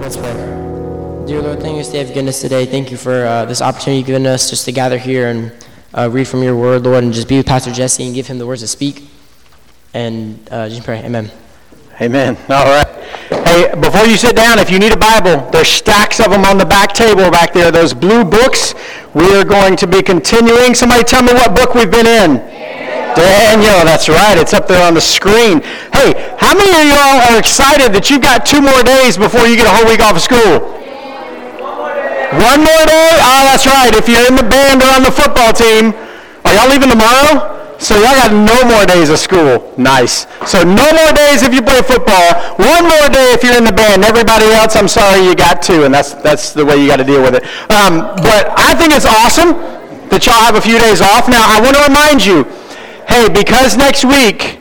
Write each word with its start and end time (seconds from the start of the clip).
Let's 0.00 0.16
pray. 0.16 0.32
Dear 1.26 1.42
Lord, 1.42 1.60
thank 1.60 1.76
you 1.76 1.84
for 1.84 1.94
your 1.94 2.06
goodness 2.06 2.40
today. 2.40 2.64
Thank 2.64 2.90
you 2.90 2.96
for 2.96 3.26
uh, 3.26 3.44
this 3.44 3.60
opportunity 3.60 3.98
you've 3.98 4.06
given 4.06 4.26
us 4.26 4.48
just 4.48 4.64
to 4.64 4.72
gather 4.72 4.96
here 4.96 5.28
and 5.28 5.52
uh, 5.92 6.08
read 6.10 6.26
from 6.26 6.42
your 6.42 6.56
word, 6.56 6.84
Lord, 6.84 7.04
and 7.04 7.12
just 7.12 7.28
be 7.28 7.36
with 7.36 7.46
Pastor 7.46 7.70
Jesse 7.70 8.04
and 8.04 8.14
give 8.14 8.26
him 8.26 8.38
the 8.38 8.46
words 8.46 8.62
to 8.62 8.66
speak. 8.66 9.04
And 9.92 10.48
uh, 10.50 10.70
just 10.70 10.84
pray. 10.84 11.04
Amen. 11.04 11.30
Amen. 12.00 12.38
All 12.48 12.64
right. 12.64 12.86
Hey, 13.46 13.74
before 13.78 14.06
you 14.06 14.16
sit 14.16 14.34
down, 14.34 14.58
if 14.58 14.70
you 14.70 14.78
need 14.78 14.94
a 14.94 14.96
Bible, 14.96 15.50
there's 15.50 15.68
stacks 15.68 16.18
of 16.18 16.30
them 16.30 16.46
on 16.46 16.56
the 16.56 16.64
back 16.64 16.94
table 16.94 17.30
back 17.30 17.52
there. 17.52 17.70
Those 17.70 17.92
blue 17.92 18.24
books. 18.24 18.74
We 19.14 19.34
are 19.34 19.44
going 19.44 19.76
to 19.76 19.86
be 19.86 20.02
continuing. 20.02 20.74
Somebody 20.74 21.04
tell 21.04 21.22
me 21.22 21.34
what 21.34 21.54
book 21.54 21.74
we've 21.74 21.90
been 21.90 22.06
in. 22.06 22.59
Daniel, 23.16 23.84
that's 23.84 24.08
right. 24.08 24.36
It's 24.38 24.54
up 24.54 24.66
there 24.66 24.82
on 24.86 24.94
the 24.94 25.00
screen. 25.00 25.60
Hey, 25.92 26.14
how 26.38 26.54
many 26.54 26.70
of 26.70 26.86
y'all 26.88 27.18
are 27.30 27.38
excited 27.38 27.92
that 27.92 28.10
you've 28.10 28.22
got 28.22 28.46
two 28.46 28.60
more 28.60 28.82
days 28.82 29.16
before 29.16 29.46
you 29.46 29.56
get 29.56 29.66
a 29.66 29.74
whole 29.74 29.86
week 29.86 30.00
off 30.00 30.16
of 30.16 30.22
school? 30.22 30.80
One 32.30 32.62
more 32.62 32.84
day? 32.86 33.10
Oh, 33.18 33.42
that's 33.50 33.66
right. 33.66 33.90
If 33.90 34.06
you're 34.06 34.22
in 34.30 34.38
the 34.38 34.46
band 34.46 34.82
or 34.82 34.90
on 34.94 35.02
the 35.02 35.10
football 35.10 35.50
team, 35.50 35.90
are 36.46 36.54
y'all 36.54 36.70
leaving 36.70 36.90
tomorrow? 36.90 37.58
So 37.80 37.96
y'all 37.96 38.14
got 38.14 38.30
no 38.30 38.60
more 38.68 38.84
days 38.84 39.08
of 39.08 39.18
school. 39.18 39.72
Nice. 39.76 40.28
So 40.46 40.62
no 40.62 40.84
more 40.92 41.12
days 41.16 41.42
if 41.42 41.52
you 41.54 41.62
play 41.62 41.80
football. 41.80 42.36
One 42.60 42.84
more 42.84 43.08
day 43.08 43.32
if 43.32 43.42
you're 43.42 43.56
in 43.56 43.64
the 43.64 43.72
band. 43.72 44.04
Everybody 44.04 44.46
else, 44.52 44.76
I'm 44.76 44.86
sorry, 44.86 45.24
you 45.24 45.34
got 45.34 45.62
two, 45.62 45.84
and 45.84 45.92
that's 45.92 46.12
that's 46.20 46.52
the 46.52 46.64
way 46.64 46.76
you 46.76 46.86
got 46.86 46.98
to 46.98 47.08
deal 47.08 47.22
with 47.22 47.34
it. 47.34 47.42
Um, 47.72 48.14
but 48.20 48.52
I 48.54 48.76
think 48.76 48.92
it's 48.92 49.08
awesome 49.08 49.56
that 50.12 50.26
y'all 50.26 50.44
have 50.44 50.56
a 50.56 50.60
few 50.60 50.78
days 50.78 51.00
off. 51.00 51.26
Now 51.26 51.40
I 51.40 51.58
want 51.58 51.74
to 51.74 51.82
remind 51.88 52.20
you 52.20 52.44
hey, 53.10 53.28
because 53.28 53.76
next 53.76 54.04
week, 54.04 54.60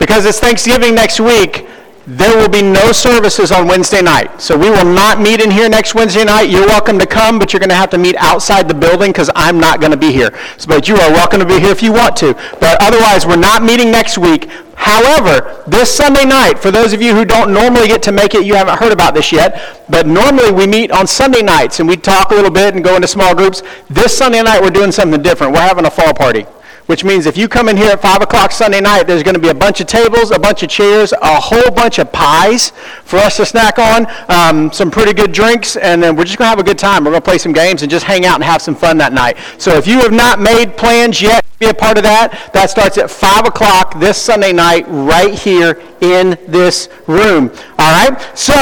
because 0.00 0.26
it's 0.26 0.40
Thanksgiving 0.40 0.94
next 0.94 1.20
week, 1.20 1.68
there 2.08 2.36
will 2.36 2.48
be 2.48 2.60
no 2.62 2.90
services 2.90 3.52
on 3.52 3.66
Wednesday 3.68 4.02
night. 4.02 4.40
So 4.40 4.58
we 4.58 4.70
will 4.70 4.84
not 4.84 5.20
meet 5.20 5.40
in 5.40 5.50
here 5.50 5.68
next 5.68 5.94
Wednesday 5.94 6.24
night. 6.24 6.50
You're 6.50 6.66
welcome 6.66 6.98
to 6.98 7.06
come, 7.06 7.38
but 7.38 7.52
you're 7.52 7.60
going 7.60 7.70
to 7.70 7.76
have 7.76 7.90
to 7.90 7.98
meet 7.98 8.16
outside 8.16 8.68
the 8.68 8.74
building 8.74 9.10
because 9.10 9.30
I'm 9.34 9.58
not 9.58 9.80
going 9.80 9.92
to 9.92 9.96
be 9.96 10.12
here. 10.12 10.36
So, 10.56 10.66
but 10.68 10.88
you 10.88 10.96
are 10.96 11.10
welcome 11.10 11.40
to 11.40 11.46
be 11.46 11.58
here 11.60 11.70
if 11.70 11.82
you 11.82 11.92
want 11.92 12.16
to. 12.18 12.34
But 12.60 12.76
otherwise, 12.80 13.24
we're 13.24 13.36
not 13.36 13.62
meeting 13.62 13.90
next 13.90 14.18
week. 14.18 14.48
However, 14.74 15.62
this 15.66 15.92
Sunday 15.92 16.24
night, 16.24 16.58
for 16.58 16.70
those 16.70 16.92
of 16.92 17.00
you 17.00 17.14
who 17.14 17.24
don't 17.24 17.52
normally 17.52 17.88
get 17.88 18.02
to 18.04 18.12
make 18.12 18.34
it, 18.34 18.44
you 18.44 18.54
haven't 18.54 18.78
heard 18.78 18.92
about 18.92 19.14
this 19.14 19.32
yet, 19.32 19.84
but 19.88 20.06
normally 20.06 20.52
we 20.52 20.66
meet 20.66 20.90
on 20.90 21.06
Sunday 21.06 21.42
nights 21.42 21.80
and 21.80 21.88
we 21.88 21.96
talk 21.96 22.30
a 22.30 22.34
little 22.34 22.50
bit 22.50 22.74
and 22.74 22.84
go 22.84 22.96
into 22.96 23.08
small 23.08 23.34
groups. 23.34 23.62
This 23.90 24.16
Sunday 24.16 24.42
night, 24.42 24.60
we're 24.60 24.70
doing 24.70 24.92
something 24.92 25.22
different. 25.22 25.52
We're 25.52 25.60
having 25.60 25.86
a 25.86 25.90
fall 25.90 26.14
party 26.14 26.46
which 26.86 27.04
means 27.04 27.26
if 27.26 27.36
you 27.36 27.48
come 27.48 27.68
in 27.68 27.76
here 27.76 27.90
at 27.90 28.00
5 28.00 28.22
o'clock 28.22 28.52
Sunday 28.52 28.80
night, 28.80 29.04
there's 29.04 29.22
going 29.22 29.34
to 29.34 29.40
be 29.40 29.48
a 29.48 29.54
bunch 29.54 29.80
of 29.80 29.86
tables, 29.86 30.30
a 30.30 30.38
bunch 30.38 30.62
of 30.62 30.68
chairs, 30.68 31.12
a 31.12 31.40
whole 31.40 31.70
bunch 31.70 31.98
of 31.98 32.12
pies 32.12 32.72
for 33.04 33.16
us 33.16 33.36
to 33.36 33.46
snack 33.46 33.78
on, 33.78 34.06
um, 34.28 34.72
some 34.72 34.90
pretty 34.90 35.12
good 35.12 35.32
drinks, 35.32 35.76
and 35.76 36.02
then 36.02 36.16
we're 36.16 36.24
just 36.24 36.38
going 36.38 36.46
to 36.46 36.50
have 36.50 36.58
a 36.58 36.64
good 36.64 36.78
time. 36.78 37.04
We're 37.04 37.12
going 37.12 37.22
to 37.22 37.28
play 37.28 37.38
some 37.38 37.52
games 37.52 37.82
and 37.82 37.90
just 37.90 38.04
hang 38.04 38.26
out 38.26 38.36
and 38.36 38.44
have 38.44 38.60
some 38.60 38.74
fun 38.74 38.98
that 38.98 39.12
night. 39.12 39.36
So 39.58 39.74
if 39.76 39.86
you 39.86 40.00
have 40.00 40.12
not 40.12 40.40
made 40.40 40.76
plans 40.76 41.22
yet 41.22 41.45
be 41.58 41.66
a 41.66 41.74
part 41.74 41.96
of 41.96 42.04
that, 42.04 42.50
that 42.52 42.68
starts 42.68 42.98
at 42.98 43.10
5 43.10 43.46
o'clock 43.46 43.98
this 43.98 44.20
Sunday 44.20 44.52
night 44.52 44.84
right 44.88 45.32
here 45.32 45.80
in 46.02 46.38
this 46.46 46.90
room. 47.06 47.50
All 47.78 47.92
right? 47.92 48.20
So, 48.36 48.54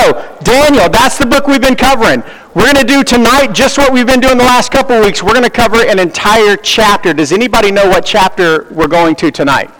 Daniel, 0.44 0.88
that's 0.88 1.18
the 1.18 1.26
book 1.26 1.48
we've 1.48 1.60
been 1.60 1.74
covering. 1.74 2.22
We're 2.54 2.72
going 2.72 2.76
to 2.76 2.84
do 2.84 3.02
tonight 3.02 3.52
just 3.52 3.78
what 3.78 3.92
we've 3.92 4.06
been 4.06 4.20
doing 4.20 4.38
the 4.38 4.44
last 4.44 4.70
couple 4.70 5.00
weeks. 5.00 5.24
We're 5.24 5.32
going 5.32 5.42
to 5.42 5.50
cover 5.50 5.84
an 5.84 5.98
entire 5.98 6.56
chapter. 6.56 7.12
Does 7.12 7.32
anybody 7.32 7.72
know 7.72 7.88
what 7.88 8.06
chapter 8.06 8.68
we're 8.70 8.86
going 8.86 9.16
to 9.16 9.32
tonight? 9.32 9.70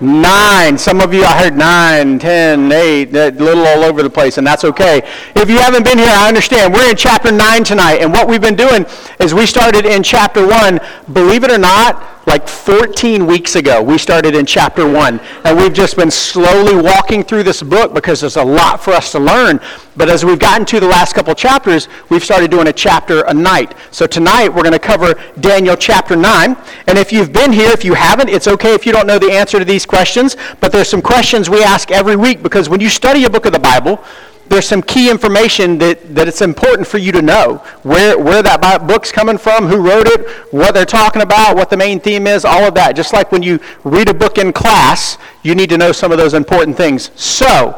Nine. 0.00 0.78
Some 0.78 1.00
of 1.00 1.12
you, 1.12 1.24
I 1.24 1.42
heard 1.42 1.56
nine, 1.56 2.20
ten, 2.20 2.70
eight, 2.70 3.14
a 3.14 3.30
little 3.30 3.66
all 3.66 3.82
over 3.82 4.02
the 4.02 4.10
place, 4.10 4.38
and 4.38 4.46
that's 4.46 4.62
okay. 4.64 5.02
If 5.34 5.50
you 5.50 5.58
haven't 5.58 5.84
been 5.84 5.98
here, 5.98 6.12
I 6.12 6.28
understand. 6.28 6.72
We're 6.72 6.90
in 6.90 6.96
chapter 6.96 7.32
nine 7.32 7.64
tonight, 7.64 7.96
and 7.96 8.12
what 8.12 8.28
we've 8.28 8.40
been 8.40 8.54
doing 8.54 8.86
is 9.18 9.34
we 9.34 9.44
started 9.44 9.86
in 9.86 10.04
chapter 10.04 10.46
one. 10.46 10.78
Believe 11.12 11.42
it 11.42 11.50
or 11.50 11.58
not, 11.58 12.17
like 12.28 12.46
14 12.46 13.26
weeks 13.26 13.56
ago, 13.56 13.82
we 13.82 13.96
started 13.96 14.34
in 14.34 14.44
chapter 14.44 14.86
1. 14.86 15.18
And 15.44 15.56
we've 15.56 15.72
just 15.72 15.96
been 15.96 16.10
slowly 16.10 16.80
walking 16.80 17.24
through 17.24 17.42
this 17.42 17.62
book 17.62 17.94
because 17.94 18.20
there's 18.20 18.36
a 18.36 18.44
lot 18.44 18.82
for 18.82 18.92
us 18.92 19.10
to 19.12 19.18
learn. 19.18 19.58
But 19.96 20.10
as 20.10 20.24
we've 20.24 20.38
gotten 20.38 20.66
to 20.66 20.78
the 20.78 20.86
last 20.86 21.14
couple 21.14 21.34
chapters, 21.34 21.88
we've 22.10 22.22
started 22.22 22.50
doing 22.50 22.68
a 22.68 22.72
chapter 22.72 23.22
a 23.22 23.34
night. 23.34 23.74
So 23.90 24.06
tonight 24.06 24.48
we're 24.48 24.62
going 24.62 24.72
to 24.72 24.78
cover 24.78 25.14
Daniel 25.40 25.74
chapter 25.74 26.16
9. 26.16 26.56
And 26.86 26.98
if 26.98 27.12
you've 27.12 27.32
been 27.32 27.50
here, 27.50 27.70
if 27.70 27.82
you 27.82 27.94
haven't, 27.94 28.28
it's 28.28 28.46
okay 28.46 28.74
if 28.74 28.84
you 28.84 28.92
don't 28.92 29.06
know 29.06 29.18
the 29.18 29.32
answer 29.32 29.58
to 29.58 29.64
these 29.64 29.86
questions. 29.86 30.36
But 30.60 30.70
there's 30.70 30.88
some 30.88 31.02
questions 31.02 31.48
we 31.48 31.64
ask 31.64 31.90
every 31.90 32.14
week 32.14 32.42
because 32.42 32.68
when 32.68 32.80
you 32.80 32.90
study 32.90 33.24
a 33.24 33.30
book 33.30 33.46
of 33.46 33.52
the 33.52 33.58
Bible, 33.58 34.04
there's 34.48 34.66
some 34.66 34.82
key 34.82 35.10
information 35.10 35.78
that, 35.78 36.14
that 36.14 36.26
it's 36.26 36.40
important 36.40 36.88
for 36.88 36.98
you 36.98 37.12
to 37.12 37.20
know. 37.20 37.56
Where, 37.82 38.18
where 38.18 38.42
that 38.42 38.86
book's 38.86 39.12
coming 39.12 39.36
from, 39.36 39.66
who 39.66 39.76
wrote 39.76 40.06
it, 40.06 40.26
what 40.52 40.72
they're 40.72 40.86
talking 40.86 41.22
about, 41.22 41.56
what 41.56 41.70
the 41.70 41.76
main 41.76 42.00
theme 42.00 42.26
is, 42.26 42.44
all 42.44 42.64
of 42.64 42.74
that. 42.74 42.96
Just 42.96 43.12
like 43.12 43.30
when 43.30 43.42
you 43.42 43.60
read 43.84 44.08
a 44.08 44.14
book 44.14 44.38
in 44.38 44.52
class, 44.52 45.18
you 45.42 45.54
need 45.54 45.68
to 45.70 45.78
know 45.78 45.92
some 45.92 46.12
of 46.12 46.18
those 46.18 46.34
important 46.34 46.76
things. 46.76 47.10
So, 47.14 47.72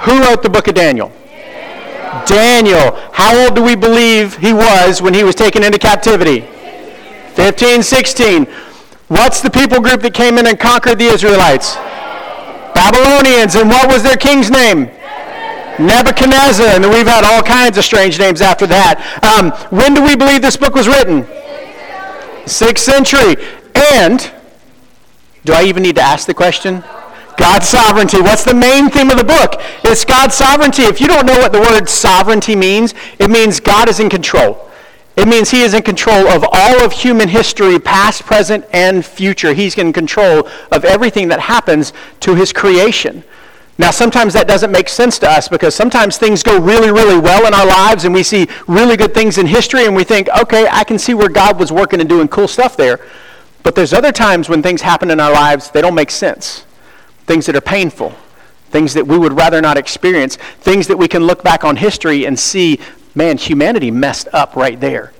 who 0.00 0.22
wrote 0.22 0.42
the 0.42 0.50
book 0.50 0.66
of 0.68 0.74
Daniel? 0.74 1.12
Daniel. 1.26 2.24
Daniel. 2.26 3.10
How 3.12 3.36
old 3.44 3.54
do 3.54 3.62
we 3.62 3.76
believe 3.76 4.38
he 4.38 4.52
was 4.52 5.02
when 5.02 5.14
he 5.14 5.24
was 5.24 5.34
taken 5.34 5.62
into 5.62 5.78
captivity? 5.78 6.40
15, 7.34 7.82
16. 7.82 8.44
What's 9.08 9.42
the 9.42 9.50
people 9.50 9.80
group 9.80 10.00
that 10.02 10.14
came 10.14 10.38
in 10.38 10.46
and 10.46 10.58
conquered 10.58 10.98
the 10.98 11.06
Israelites? 11.06 11.74
Babylonians. 12.74 13.54
And 13.56 13.68
what 13.68 13.88
was 13.88 14.02
their 14.02 14.16
king's 14.16 14.50
name? 14.50 14.90
Nebuchadnezzar, 15.78 16.66
and 16.66 16.84
we've 16.84 17.06
had 17.06 17.24
all 17.24 17.42
kinds 17.42 17.78
of 17.78 17.84
strange 17.84 18.18
names 18.18 18.40
after 18.40 18.66
that. 18.68 19.00
Um, 19.22 19.50
when 19.76 19.94
do 19.94 20.02
we 20.02 20.16
believe 20.16 20.42
this 20.42 20.56
book 20.56 20.74
was 20.74 20.86
written? 20.86 21.26
Sixth 22.46 22.84
century. 22.84 23.36
And, 23.92 24.30
do 25.44 25.52
I 25.52 25.64
even 25.64 25.82
need 25.82 25.96
to 25.96 26.02
ask 26.02 26.26
the 26.26 26.34
question? 26.34 26.84
God's 27.36 27.68
sovereignty. 27.68 28.20
What's 28.20 28.44
the 28.44 28.54
main 28.54 28.88
theme 28.90 29.10
of 29.10 29.18
the 29.18 29.24
book? 29.24 29.60
It's 29.82 30.04
God's 30.04 30.34
sovereignty. 30.34 30.82
If 30.82 31.00
you 31.00 31.08
don't 31.08 31.26
know 31.26 31.38
what 31.38 31.52
the 31.52 31.60
word 31.60 31.88
sovereignty 31.88 32.54
means, 32.54 32.94
it 33.18 33.28
means 33.28 33.60
God 33.60 33.88
is 33.88 33.98
in 33.98 34.08
control. 34.08 34.70
It 35.16 35.28
means 35.28 35.50
he 35.50 35.62
is 35.62 35.74
in 35.74 35.82
control 35.82 36.26
of 36.28 36.44
all 36.50 36.84
of 36.84 36.92
human 36.92 37.28
history, 37.28 37.78
past, 37.78 38.24
present, 38.24 38.64
and 38.72 39.04
future. 39.04 39.54
He's 39.54 39.76
in 39.78 39.92
control 39.92 40.48
of 40.72 40.84
everything 40.84 41.28
that 41.28 41.40
happens 41.40 41.92
to 42.20 42.34
his 42.34 42.52
creation. 42.52 43.22
Now, 43.76 43.90
sometimes 43.90 44.34
that 44.34 44.46
doesn't 44.46 44.70
make 44.70 44.88
sense 44.88 45.18
to 45.20 45.28
us 45.28 45.48
because 45.48 45.74
sometimes 45.74 46.16
things 46.16 46.44
go 46.44 46.60
really, 46.60 46.92
really 46.92 47.18
well 47.18 47.44
in 47.46 47.52
our 47.52 47.66
lives 47.66 48.04
and 48.04 48.14
we 48.14 48.22
see 48.22 48.46
really 48.68 48.96
good 48.96 49.14
things 49.14 49.36
in 49.36 49.46
history 49.46 49.86
and 49.86 49.96
we 49.96 50.04
think, 50.04 50.28
okay, 50.28 50.68
I 50.70 50.84
can 50.84 50.96
see 50.98 51.12
where 51.12 51.28
God 51.28 51.58
was 51.58 51.72
working 51.72 51.98
and 51.98 52.08
doing 52.08 52.28
cool 52.28 52.46
stuff 52.46 52.76
there. 52.76 53.00
But 53.64 53.74
there's 53.74 53.92
other 53.92 54.12
times 54.12 54.48
when 54.48 54.62
things 54.62 54.82
happen 54.82 55.10
in 55.10 55.18
our 55.18 55.32
lives, 55.32 55.70
they 55.70 55.80
don't 55.80 55.94
make 55.94 56.12
sense. 56.12 56.64
Things 57.26 57.46
that 57.46 57.56
are 57.56 57.60
painful, 57.60 58.14
things 58.70 58.94
that 58.94 59.08
we 59.08 59.18
would 59.18 59.32
rather 59.32 59.60
not 59.60 59.76
experience, 59.76 60.36
things 60.36 60.86
that 60.86 60.96
we 60.96 61.08
can 61.08 61.24
look 61.24 61.42
back 61.42 61.64
on 61.64 61.76
history 61.76 62.26
and 62.26 62.38
see, 62.38 62.78
man, 63.16 63.38
humanity 63.38 63.90
messed 63.90 64.28
up 64.32 64.54
right 64.54 64.78
there. 64.78 65.12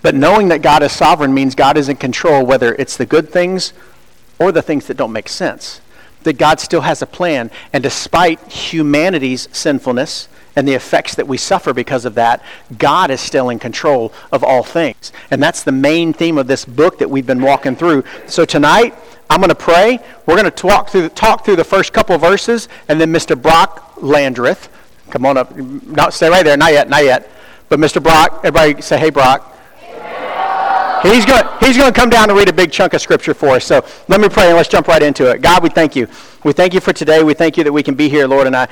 But 0.00 0.14
knowing 0.14 0.48
that 0.48 0.62
God 0.62 0.82
is 0.82 0.92
sovereign 0.92 1.34
means 1.34 1.54
God 1.54 1.76
is 1.76 1.90
in 1.90 1.96
control, 1.96 2.46
whether 2.46 2.74
it's 2.76 2.96
the 2.96 3.04
good 3.04 3.28
things 3.28 3.74
or 4.38 4.52
the 4.52 4.62
things 4.62 4.86
that 4.86 4.96
don't 4.96 5.12
make 5.12 5.28
sense 5.28 5.82
that 6.28 6.38
God 6.38 6.60
still 6.60 6.82
has 6.82 7.02
a 7.02 7.06
plan. 7.06 7.50
And 7.72 7.82
despite 7.82 8.40
humanity's 8.52 9.48
sinfulness 9.50 10.28
and 10.54 10.68
the 10.68 10.74
effects 10.74 11.14
that 11.14 11.26
we 11.26 11.38
suffer 11.38 11.72
because 11.72 12.04
of 12.04 12.14
that, 12.14 12.42
God 12.76 13.10
is 13.10 13.20
still 13.20 13.48
in 13.48 13.58
control 13.58 14.12
of 14.30 14.44
all 14.44 14.62
things. 14.62 15.12
And 15.30 15.42
that's 15.42 15.62
the 15.62 15.72
main 15.72 16.12
theme 16.12 16.38
of 16.38 16.46
this 16.46 16.64
book 16.64 16.98
that 16.98 17.10
we've 17.10 17.26
been 17.26 17.42
walking 17.42 17.76
through. 17.76 18.04
So 18.26 18.44
tonight, 18.44 18.94
I'm 19.30 19.40
going 19.40 19.48
to 19.48 19.54
pray. 19.54 19.98
We're 20.26 20.36
going 20.36 20.44
to 20.44 20.50
talk 20.50 20.90
through, 20.90 21.08
talk 21.10 21.44
through 21.44 21.56
the 21.56 21.64
first 21.64 21.92
couple 21.92 22.16
verses, 22.18 22.68
and 22.88 23.00
then 23.00 23.12
Mr. 23.12 23.40
Brock 23.40 23.94
Landreth, 24.02 24.68
come 25.10 25.24
on 25.24 25.36
up. 25.36 25.56
No, 25.56 26.10
stay 26.10 26.28
right 26.28 26.44
there. 26.44 26.56
Not 26.56 26.72
yet, 26.72 26.88
not 26.88 27.04
yet. 27.04 27.30
But 27.68 27.78
Mr. 27.78 28.02
Brock, 28.02 28.40
everybody 28.44 28.82
say, 28.82 28.98
hey, 28.98 29.10
Brock. 29.10 29.57
He's 31.02 31.24
going, 31.24 31.44
he's 31.60 31.76
going 31.76 31.92
to 31.92 31.98
come 31.98 32.10
down 32.10 32.30
and 32.30 32.38
read 32.38 32.48
a 32.48 32.52
big 32.52 32.72
chunk 32.72 32.94
of 32.94 33.00
scripture 33.00 33.34
for 33.34 33.50
us. 33.50 33.64
So 33.64 33.84
let 34.08 34.20
me 34.20 34.28
pray 34.28 34.48
and 34.48 34.56
let's 34.56 34.68
jump 34.68 34.88
right 34.88 35.02
into 35.02 35.30
it. 35.30 35.42
God, 35.42 35.62
we 35.62 35.68
thank 35.68 35.94
you. 35.94 36.08
We 36.44 36.52
thank 36.52 36.74
you 36.74 36.80
for 36.80 36.92
today. 36.92 37.22
We 37.22 37.34
thank 37.34 37.56
you 37.56 37.64
that 37.64 37.72
we 37.72 37.82
can 37.82 37.94
be 37.94 38.08
here, 38.08 38.26
Lord, 38.26 38.46
and 38.46 38.56
I 38.56 38.66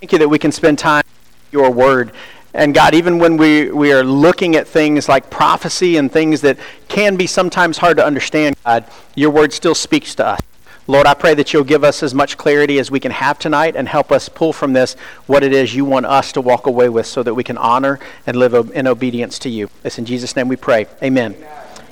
thank 0.00 0.12
you 0.12 0.18
that 0.18 0.28
we 0.28 0.38
can 0.38 0.52
spend 0.52 0.78
time 0.78 1.04
with 1.06 1.52
your 1.52 1.70
word. 1.70 2.12
And 2.54 2.74
God, 2.74 2.94
even 2.94 3.18
when 3.18 3.36
we, 3.36 3.70
we 3.70 3.92
are 3.92 4.02
looking 4.02 4.56
at 4.56 4.66
things 4.66 5.08
like 5.08 5.30
prophecy 5.30 5.96
and 5.96 6.10
things 6.10 6.40
that 6.40 6.58
can 6.88 7.16
be 7.16 7.26
sometimes 7.26 7.78
hard 7.78 7.98
to 7.98 8.04
understand, 8.04 8.56
God, 8.64 8.84
your 9.14 9.30
word 9.30 9.52
still 9.52 9.74
speaks 9.74 10.14
to 10.16 10.26
us. 10.26 10.40
Lord, 10.88 11.06
I 11.06 11.12
pray 11.12 11.34
that 11.34 11.52
you'll 11.52 11.64
give 11.64 11.84
us 11.84 12.02
as 12.02 12.14
much 12.14 12.38
clarity 12.38 12.78
as 12.78 12.90
we 12.90 12.98
can 12.98 13.12
have 13.12 13.38
tonight 13.38 13.76
and 13.76 13.86
help 13.86 14.10
us 14.10 14.30
pull 14.30 14.54
from 14.54 14.72
this 14.72 14.94
what 15.26 15.44
it 15.44 15.52
is 15.52 15.74
you 15.74 15.84
want 15.84 16.06
us 16.06 16.32
to 16.32 16.40
walk 16.40 16.66
away 16.66 16.88
with 16.88 17.06
so 17.06 17.22
that 17.22 17.34
we 17.34 17.44
can 17.44 17.58
honor 17.58 18.00
and 18.26 18.36
live 18.36 18.54
in 18.72 18.86
obedience 18.86 19.38
to 19.40 19.50
you. 19.50 19.68
It's 19.84 19.98
in 19.98 20.06
Jesus' 20.06 20.34
name 20.34 20.48
we 20.48 20.56
pray. 20.56 20.86
Amen. 21.02 21.36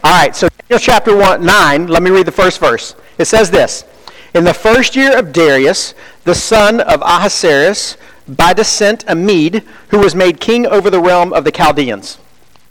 All 0.04 0.12
right, 0.12 0.37
so 0.37 0.48
Daniel 0.48 0.78
chapter 0.78 1.16
one, 1.16 1.44
9, 1.44 1.87
let 1.88 2.02
me 2.02 2.10
read 2.10 2.26
the 2.26 2.32
first 2.32 2.60
verse. 2.60 2.94
It 3.19 3.25
says 3.25 3.50
this 3.50 3.84
In 4.34 4.44
the 4.44 4.54
first 4.54 4.94
year 4.94 5.19
of 5.19 5.32
Darius, 5.32 5.94
the 6.25 6.34
son 6.34 6.81
of 6.81 7.00
Ahasuerus, 7.02 7.96
by 8.28 8.52
descent 8.52 9.04
a 9.08 9.14
Mede, 9.14 9.64
who 9.88 9.98
was 9.98 10.14
made 10.14 10.40
king 10.40 10.66
over 10.66 10.90
the 10.90 11.00
realm 11.00 11.32
of 11.32 11.44
the 11.44 11.50
Chaldeans. 11.50 12.19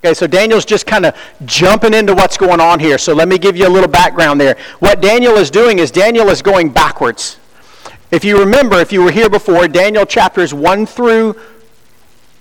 Okay, 0.04 0.14
so 0.14 0.28
Daniel's 0.28 0.66
just 0.66 0.86
kind 0.86 1.06
of 1.06 1.16
jumping 1.46 1.94
into 1.94 2.14
what's 2.14 2.38
going 2.38 2.60
on 2.60 2.80
here. 2.80 2.98
So 2.98 3.14
let 3.14 3.28
me 3.28 3.40
give 3.40 3.58
you 3.58 3.68
a 3.68 3.70
little 3.70 3.90
background 3.90 4.40
there. 4.40 4.56
What 4.80 5.02
Daniel 5.02 5.34
is 5.36 5.50
doing 5.50 5.80
is 5.80 5.90
Daniel 5.90 6.30
is 6.30 6.44
going 6.44 6.70
backwards. 6.70 7.40
If 8.12 8.24
you 8.24 8.38
remember, 8.38 8.80
if 8.80 8.92
you 8.92 9.02
were 9.02 9.12
here 9.12 9.30
before, 9.30 9.68
Daniel 9.68 10.06
chapters 10.06 10.54
1 10.54 10.86
through 10.86 11.40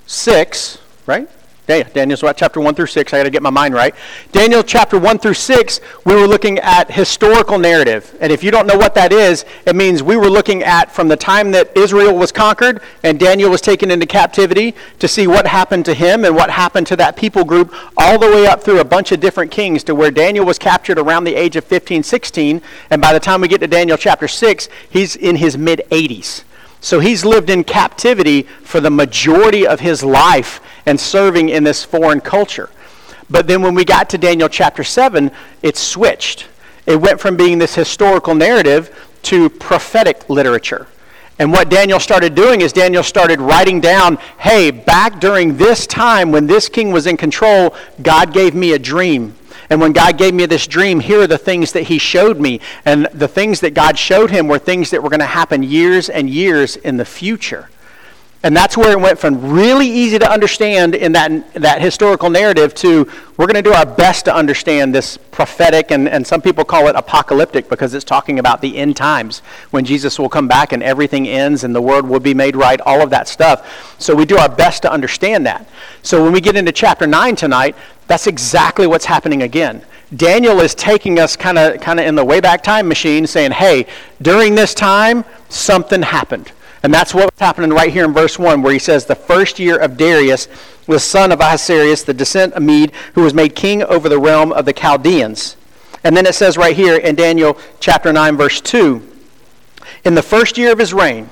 6, 0.06 0.78
right? 1.06 1.28
Yeah, 1.66 1.84
Daniel's 1.84 2.22
what, 2.22 2.36
chapter 2.36 2.60
1 2.60 2.74
through 2.74 2.88
6. 2.88 3.14
I 3.14 3.18
got 3.18 3.22
to 3.22 3.30
get 3.30 3.42
my 3.42 3.48
mind 3.48 3.72
right. 3.72 3.94
Daniel 4.32 4.62
chapter 4.62 4.98
1 4.98 5.18
through 5.18 5.32
6, 5.32 5.80
we 6.04 6.14
were 6.14 6.26
looking 6.26 6.58
at 6.58 6.90
historical 6.90 7.58
narrative. 7.58 8.14
And 8.20 8.30
if 8.30 8.44
you 8.44 8.50
don't 8.50 8.66
know 8.66 8.76
what 8.76 8.94
that 8.96 9.14
is, 9.14 9.46
it 9.64 9.74
means 9.74 10.02
we 10.02 10.18
were 10.18 10.28
looking 10.28 10.62
at 10.62 10.92
from 10.92 11.08
the 11.08 11.16
time 11.16 11.52
that 11.52 11.74
Israel 11.74 12.14
was 12.14 12.32
conquered 12.32 12.82
and 13.02 13.18
Daniel 13.18 13.50
was 13.50 13.62
taken 13.62 13.90
into 13.90 14.04
captivity 14.04 14.74
to 14.98 15.08
see 15.08 15.26
what 15.26 15.46
happened 15.46 15.86
to 15.86 15.94
him 15.94 16.26
and 16.26 16.34
what 16.34 16.50
happened 16.50 16.86
to 16.88 16.96
that 16.96 17.16
people 17.16 17.46
group, 17.46 17.72
all 17.96 18.18
the 18.18 18.28
way 18.28 18.46
up 18.46 18.62
through 18.62 18.80
a 18.80 18.84
bunch 18.84 19.10
of 19.10 19.20
different 19.20 19.50
kings 19.50 19.82
to 19.84 19.94
where 19.94 20.10
Daniel 20.10 20.44
was 20.44 20.58
captured 20.58 20.98
around 20.98 21.24
the 21.24 21.34
age 21.34 21.56
of 21.56 21.64
15, 21.64 22.02
16. 22.02 22.60
And 22.90 23.00
by 23.00 23.14
the 23.14 23.20
time 23.20 23.40
we 23.40 23.48
get 23.48 23.62
to 23.62 23.66
Daniel 23.66 23.96
chapter 23.96 24.28
6, 24.28 24.68
he's 24.90 25.16
in 25.16 25.36
his 25.36 25.56
mid 25.56 25.80
80s. 25.90 26.44
So 26.82 27.00
he's 27.00 27.24
lived 27.24 27.48
in 27.48 27.64
captivity 27.64 28.42
for 28.42 28.78
the 28.78 28.90
majority 28.90 29.66
of 29.66 29.80
his 29.80 30.04
life 30.04 30.60
and 30.86 30.98
serving 30.98 31.48
in 31.48 31.64
this 31.64 31.84
foreign 31.84 32.20
culture. 32.20 32.70
But 33.30 33.46
then 33.46 33.62
when 33.62 33.74
we 33.74 33.84
got 33.84 34.10
to 34.10 34.18
Daniel 34.18 34.48
chapter 34.48 34.84
7, 34.84 35.30
it 35.62 35.76
switched. 35.76 36.46
It 36.86 37.00
went 37.00 37.20
from 37.20 37.36
being 37.36 37.58
this 37.58 37.74
historical 37.74 38.34
narrative 38.34 38.94
to 39.22 39.48
prophetic 39.48 40.28
literature. 40.28 40.86
And 41.38 41.50
what 41.50 41.68
Daniel 41.68 41.98
started 41.98 42.34
doing 42.34 42.60
is 42.60 42.72
Daniel 42.72 43.02
started 43.02 43.40
writing 43.40 43.80
down, 43.80 44.18
hey, 44.38 44.70
back 44.70 45.18
during 45.18 45.56
this 45.56 45.86
time 45.86 46.30
when 46.30 46.46
this 46.46 46.68
king 46.68 46.92
was 46.92 47.06
in 47.06 47.16
control, 47.16 47.74
God 48.02 48.32
gave 48.32 48.54
me 48.54 48.72
a 48.72 48.78
dream. 48.78 49.34
And 49.70 49.80
when 49.80 49.92
God 49.92 50.18
gave 50.18 50.34
me 50.34 50.46
this 50.46 50.66
dream, 50.66 51.00
here 51.00 51.22
are 51.22 51.26
the 51.26 51.38
things 51.38 51.72
that 51.72 51.84
he 51.84 51.98
showed 51.98 52.38
me. 52.38 52.60
And 52.84 53.06
the 53.06 53.26
things 53.26 53.60
that 53.60 53.74
God 53.74 53.98
showed 53.98 54.30
him 54.30 54.46
were 54.46 54.58
things 54.58 54.90
that 54.90 55.02
were 55.02 55.08
going 55.08 55.20
to 55.20 55.26
happen 55.26 55.62
years 55.62 56.08
and 56.08 56.28
years 56.28 56.76
in 56.76 56.98
the 56.98 57.04
future. 57.04 57.68
And 58.44 58.54
that's 58.54 58.76
where 58.76 58.92
it 58.92 59.00
went 59.00 59.18
from 59.18 59.52
really 59.52 59.88
easy 59.88 60.18
to 60.18 60.30
understand 60.30 60.94
in 60.94 61.12
that, 61.12 61.54
that 61.54 61.80
historical 61.80 62.28
narrative 62.28 62.74
to 62.74 63.10
we're 63.38 63.46
going 63.46 63.54
to 63.54 63.62
do 63.62 63.72
our 63.72 63.86
best 63.86 64.26
to 64.26 64.34
understand 64.34 64.94
this 64.94 65.16
prophetic, 65.16 65.90
and, 65.90 66.06
and 66.06 66.26
some 66.26 66.42
people 66.42 66.62
call 66.62 66.86
it 66.88 66.94
apocalyptic 66.94 67.70
because 67.70 67.94
it's 67.94 68.04
talking 68.04 68.38
about 68.38 68.60
the 68.60 68.76
end 68.76 68.96
times 68.96 69.38
when 69.70 69.86
Jesus 69.86 70.18
will 70.18 70.28
come 70.28 70.46
back 70.46 70.72
and 70.72 70.82
everything 70.82 71.26
ends 71.26 71.64
and 71.64 71.74
the 71.74 71.80
world 71.80 72.06
will 72.06 72.20
be 72.20 72.34
made 72.34 72.54
right, 72.54 72.78
all 72.82 73.00
of 73.00 73.08
that 73.10 73.28
stuff. 73.28 73.96
So 73.98 74.14
we 74.14 74.26
do 74.26 74.36
our 74.36 74.48
best 74.50 74.82
to 74.82 74.92
understand 74.92 75.46
that. 75.46 75.66
So 76.02 76.22
when 76.22 76.34
we 76.34 76.42
get 76.42 76.54
into 76.54 76.70
chapter 76.70 77.06
9 77.06 77.36
tonight, 77.36 77.74
that's 78.08 78.26
exactly 78.26 78.86
what's 78.86 79.06
happening 79.06 79.42
again. 79.42 79.80
Daniel 80.14 80.60
is 80.60 80.74
taking 80.74 81.18
us 81.18 81.34
kind 81.34 81.58
of 81.58 81.80
kind 81.80 81.98
of 81.98 82.04
in 82.04 82.14
the 82.14 82.24
way 82.24 82.40
back 82.40 82.62
time 82.62 82.86
machine 82.86 83.26
saying, 83.26 83.52
"Hey, 83.52 83.86
during 84.20 84.54
this 84.54 84.74
time 84.74 85.24
something 85.48 86.02
happened." 86.02 86.52
And 86.84 86.92
that's 86.92 87.14
what's 87.14 87.40
happening 87.40 87.70
right 87.70 87.90
here 87.90 88.04
in 88.04 88.12
verse 88.12 88.38
1, 88.38 88.60
where 88.60 88.74
he 88.74 88.78
says, 88.78 89.06
The 89.06 89.14
first 89.14 89.58
year 89.58 89.78
of 89.78 89.96
Darius, 89.96 90.48
the 90.86 91.00
son 91.00 91.32
of 91.32 91.40
Ahasuerus, 91.40 92.02
the 92.02 92.12
descent 92.12 92.52
of 92.52 92.62
Mede, 92.62 92.92
who 93.14 93.22
was 93.22 93.32
made 93.32 93.54
king 93.54 93.82
over 93.82 94.06
the 94.06 94.18
realm 94.18 94.52
of 94.52 94.66
the 94.66 94.74
Chaldeans. 94.74 95.56
And 96.04 96.14
then 96.14 96.26
it 96.26 96.34
says 96.34 96.58
right 96.58 96.76
here 96.76 96.98
in 96.98 97.14
Daniel 97.14 97.56
chapter 97.80 98.12
9, 98.12 98.36
verse 98.36 98.60
2 98.60 99.02
In 100.04 100.14
the 100.14 100.22
first 100.22 100.58
year 100.58 100.72
of 100.72 100.78
his 100.78 100.92
reign, 100.92 101.30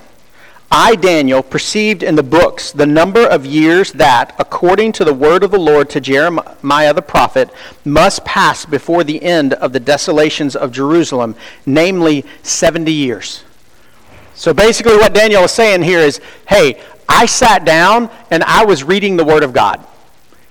I, 0.71 0.97
Daniel, 0.97 1.43
perceived 1.43 2.03
in 2.03 2.15
the 2.15 2.23
books 2.23 2.73
the 2.73 2.87
number 2.87 3.27
of 3.27 3.45
years 3.45 3.93
that, 3.93 4.35
according 4.39 4.93
to 4.93 5.05
the 5.05 5.13
word 5.13 5.43
of 5.43 5.51
the 5.51 5.59
Lord 5.59 5.91
to 5.91 6.01
Jeremiah 6.01 6.95
the 6.95 7.03
prophet, 7.03 7.51
must 7.85 8.25
pass 8.25 8.65
before 8.65 9.05
the 9.05 9.23
end 9.23 9.53
of 9.53 9.75
the 9.75 9.81
desolations 9.81 10.57
of 10.57 10.73
Jerusalem, 10.73 11.37
namely 11.67 12.25
70 12.43 12.91
years. 12.91 13.45
So 14.35 14.53
basically, 14.55 14.97
what 14.97 15.15
Daniel 15.15 15.45
is 15.45 15.53
saying 15.53 15.83
here 15.83 16.01
is 16.01 16.21
hey, 16.49 16.81
I 17.09 17.27
sat 17.27 17.65
down 17.65 18.11
and 18.31 18.43
I 18.45 18.65
was 18.65 18.85
reading 18.85 19.17
the 19.17 19.25
Word 19.25 19.43
of 19.43 19.53
God. 19.53 19.85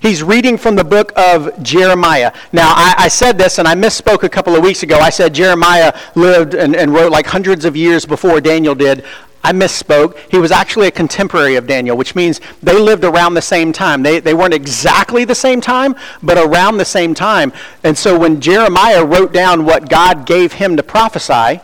He's 0.02 0.20
reading 0.20 0.58
from 0.58 0.74
the 0.74 0.82
book 0.82 1.12
of 1.16 1.62
Jeremiah. 1.62 2.32
Now, 2.52 2.72
I, 2.74 2.94
I, 2.98 3.08
said 3.08 3.38
this 3.38 3.60
and 3.60 3.68
I 3.68 3.76
misspoke 3.76 4.24
a 4.24 4.28
couple 4.28 4.56
of 4.56 4.62
weeks 4.64 4.82
ago. 4.82 4.98
I 4.98 5.10
said 5.10 5.32
Jeremiah 5.32 5.96
lived 6.16 6.54
and, 6.54 6.74
and 6.74 6.92
wrote 6.92 7.12
like 7.12 7.26
hundreds 7.26 7.64
of 7.64 7.76
years 7.76 8.04
before 8.04 8.40
Daniel 8.40 8.74
did. 8.74 9.04
I 9.44 9.52
misspoke. 9.52 10.18
He 10.28 10.38
was 10.38 10.50
actually 10.50 10.88
a 10.88 10.90
contemporary 10.90 11.54
of 11.54 11.68
Daniel, 11.68 11.96
which 11.96 12.16
means 12.16 12.40
they 12.62 12.78
lived 12.78 13.04
around 13.04 13.34
the 13.34 13.42
same 13.42 13.72
time. 13.72 14.02
They, 14.02 14.18
they 14.18 14.34
weren't 14.34 14.54
exactly 14.54 15.24
the 15.24 15.36
same 15.36 15.60
time, 15.60 15.94
but 16.20 16.36
around 16.36 16.78
the 16.78 16.84
same 16.84 17.14
time. 17.14 17.52
And 17.84 17.96
so 17.96 18.18
when 18.18 18.40
Jeremiah 18.40 19.04
wrote 19.04 19.32
down 19.32 19.64
what 19.64 19.88
God 19.88 20.26
gave 20.26 20.54
him 20.54 20.76
to 20.76 20.82
prophesy, 20.82 21.60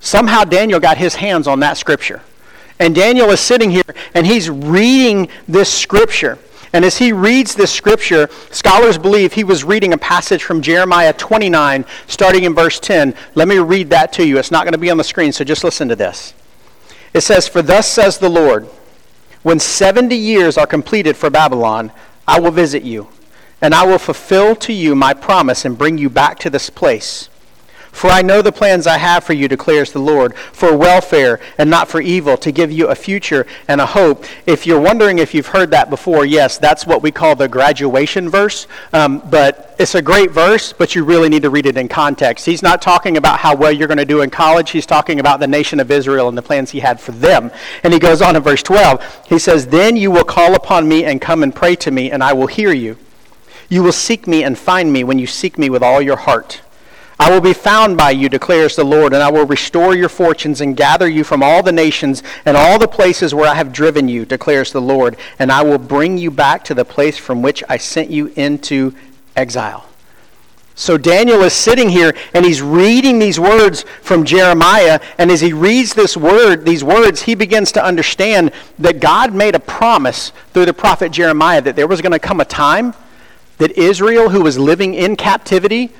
Somehow 0.00 0.44
Daniel 0.44 0.80
got 0.80 0.96
his 0.96 1.14
hands 1.14 1.46
on 1.46 1.60
that 1.60 1.76
scripture. 1.76 2.22
And 2.78 2.94
Daniel 2.94 3.30
is 3.30 3.40
sitting 3.40 3.70
here 3.70 3.82
and 4.14 4.26
he's 4.26 4.48
reading 4.48 5.28
this 5.46 5.72
scripture. 5.72 6.38
And 6.72 6.84
as 6.84 6.98
he 6.98 7.12
reads 7.12 7.54
this 7.54 7.72
scripture, 7.72 8.28
scholars 8.50 8.96
believe 8.96 9.32
he 9.32 9.44
was 9.44 9.64
reading 9.64 9.92
a 9.92 9.98
passage 9.98 10.44
from 10.44 10.62
Jeremiah 10.62 11.12
29, 11.12 11.84
starting 12.06 12.44
in 12.44 12.54
verse 12.54 12.78
10. 12.78 13.14
Let 13.34 13.48
me 13.48 13.58
read 13.58 13.90
that 13.90 14.12
to 14.14 14.26
you. 14.26 14.38
It's 14.38 14.52
not 14.52 14.64
going 14.64 14.72
to 14.72 14.78
be 14.78 14.90
on 14.90 14.96
the 14.96 15.04
screen, 15.04 15.32
so 15.32 15.44
just 15.44 15.64
listen 15.64 15.88
to 15.88 15.96
this. 15.96 16.32
It 17.12 17.22
says, 17.22 17.48
For 17.48 17.60
thus 17.60 17.88
says 17.88 18.18
the 18.18 18.28
Lord, 18.28 18.68
when 19.42 19.58
70 19.58 20.14
years 20.14 20.56
are 20.56 20.66
completed 20.66 21.16
for 21.16 21.28
Babylon, 21.28 21.90
I 22.28 22.38
will 22.38 22.52
visit 22.52 22.84
you, 22.84 23.08
and 23.60 23.74
I 23.74 23.84
will 23.84 23.98
fulfill 23.98 24.54
to 24.56 24.72
you 24.72 24.94
my 24.94 25.12
promise 25.12 25.64
and 25.64 25.76
bring 25.76 25.98
you 25.98 26.08
back 26.08 26.38
to 26.40 26.50
this 26.50 26.70
place. 26.70 27.29
For 27.92 28.08
I 28.08 28.22
know 28.22 28.40
the 28.40 28.52
plans 28.52 28.86
I 28.86 28.98
have 28.98 29.24
for 29.24 29.32
you, 29.32 29.48
declares 29.48 29.92
the 29.92 29.98
Lord, 29.98 30.34
for 30.34 30.76
welfare 30.76 31.40
and 31.58 31.68
not 31.68 31.88
for 31.88 32.00
evil, 32.00 32.36
to 32.38 32.52
give 32.52 32.70
you 32.70 32.88
a 32.88 32.94
future 32.94 33.46
and 33.68 33.80
a 33.80 33.86
hope. 33.86 34.24
If 34.46 34.66
you're 34.66 34.80
wondering 34.80 35.18
if 35.18 35.34
you've 35.34 35.48
heard 35.48 35.70
that 35.72 35.90
before, 35.90 36.24
yes, 36.24 36.56
that's 36.56 36.86
what 36.86 37.02
we 37.02 37.10
call 37.10 37.34
the 37.34 37.48
graduation 37.48 38.28
verse. 38.28 38.66
Um, 38.92 39.22
but 39.28 39.74
it's 39.78 39.94
a 39.94 40.02
great 40.02 40.30
verse, 40.30 40.72
but 40.72 40.94
you 40.94 41.04
really 41.04 41.28
need 41.28 41.42
to 41.42 41.50
read 41.50 41.66
it 41.66 41.76
in 41.76 41.88
context. 41.88 42.46
He's 42.46 42.62
not 42.62 42.80
talking 42.80 43.16
about 43.16 43.38
how 43.38 43.56
well 43.56 43.72
you're 43.72 43.88
going 43.88 43.98
to 43.98 44.04
do 44.04 44.22
in 44.22 44.30
college. 44.30 44.70
He's 44.70 44.86
talking 44.86 45.20
about 45.20 45.40
the 45.40 45.46
nation 45.46 45.80
of 45.80 45.90
Israel 45.90 46.28
and 46.28 46.38
the 46.38 46.42
plans 46.42 46.70
he 46.70 46.80
had 46.80 47.00
for 47.00 47.12
them. 47.12 47.50
And 47.82 47.92
he 47.92 47.98
goes 47.98 48.22
on 48.22 48.36
in 48.36 48.42
verse 48.42 48.62
12. 48.62 49.26
He 49.28 49.38
says, 49.38 49.66
Then 49.66 49.96
you 49.96 50.10
will 50.10 50.24
call 50.24 50.54
upon 50.54 50.88
me 50.88 51.04
and 51.04 51.20
come 51.20 51.42
and 51.42 51.54
pray 51.54 51.76
to 51.76 51.90
me, 51.90 52.10
and 52.10 52.22
I 52.22 52.32
will 52.32 52.46
hear 52.46 52.72
you. 52.72 52.98
You 53.68 53.82
will 53.82 53.92
seek 53.92 54.26
me 54.26 54.42
and 54.42 54.58
find 54.58 54.92
me 54.92 55.04
when 55.04 55.18
you 55.18 55.26
seek 55.26 55.58
me 55.58 55.70
with 55.70 55.82
all 55.82 56.00
your 56.00 56.16
heart. 56.16 56.60
I 57.20 57.30
will 57.30 57.42
be 57.42 57.52
found 57.52 57.98
by 57.98 58.12
you, 58.12 58.30
declares 58.30 58.76
the 58.76 58.84
Lord, 58.84 59.12
and 59.12 59.22
I 59.22 59.30
will 59.30 59.44
restore 59.44 59.94
your 59.94 60.08
fortunes 60.08 60.62
and 60.62 60.74
gather 60.74 61.06
you 61.06 61.22
from 61.22 61.42
all 61.42 61.62
the 61.62 61.70
nations 61.70 62.22
and 62.46 62.56
all 62.56 62.78
the 62.78 62.88
places 62.88 63.34
where 63.34 63.46
I 63.46 63.56
have 63.56 63.74
driven 63.74 64.08
you, 64.08 64.24
declares 64.24 64.72
the 64.72 64.80
Lord, 64.80 65.18
and 65.38 65.52
I 65.52 65.62
will 65.62 65.76
bring 65.76 66.16
you 66.16 66.30
back 66.30 66.64
to 66.64 66.74
the 66.74 66.86
place 66.86 67.18
from 67.18 67.42
which 67.42 67.62
I 67.68 67.76
sent 67.76 68.10
you 68.10 68.32
into 68.36 68.94
exile. 69.36 69.84
So 70.74 70.96
Daniel 70.96 71.42
is 71.42 71.52
sitting 71.52 71.90
here 71.90 72.16
and 72.32 72.42
he's 72.42 72.62
reading 72.62 73.18
these 73.18 73.38
words 73.38 73.84
from 74.00 74.24
Jeremiah, 74.24 74.98
and 75.18 75.30
as 75.30 75.42
he 75.42 75.52
reads 75.52 75.92
this 75.92 76.16
word, 76.16 76.64
these 76.64 76.82
words, 76.82 77.20
he 77.20 77.34
begins 77.34 77.70
to 77.72 77.84
understand 77.84 78.50
that 78.78 78.98
God 78.98 79.34
made 79.34 79.54
a 79.54 79.60
promise 79.60 80.32
through 80.54 80.64
the 80.64 80.72
prophet 80.72 81.12
Jeremiah 81.12 81.60
that 81.60 81.76
there 81.76 81.86
was 81.86 82.00
going 82.00 82.12
to 82.12 82.18
come 82.18 82.40
a 82.40 82.46
time 82.46 82.94
that 83.58 83.72
Israel, 83.72 84.30
who 84.30 84.40
was 84.40 84.58
living 84.58 84.94
in 84.94 85.16
captivity, 85.16 85.92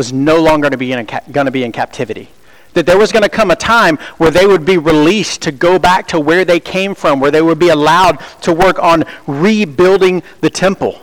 was 0.00 0.14
no 0.14 0.40
longer 0.40 0.62
going 0.62 0.70
to 0.70 0.78
be 0.78 0.92
in, 0.92 1.06
going 1.30 1.44
to 1.44 1.50
be 1.50 1.62
in 1.62 1.72
captivity. 1.72 2.30
That 2.72 2.86
there 2.86 2.96
was 2.96 3.12
going 3.12 3.22
to 3.22 3.28
come 3.28 3.50
a 3.50 3.54
time 3.54 3.98
where 4.16 4.30
they 4.30 4.46
would 4.46 4.64
be 4.64 4.78
released 4.78 5.42
to 5.42 5.52
go 5.52 5.78
back 5.78 6.08
to 6.08 6.18
where 6.18 6.42
they 6.42 6.58
came 6.58 6.94
from, 6.94 7.20
where 7.20 7.30
they 7.30 7.42
would 7.42 7.58
be 7.58 7.68
allowed 7.68 8.18
to 8.40 8.52
work 8.54 8.78
on 8.78 9.04
rebuilding 9.26 10.22
the 10.40 10.48
temple. 10.48 10.98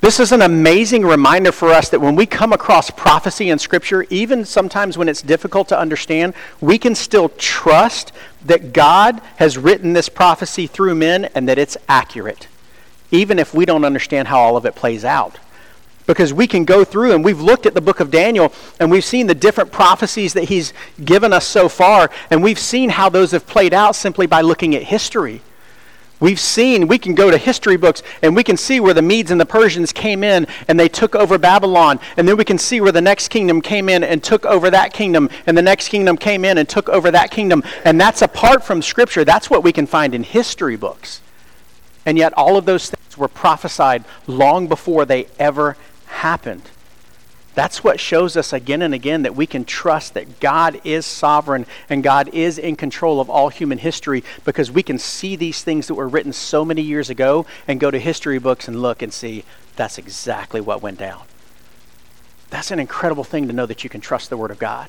This 0.00 0.20
is 0.20 0.30
an 0.30 0.42
amazing 0.42 1.04
reminder 1.04 1.50
for 1.50 1.70
us 1.70 1.88
that 1.88 2.00
when 2.00 2.14
we 2.14 2.24
come 2.24 2.52
across 2.52 2.88
prophecy 2.88 3.50
in 3.50 3.58
Scripture, 3.58 4.06
even 4.10 4.44
sometimes 4.44 4.96
when 4.96 5.08
it's 5.08 5.22
difficult 5.22 5.66
to 5.70 5.76
understand, 5.76 6.34
we 6.60 6.78
can 6.78 6.94
still 6.94 7.30
trust 7.30 8.12
that 8.46 8.72
God 8.72 9.20
has 9.38 9.58
written 9.58 9.92
this 9.92 10.08
prophecy 10.08 10.68
through 10.68 10.94
men 10.94 11.24
and 11.34 11.48
that 11.48 11.58
it's 11.58 11.76
accurate, 11.88 12.46
even 13.10 13.40
if 13.40 13.52
we 13.52 13.66
don't 13.66 13.84
understand 13.84 14.28
how 14.28 14.38
all 14.38 14.56
of 14.56 14.66
it 14.66 14.76
plays 14.76 15.04
out 15.04 15.40
because 16.10 16.32
we 16.32 16.48
can 16.48 16.64
go 16.64 16.82
through 16.82 17.12
and 17.12 17.24
we've 17.24 17.40
looked 17.40 17.66
at 17.66 17.74
the 17.74 17.80
book 17.80 18.00
of 18.00 18.10
Daniel 18.10 18.52
and 18.80 18.90
we've 18.90 19.04
seen 19.04 19.28
the 19.28 19.34
different 19.34 19.70
prophecies 19.70 20.32
that 20.34 20.44
he's 20.44 20.72
given 21.04 21.32
us 21.32 21.46
so 21.46 21.68
far, 21.68 22.10
and 22.30 22.42
we've 22.42 22.58
seen 22.58 22.90
how 22.90 23.08
those 23.08 23.30
have 23.30 23.46
played 23.46 23.72
out 23.72 23.94
simply 23.94 24.26
by 24.26 24.40
looking 24.40 24.74
at 24.74 24.82
history. 24.82 25.40
We've 26.18 26.40
seen, 26.40 26.88
we 26.88 26.98
can 26.98 27.14
go 27.14 27.30
to 27.30 27.38
history 27.38 27.76
books 27.78 28.02
and 28.22 28.36
we 28.36 28.44
can 28.44 28.56
see 28.58 28.78
where 28.78 28.92
the 28.92 29.00
Medes 29.00 29.30
and 29.30 29.40
the 29.40 29.46
Persians 29.46 29.90
came 29.90 30.22
in 30.22 30.46
and 30.68 30.78
they 30.78 30.88
took 30.88 31.14
over 31.14 31.38
Babylon. 31.38 31.98
And 32.18 32.28
then 32.28 32.36
we 32.36 32.44
can 32.44 32.58
see 32.58 32.80
where 32.82 32.92
the 32.92 33.00
next 33.00 33.28
kingdom 33.28 33.62
came 33.62 33.88
in 33.88 34.04
and 34.04 34.22
took 34.22 34.44
over 34.44 34.70
that 34.70 34.92
kingdom. 34.92 35.30
And 35.46 35.56
the 35.56 35.62
next 35.62 35.88
kingdom 35.88 36.18
came 36.18 36.44
in 36.44 36.58
and 36.58 36.68
took 36.68 36.90
over 36.90 37.10
that 37.10 37.30
kingdom. 37.30 37.62
And 37.86 37.98
that's 37.98 38.20
apart 38.20 38.62
from 38.62 38.82
Scripture. 38.82 39.24
That's 39.24 39.48
what 39.48 39.64
we 39.64 39.72
can 39.72 39.86
find 39.86 40.14
in 40.14 40.22
history 40.22 40.76
books. 40.76 41.22
And 42.04 42.18
yet, 42.18 42.34
all 42.34 42.56
of 42.56 42.66
those 42.66 42.90
things 42.90 43.16
were 43.16 43.28
prophesied 43.28 44.04
long 44.26 44.66
before 44.66 45.04
they 45.04 45.26
ever 45.38 45.76
happened. 46.10 46.62
That's 47.54 47.82
what 47.82 47.98
shows 47.98 48.36
us 48.36 48.52
again 48.52 48.80
and 48.80 48.94
again 48.94 49.22
that 49.22 49.34
we 49.34 49.46
can 49.46 49.64
trust 49.64 50.14
that 50.14 50.38
God 50.38 50.80
is 50.84 51.04
sovereign 51.04 51.66
and 51.88 52.02
God 52.02 52.28
is 52.28 52.58
in 52.58 52.76
control 52.76 53.20
of 53.20 53.28
all 53.28 53.48
human 53.48 53.78
history 53.78 54.22
because 54.44 54.70
we 54.70 54.82
can 54.82 54.98
see 54.98 55.34
these 55.34 55.62
things 55.62 55.88
that 55.88 55.94
were 55.94 56.08
written 56.08 56.32
so 56.32 56.64
many 56.64 56.82
years 56.82 57.10
ago 57.10 57.46
and 57.66 57.80
go 57.80 57.90
to 57.90 57.98
history 57.98 58.38
books 58.38 58.68
and 58.68 58.80
look 58.80 59.02
and 59.02 59.12
see 59.12 59.44
that's 59.74 59.98
exactly 59.98 60.60
what 60.60 60.80
went 60.80 60.98
down. 60.98 61.22
That's 62.50 62.70
an 62.70 62.78
incredible 62.78 63.24
thing 63.24 63.48
to 63.48 63.52
know 63.52 63.66
that 63.66 63.82
you 63.82 63.90
can 63.90 64.00
trust 64.00 64.30
the 64.30 64.36
Word 64.36 64.50
of 64.50 64.58
God 64.58 64.88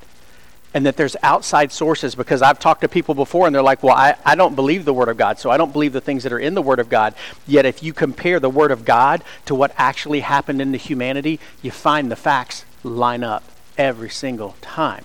and 0.74 0.86
that 0.86 0.96
there's 0.96 1.16
outside 1.22 1.72
sources 1.72 2.16
because 2.16 2.42
I've 2.42 2.60
talked 2.60 2.82
to 2.82 2.88
people 2.88 3.14
before 3.14 3.46
and 3.46 3.54
they're 3.54 3.62
like, 3.62 3.84
well, 3.84 3.96
I, 3.96 4.16
I 4.26 4.36
don't 4.36 4.56
believe 4.56 4.86
the 4.86 4.94
Word 4.94 5.10
of 5.10 5.18
God, 5.18 5.38
so 5.38 5.50
I 5.50 5.58
don't 5.58 5.74
believe 5.74 5.94
the 5.94 6.02
things 6.02 6.24
that 6.24 6.32
are 6.32 6.40
in 6.40 6.54
the 6.54 6.62
Word 6.62 6.80
of 6.80 6.90
God. 6.90 7.14
Yet 7.46 7.66
if 7.66 7.84
you 7.84 7.94
compare 7.94 8.40
the 8.40 8.50
Word 8.50 8.72
of 8.72 8.86
God 8.86 9.24
to 9.46 9.56
what 9.56 9.74
actually 9.78 10.22
happened 10.22 10.62
in 10.62 10.72
the 10.72 10.78
humanity, 10.78 11.40
you 11.62 11.72
find 11.72 12.10
the 12.10 12.16
facts 12.16 12.66
line 12.84 13.24
up 13.24 13.44
every 13.78 14.10
single 14.10 14.56
time. 14.62 15.04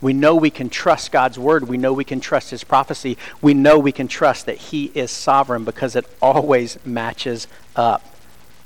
We 0.00 0.12
know 0.12 0.34
we 0.34 0.50
can 0.50 0.68
trust 0.68 1.12
God's 1.12 1.38
Word. 1.38 1.68
We 1.68 1.78
know 1.78 1.92
we 1.92 2.04
can 2.04 2.20
trust 2.20 2.50
His 2.50 2.64
prophecy. 2.64 3.16
We 3.40 3.54
know 3.54 3.78
we 3.78 3.92
can 3.92 4.08
trust 4.08 4.46
that 4.46 4.56
He 4.56 4.86
is 4.94 5.10
sovereign 5.10 5.64
because 5.64 5.96
it 5.96 6.04
always 6.20 6.84
matches 6.84 7.46
up. 7.74 8.04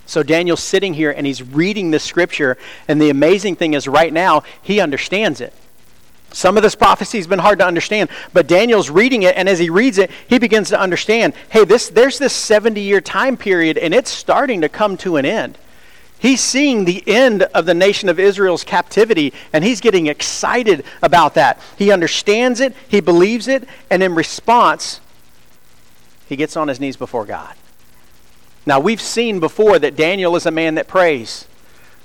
So 0.07 0.25
Daniel's 0.25 0.63
sitting 0.63 0.95
here 0.95 1.13
and 1.13 1.25
he's 1.25 1.41
reading 1.41 1.93
the 1.93 2.01
scripture, 2.01 2.59
and 2.89 3.01
the 3.01 3.11
amazing 3.11 3.55
thing 3.55 3.75
is, 3.75 3.87
right 3.87 4.13
now, 4.13 4.43
he 4.61 4.81
understands 4.81 5.41
it. 5.41 5.55
Some 6.33 6.57
of 6.57 6.63
this 6.63 6.75
prophecy 6.75 7.19
has 7.19 7.27
been 7.27 7.41
hard 7.41 7.59
to 7.59 7.67
understand, 7.67 8.09
but 8.33 8.47
Daniel's 8.47 8.89
reading 8.89 9.25
it, 9.25 9.37
and 9.37 9.49
as 9.49 9.59
he 9.59 9.69
reads 9.69 9.99
it, 9.99 10.11
he 10.29 10.39
begins 10.39 10.69
to 10.69 10.81
understand 10.81 11.35
hey, 11.51 11.65
this, 11.65 11.89
there's 11.89 12.19
this 12.19 12.33
70 12.33 12.81
year 12.81 13.01
time 13.01 13.37
period, 13.37 13.77
and 13.77 13.93
it's 13.95 14.11
starting 14.11 14.61
to 14.61 14.69
come 14.69 14.97
to 14.99 15.17
an 15.17 15.25
end. 15.25 15.59
He's 16.21 16.43
seeing 16.43 16.85
the 16.85 17.03
end 17.09 17.43
of 17.43 17.65
the 17.65 17.75
nation 17.75 18.09
of 18.11 18.21
Israel's 18.21 18.63
captivity, 18.63 19.33
and 19.53 19.65
he's 19.65 19.81
getting 19.81 20.07
excited 20.07 20.85
about 21.03 21.35
that. 21.35 21.59
He 21.79 21.91
understands 21.91 22.61
it, 22.61 22.75
he 22.89 23.01
believes 23.01 23.49
it, 23.49 23.67
and 23.89 24.03
in 24.03 24.15
response, 24.15 25.01
he 26.29 26.37
gets 26.37 26.57
on 26.57 26.69
his 26.69 26.79
knees 26.79 26.97
before 26.97 27.25
God. 27.25 27.55
Now, 28.67 28.79
we've 28.79 29.01
seen 29.01 29.41
before 29.41 29.79
that 29.79 29.97
Daniel 29.97 30.37
is 30.37 30.45
a 30.45 30.51
man 30.51 30.75
that 30.75 30.87
prays. 30.87 31.47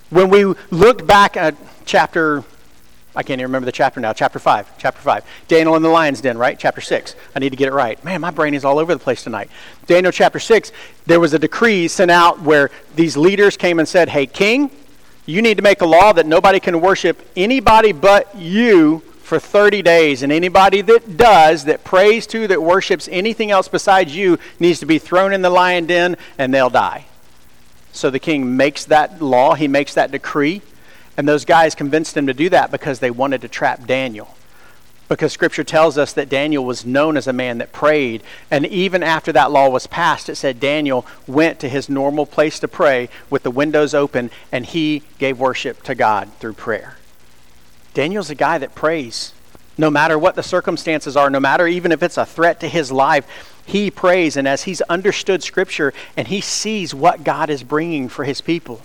When 0.10 0.30
we 0.30 0.46
looked 0.72 1.06
back 1.06 1.36
at 1.36 1.56
chapter 1.86 2.46
I 3.16 3.24
can't 3.24 3.40
even 3.40 3.50
remember 3.50 3.66
the 3.66 3.72
chapter 3.72 4.00
now. 4.00 4.14
Chapter 4.14 4.40
5. 4.40 4.78
Chapter 4.78 5.02
5. 5.02 5.24
Daniel 5.48 5.76
in 5.76 5.82
the 5.82 5.90
lion's 5.90 6.22
den, 6.22 6.38
right? 6.38 6.60
Chapter 6.60 6.82
6. 6.82 7.16
I 7.36 7.40
need 7.40 7.52
to 7.52 7.56
get 7.56 7.70
it 7.70 7.74
right. 7.74 8.04
Man, 8.04 8.20
my 8.22 8.32
brain 8.32 8.54
is 8.54 8.66
all 8.66 8.78
over 8.78 8.94
the 8.94 9.00
place 9.00 9.24
tonight. 9.24 9.50
Daniel 9.86 10.12
chapter 10.12 10.40
6, 10.40 10.72
there 11.06 11.20
was 11.20 11.34
a 11.34 11.40
decree 11.40 11.88
sent 11.88 12.12
out 12.12 12.42
where 12.42 12.72
these 12.96 13.16
leaders 13.16 13.56
came 13.56 13.80
and 13.80 13.88
said, 13.88 14.10
Hey, 14.10 14.26
king, 14.26 14.70
you 15.26 15.42
need 15.42 15.58
to 15.58 15.64
make 15.64 15.82
a 15.82 15.86
law 15.86 16.14
that 16.14 16.26
nobody 16.26 16.60
can 16.60 16.82
worship 16.82 17.26
anybody 17.36 17.92
but 17.94 18.36
you 18.36 19.00
for 19.26 19.40
30 19.40 19.82
days. 19.82 20.22
And 20.22 20.32
anybody 20.32 20.82
that 20.82 21.18
does, 21.18 21.66
that 21.66 21.84
prays 21.84 22.28
to, 22.28 22.48
that 22.48 22.62
worships 22.62 23.10
anything 23.12 23.50
else 23.50 23.68
besides 23.68 24.16
you, 24.16 24.38
needs 24.60 24.80
to 24.82 24.86
be 24.86 25.00
thrown 25.00 25.34
in 25.34 25.42
the 25.42 25.50
lion 25.50 25.88
den 25.88 26.18
and 26.38 26.54
they'll 26.54 26.70
die. 26.70 27.06
So 27.92 28.10
the 28.10 28.20
king 28.20 28.58
makes 28.58 28.86
that 28.86 29.22
law, 29.22 29.56
he 29.56 29.68
makes 29.68 29.94
that 29.94 30.12
decree. 30.12 30.62
And 31.18 31.28
those 31.28 31.46
guys 31.46 31.76
convinced 31.76 32.18
him 32.18 32.28
to 32.28 32.34
do 32.34 32.50
that 32.50 32.72
because 32.72 33.00
they 33.00 33.12
wanted 33.12 33.42
to 33.42 33.48
trap 33.48 33.86
Daniel. 33.86 34.36
Because 35.08 35.32
scripture 35.32 35.64
tells 35.64 35.98
us 35.98 36.14
that 36.14 36.30
Daniel 36.30 36.66
was 36.66 36.86
known 36.86 37.16
as 37.16 37.28
a 37.28 37.34
man 37.34 37.60
that 37.60 37.72
prayed. 37.72 38.24
And 38.50 38.66
even 38.66 39.04
after 39.04 39.32
that 39.34 39.52
law 39.52 39.70
was 39.70 39.86
passed, 39.86 40.30
it 40.30 40.36
said 40.36 40.60
Daniel 40.60 41.06
went 41.28 41.60
to 41.60 41.70
his 41.70 41.90
normal 41.90 42.26
place 42.26 42.60
to 42.60 42.68
pray 42.68 43.10
with 43.30 43.44
the 43.44 43.52
windows 43.52 43.94
open 43.94 44.32
and 44.52 44.66
he 44.66 45.04
gave 45.20 45.40
worship 45.40 45.84
to 45.84 45.94
God 45.94 46.32
through 46.40 46.54
prayer. 46.54 46.98
Daniel's 47.94 48.32
a 48.32 48.36
guy 48.36 48.58
that 48.58 48.76
prays. 48.76 49.34
No 49.78 49.92
matter 49.92 50.18
what 50.18 50.36
the 50.36 50.44
circumstances 50.44 51.16
are, 51.16 51.30
no 51.30 51.40
matter 51.40 51.68
even 51.68 51.92
if 51.92 52.02
it's 52.02 52.18
a 52.18 52.26
threat 52.26 52.60
to 52.62 52.68
his 52.68 52.92
life, 52.92 53.54
he 53.66 53.92
prays. 53.92 54.38
And 54.38 54.48
as 54.48 54.64
he's 54.64 54.82
understood 54.82 55.44
scripture 55.44 55.94
and 56.18 56.28
he 56.28 56.42
sees 56.42 56.96
what 56.96 57.24
God 57.24 57.50
is 57.50 57.62
bringing 57.62 58.10
for 58.10 58.24
his 58.24 58.42
people, 58.42 58.82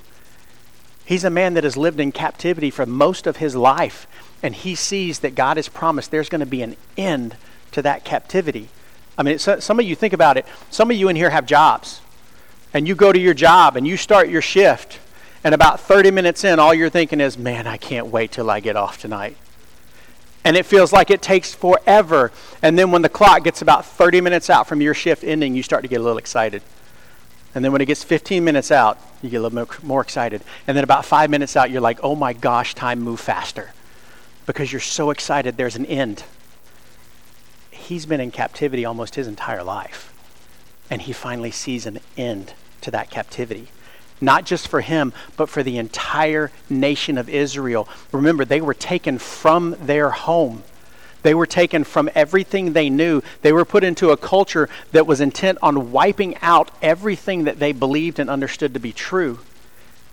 He's 1.10 1.24
a 1.24 1.28
man 1.30 1.54
that 1.54 1.64
has 1.64 1.76
lived 1.76 1.98
in 1.98 2.12
captivity 2.12 2.70
for 2.70 2.86
most 2.86 3.26
of 3.26 3.38
his 3.38 3.56
life, 3.56 4.06
and 4.44 4.54
he 4.54 4.76
sees 4.76 5.18
that 5.18 5.34
God 5.34 5.56
has 5.56 5.68
promised 5.68 6.12
there's 6.12 6.28
going 6.28 6.38
to 6.38 6.46
be 6.46 6.62
an 6.62 6.76
end 6.96 7.34
to 7.72 7.82
that 7.82 8.04
captivity. 8.04 8.68
I 9.18 9.24
mean, 9.24 9.40
some 9.40 9.80
of 9.80 9.84
you 9.84 9.96
think 9.96 10.12
about 10.12 10.36
it. 10.36 10.46
Some 10.70 10.88
of 10.88 10.96
you 10.96 11.08
in 11.08 11.16
here 11.16 11.30
have 11.30 11.46
jobs, 11.46 12.00
and 12.72 12.86
you 12.86 12.94
go 12.94 13.12
to 13.12 13.18
your 13.18 13.34
job 13.34 13.76
and 13.76 13.88
you 13.88 13.96
start 13.96 14.28
your 14.28 14.40
shift, 14.40 15.00
and 15.42 15.52
about 15.52 15.80
30 15.80 16.12
minutes 16.12 16.44
in, 16.44 16.60
all 16.60 16.72
you're 16.72 16.88
thinking 16.88 17.20
is, 17.20 17.36
man, 17.36 17.66
I 17.66 17.76
can't 17.76 18.06
wait 18.06 18.30
till 18.30 18.48
I 18.48 18.60
get 18.60 18.76
off 18.76 19.00
tonight. 19.00 19.36
And 20.44 20.56
it 20.56 20.64
feels 20.64 20.92
like 20.92 21.10
it 21.10 21.20
takes 21.20 21.52
forever. 21.52 22.30
And 22.62 22.78
then 22.78 22.92
when 22.92 23.02
the 23.02 23.08
clock 23.08 23.42
gets 23.42 23.62
about 23.62 23.84
30 23.84 24.20
minutes 24.20 24.48
out 24.48 24.68
from 24.68 24.80
your 24.80 24.94
shift 24.94 25.24
ending, 25.24 25.56
you 25.56 25.64
start 25.64 25.82
to 25.82 25.88
get 25.88 26.00
a 26.00 26.04
little 26.04 26.18
excited. 26.18 26.62
And 27.54 27.64
then 27.64 27.72
when 27.72 27.80
it 27.80 27.86
gets 27.86 28.04
15 28.04 28.44
minutes 28.44 28.70
out, 28.70 28.98
you 29.22 29.30
get 29.30 29.38
a 29.38 29.48
little 29.48 29.68
more 29.82 30.00
excited. 30.00 30.42
And 30.66 30.76
then 30.76 30.84
about 30.84 31.04
five 31.04 31.30
minutes 31.30 31.56
out, 31.56 31.70
you're 31.70 31.80
like, 31.80 31.98
oh 32.02 32.14
my 32.14 32.32
gosh, 32.32 32.74
time 32.74 33.00
move 33.00 33.20
faster. 33.20 33.72
Because 34.46 34.72
you're 34.72 34.80
so 34.80 35.10
excited 35.10 35.56
there's 35.56 35.76
an 35.76 35.86
end. 35.86 36.24
He's 37.70 38.06
been 38.06 38.20
in 38.20 38.30
captivity 38.30 38.84
almost 38.84 39.16
his 39.16 39.26
entire 39.26 39.64
life. 39.64 40.12
And 40.90 41.02
he 41.02 41.12
finally 41.12 41.50
sees 41.50 41.86
an 41.86 41.98
end 42.16 42.54
to 42.82 42.90
that 42.92 43.10
captivity. 43.10 43.68
Not 44.20 44.44
just 44.44 44.68
for 44.68 44.80
him, 44.80 45.12
but 45.36 45.48
for 45.48 45.62
the 45.62 45.78
entire 45.78 46.52
nation 46.68 47.18
of 47.18 47.28
Israel. 47.28 47.88
Remember, 48.12 48.44
they 48.44 48.60
were 48.60 48.74
taken 48.74 49.18
from 49.18 49.76
their 49.80 50.10
home 50.10 50.62
they 51.22 51.34
were 51.34 51.46
taken 51.46 51.84
from 51.84 52.10
everything 52.14 52.72
they 52.72 52.90
knew. 52.90 53.22
They 53.42 53.52
were 53.52 53.64
put 53.64 53.84
into 53.84 54.10
a 54.10 54.16
culture 54.16 54.68
that 54.92 55.06
was 55.06 55.20
intent 55.20 55.58
on 55.62 55.92
wiping 55.92 56.36
out 56.42 56.70
everything 56.82 57.44
that 57.44 57.58
they 57.58 57.72
believed 57.72 58.18
and 58.18 58.30
understood 58.30 58.74
to 58.74 58.80
be 58.80 58.92
true. 58.92 59.40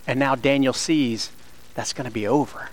And 0.06 0.18
now 0.18 0.34
Daniel 0.34 0.72
sees 0.72 1.30
that's 1.74 1.92
going 1.92 2.06
to 2.06 2.12
be 2.12 2.26
over. 2.26 2.70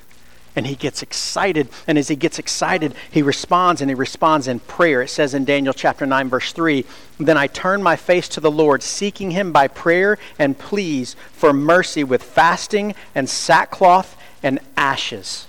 And 0.56 0.65
he 0.65 0.75
gets 0.75 1.04
excited. 1.04 1.68
And 1.86 1.98
as 1.98 2.08
he 2.08 2.15
gets 2.15 2.39
excited, 2.39 2.96
he 3.12 3.22
responds 3.22 3.82
and 3.82 3.92
he 3.92 3.96
responds 3.96 4.48
in 4.48 4.62
prayer. 4.62 5.01
It 5.01 5.10
says 5.10 5.34
in 5.34 5.44
Daniel 5.44 5.74
chapter 5.74 6.06
9, 6.06 6.30
verse 6.30 6.54
3 6.54 6.86
Then 7.20 7.38
I 7.38 7.48
turned 7.48 7.84
my 7.84 7.98
face 7.98 8.30
to 8.30 8.39
the 8.39 8.50
Lord, 8.50 8.82
seeking 8.82 9.32
him 9.32 9.51
by 9.51 9.68
prayer 9.68 10.18
and 10.39 10.58
pleas 10.58 11.15
for 11.34 11.51
mercy 11.51 12.04
with 12.04 12.24
fasting 12.24 12.96
and 13.13 13.30
sackcloth 13.30 14.18
and 14.42 14.60
ashes. 14.77 15.48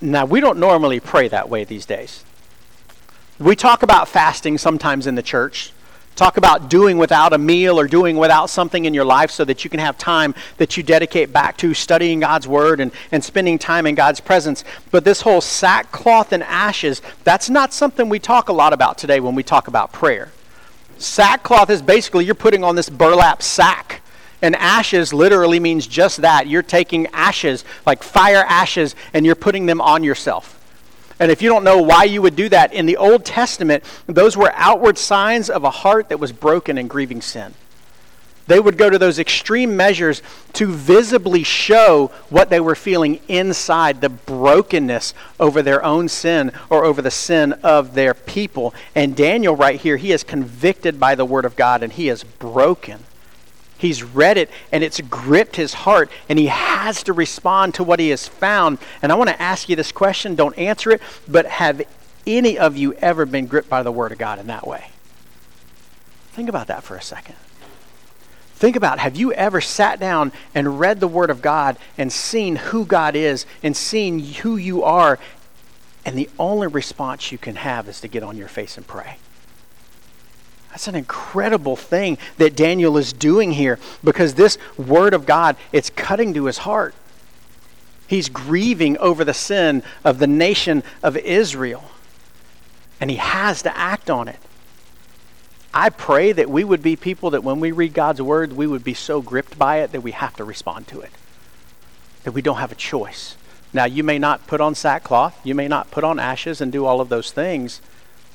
Now, 0.00 0.24
we 0.24 0.40
don't 0.40 0.58
normally 0.58 1.00
pray 1.00 1.28
that 1.28 1.48
way 1.48 1.64
these 1.64 1.84
days. 1.84 2.24
We 3.38 3.56
talk 3.56 3.82
about 3.82 4.08
fasting 4.08 4.58
sometimes 4.58 5.06
in 5.06 5.14
the 5.14 5.22
church. 5.22 5.72
Talk 6.16 6.36
about 6.36 6.68
doing 6.68 6.98
without 6.98 7.32
a 7.32 7.38
meal 7.38 7.78
or 7.78 7.86
doing 7.86 8.16
without 8.16 8.50
something 8.50 8.84
in 8.84 8.92
your 8.92 9.04
life 9.04 9.30
so 9.30 9.44
that 9.44 9.64
you 9.64 9.70
can 9.70 9.80
have 9.80 9.96
time 9.96 10.34
that 10.58 10.76
you 10.76 10.82
dedicate 10.82 11.32
back 11.32 11.56
to 11.58 11.72
studying 11.72 12.20
God's 12.20 12.46
Word 12.46 12.80
and, 12.80 12.92
and 13.12 13.24
spending 13.24 13.58
time 13.58 13.86
in 13.86 13.94
God's 13.94 14.20
presence. 14.20 14.64
But 14.90 15.04
this 15.04 15.22
whole 15.22 15.40
sackcloth 15.40 16.32
and 16.32 16.42
ashes, 16.42 17.00
that's 17.24 17.48
not 17.48 17.72
something 17.72 18.08
we 18.08 18.18
talk 18.18 18.48
a 18.48 18.52
lot 18.52 18.72
about 18.72 18.98
today 18.98 19.20
when 19.20 19.34
we 19.34 19.42
talk 19.42 19.68
about 19.68 19.92
prayer. 19.92 20.30
Sackcloth 20.98 21.70
is 21.70 21.80
basically 21.80 22.26
you're 22.26 22.34
putting 22.34 22.64
on 22.64 22.76
this 22.76 22.90
burlap 22.90 23.40
sack 23.42 23.99
and 24.42 24.56
ashes 24.56 25.12
literally 25.12 25.60
means 25.60 25.86
just 25.86 26.22
that. 26.22 26.46
You're 26.46 26.62
taking 26.62 27.06
ashes, 27.08 27.64
like 27.86 28.02
fire 28.02 28.44
ashes, 28.48 28.94
and 29.12 29.26
you're 29.26 29.34
putting 29.34 29.66
them 29.66 29.80
on 29.80 30.04
yourself. 30.04 30.56
And 31.18 31.30
if 31.30 31.42
you 31.42 31.50
don't 31.50 31.64
know 31.64 31.82
why 31.82 32.04
you 32.04 32.22
would 32.22 32.34
do 32.34 32.48
that, 32.48 32.72
in 32.72 32.86
the 32.86 32.96
Old 32.96 33.26
Testament, 33.26 33.84
those 34.06 34.36
were 34.38 34.52
outward 34.54 34.96
signs 34.96 35.50
of 35.50 35.64
a 35.64 35.70
heart 35.70 36.08
that 36.08 36.18
was 36.18 36.32
broken 36.32 36.78
and 36.78 36.88
grieving 36.88 37.20
sin. 37.20 37.52
They 38.46 38.58
would 38.58 38.78
go 38.78 38.90
to 38.90 38.98
those 38.98 39.20
extreme 39.20 39.76
measures 39.76 40.22
to 40.54 40.66
visibly 40.66 41.44
show 41.44 42.10
what 42.30 42.50
they 42.50 42.58
were 42.58 42.74
feeling 42.74 43.20
inside, 43.28 44.00
the 44.00 44.08
brokenness 44.08 45.14
over 45.38 45.62
their 45.62 45.84
own 45.84 46.08
sin 46.08 46.50
or 46.68 46.84
over 46.84 47.00
the 47.00 47.12
sin 47.12 47.52
of 47.62 47.94
their 47.94 48.14
people. 48.14 48.74
And 48.94 49.14
Daniel, 49.14 49.54
right 49.54 49.78
here, 49.78 49.98
he 49.98 50.10
is 50.10 50.24
convicted 50.24 50.98
by 50.98 51.14
the 51.14 51.24
Word 51.24 51.44
of 51.44 51.54
God 51.54 51.84
and 51.84 51.92
he 51.92 52.08
is 52.08 52.24
broken. 52.24 53.04
He's 53.80 54.02
read 54.02 54.36
it 54.36 54.50
and 54.72 54.84
it's 54.84 55.00
gripped 55.00 55.56
his 55.56 55.72
heart 55.72 56.10
and 56.28 56.38
he 56.38 56.48
has 56.48 57.02
to 57.04 57.14
respond 57.14 57.74
to 57.76 57.82
what 57.82 57.98
he 57.98 58.10
has 58.10 58.28
found. 58.28 58.76
And 59.00 59.10
I 59.10 59.14
want 59.14 59.30
to 59.30 59.40
ask 59.40 59.70
you 59.70 59.74
this 59.74 59.90
question. 59.90 60.34
Don't 60.34 60.56
answer 60.58 60.90
it, 60.90 61.00
but 61.26 61.46
have 61.46 61.80
any 62.26 62.58
of 62.58 62.76
you 62.76 62.92
ever 62.94 63.24
been 63.24 63.46
gripped 63.46 63.70
by 63.70 63.82
the 63.82 63.90
Word 63.90 64.12
of 64.12 64.18
God 64.18 64.38
in 64.38 64.48
that 64.48 64.66
way? 64.66 64.90
Think 66.32 66.50
about 66.50 66.66
that 66.66 66.82
for 66.82 66.94
a 66.94 67.00
second. 67.00 67.36
Think 68.56 68.76
about 68.76 68.98
have 68.98 69.16
you 69.16 69.32
ever 69.32 69.62
sat 69.62 69.98
down 69.98 70.32
and 70.54 70.78
read 70.78 71.00
the 71.00 71.08
Word 71.08 71.30
of 71.30 71.40
God 71.40 71.78
and 71.96 72.12
seen 72.12 72.56
who 72.56 72.84
God 72.84 73.16
is 73.16 73.46
and 73.62 73.74
seen 73.74 74.18
who 74.18 74.58
you 74.58 74.84
are, 74.84 75.18
and 76.04 76.18
the 76.18 76.28
only 76.38 76.66
response 76.66 77.32
you 77.32 77.38
can 77.38 77.56
have 77.56 77.88
is 77.88 78.02
to 78.02 78.08
get 78.08 78.22
on 78.22 78.36
your 78.36 78.48
face 78.48 78.76
and 78.76 78.86
pray? 78.86 79.16
That's 80.70 80.86
an 80.86 80.94
incredible 80.94 81.76
thing 81.76 82.16
that 82.38 82.54
Daniel 82.56 82.96
is 82.96 83.12
doing 83.12 83.52
here 83.52 83.78
because 84.04 84.34
this 84.34 84.56
Word 84.76 85.14
of 85.14 85.26
God, 85.26 85.56
it's 85.72 85.90
cutting 85.90 86.32
to 86.34 86.46
his 86.46 86.58
heart. 86.58 86.94
He's 88.06 88.28
grieving 88.28 88.96
over 88.98 89.24
the 89.24 89.34
sin 89.34 89.82
of 90.04 90.18
the 90.18 90.26
nation 90.26 90.82
of 91.02 91.16
Israel, 91.16 91.84
and 93.00 93.10
he 93.10 93.16
has 93.16 93.62
to 93.62 93.76
act 93.76 94.10
on 94.10 94.28
it. 94.28 94.38
I 95.72 95.90
pray 95.90 96.32
that 96.32 96.50
we 96.50 96.64
would 96.64 96.82
be 96.82 96.96
people 96.96 97.30
that 97.30 97.44
when 97.44 97.60
we 97.60 97.70
read 97.70 97.94
God's 97.94 98.20
word, 98.20 98.52
we 98.52 98.66
would 98.66 98.82
be 98.82 98.94
so 98.94 99.20
gripped 99.22 99.56
by 99.56 99.78
it 99.78 99.92
that 99.92 100.00
we 100.00 100.10
have 100.10 100.34
to 100.36 100.44
respond 100.44 100.88
to 100.88 101.00
it, 101.00 101.12
that 102.24 102.32
we 102.32 102.42
don't 102.42 102.56
have 102.56 102.72
a 102.72 102.76
choice. 102.76 103.36
Now, 103.72 103.84
you 103.84 104.02
may 104.02 104.18
not 104.18 104.48
put 104.48 104.60
on 104.60 104.74
sackcloth, 104.74 105.38
you 105.44 105.54
may 105.54 105.68
not 105.68 105.92
put 105.92 106.02
on 106.02 106.18
ashes 106.18 106.60
and 106.60 106.72
do 106.72 106.86
all 106.86 107.00
of 107.00 107.08
those 107.08 107.30
things, 107.30 107.80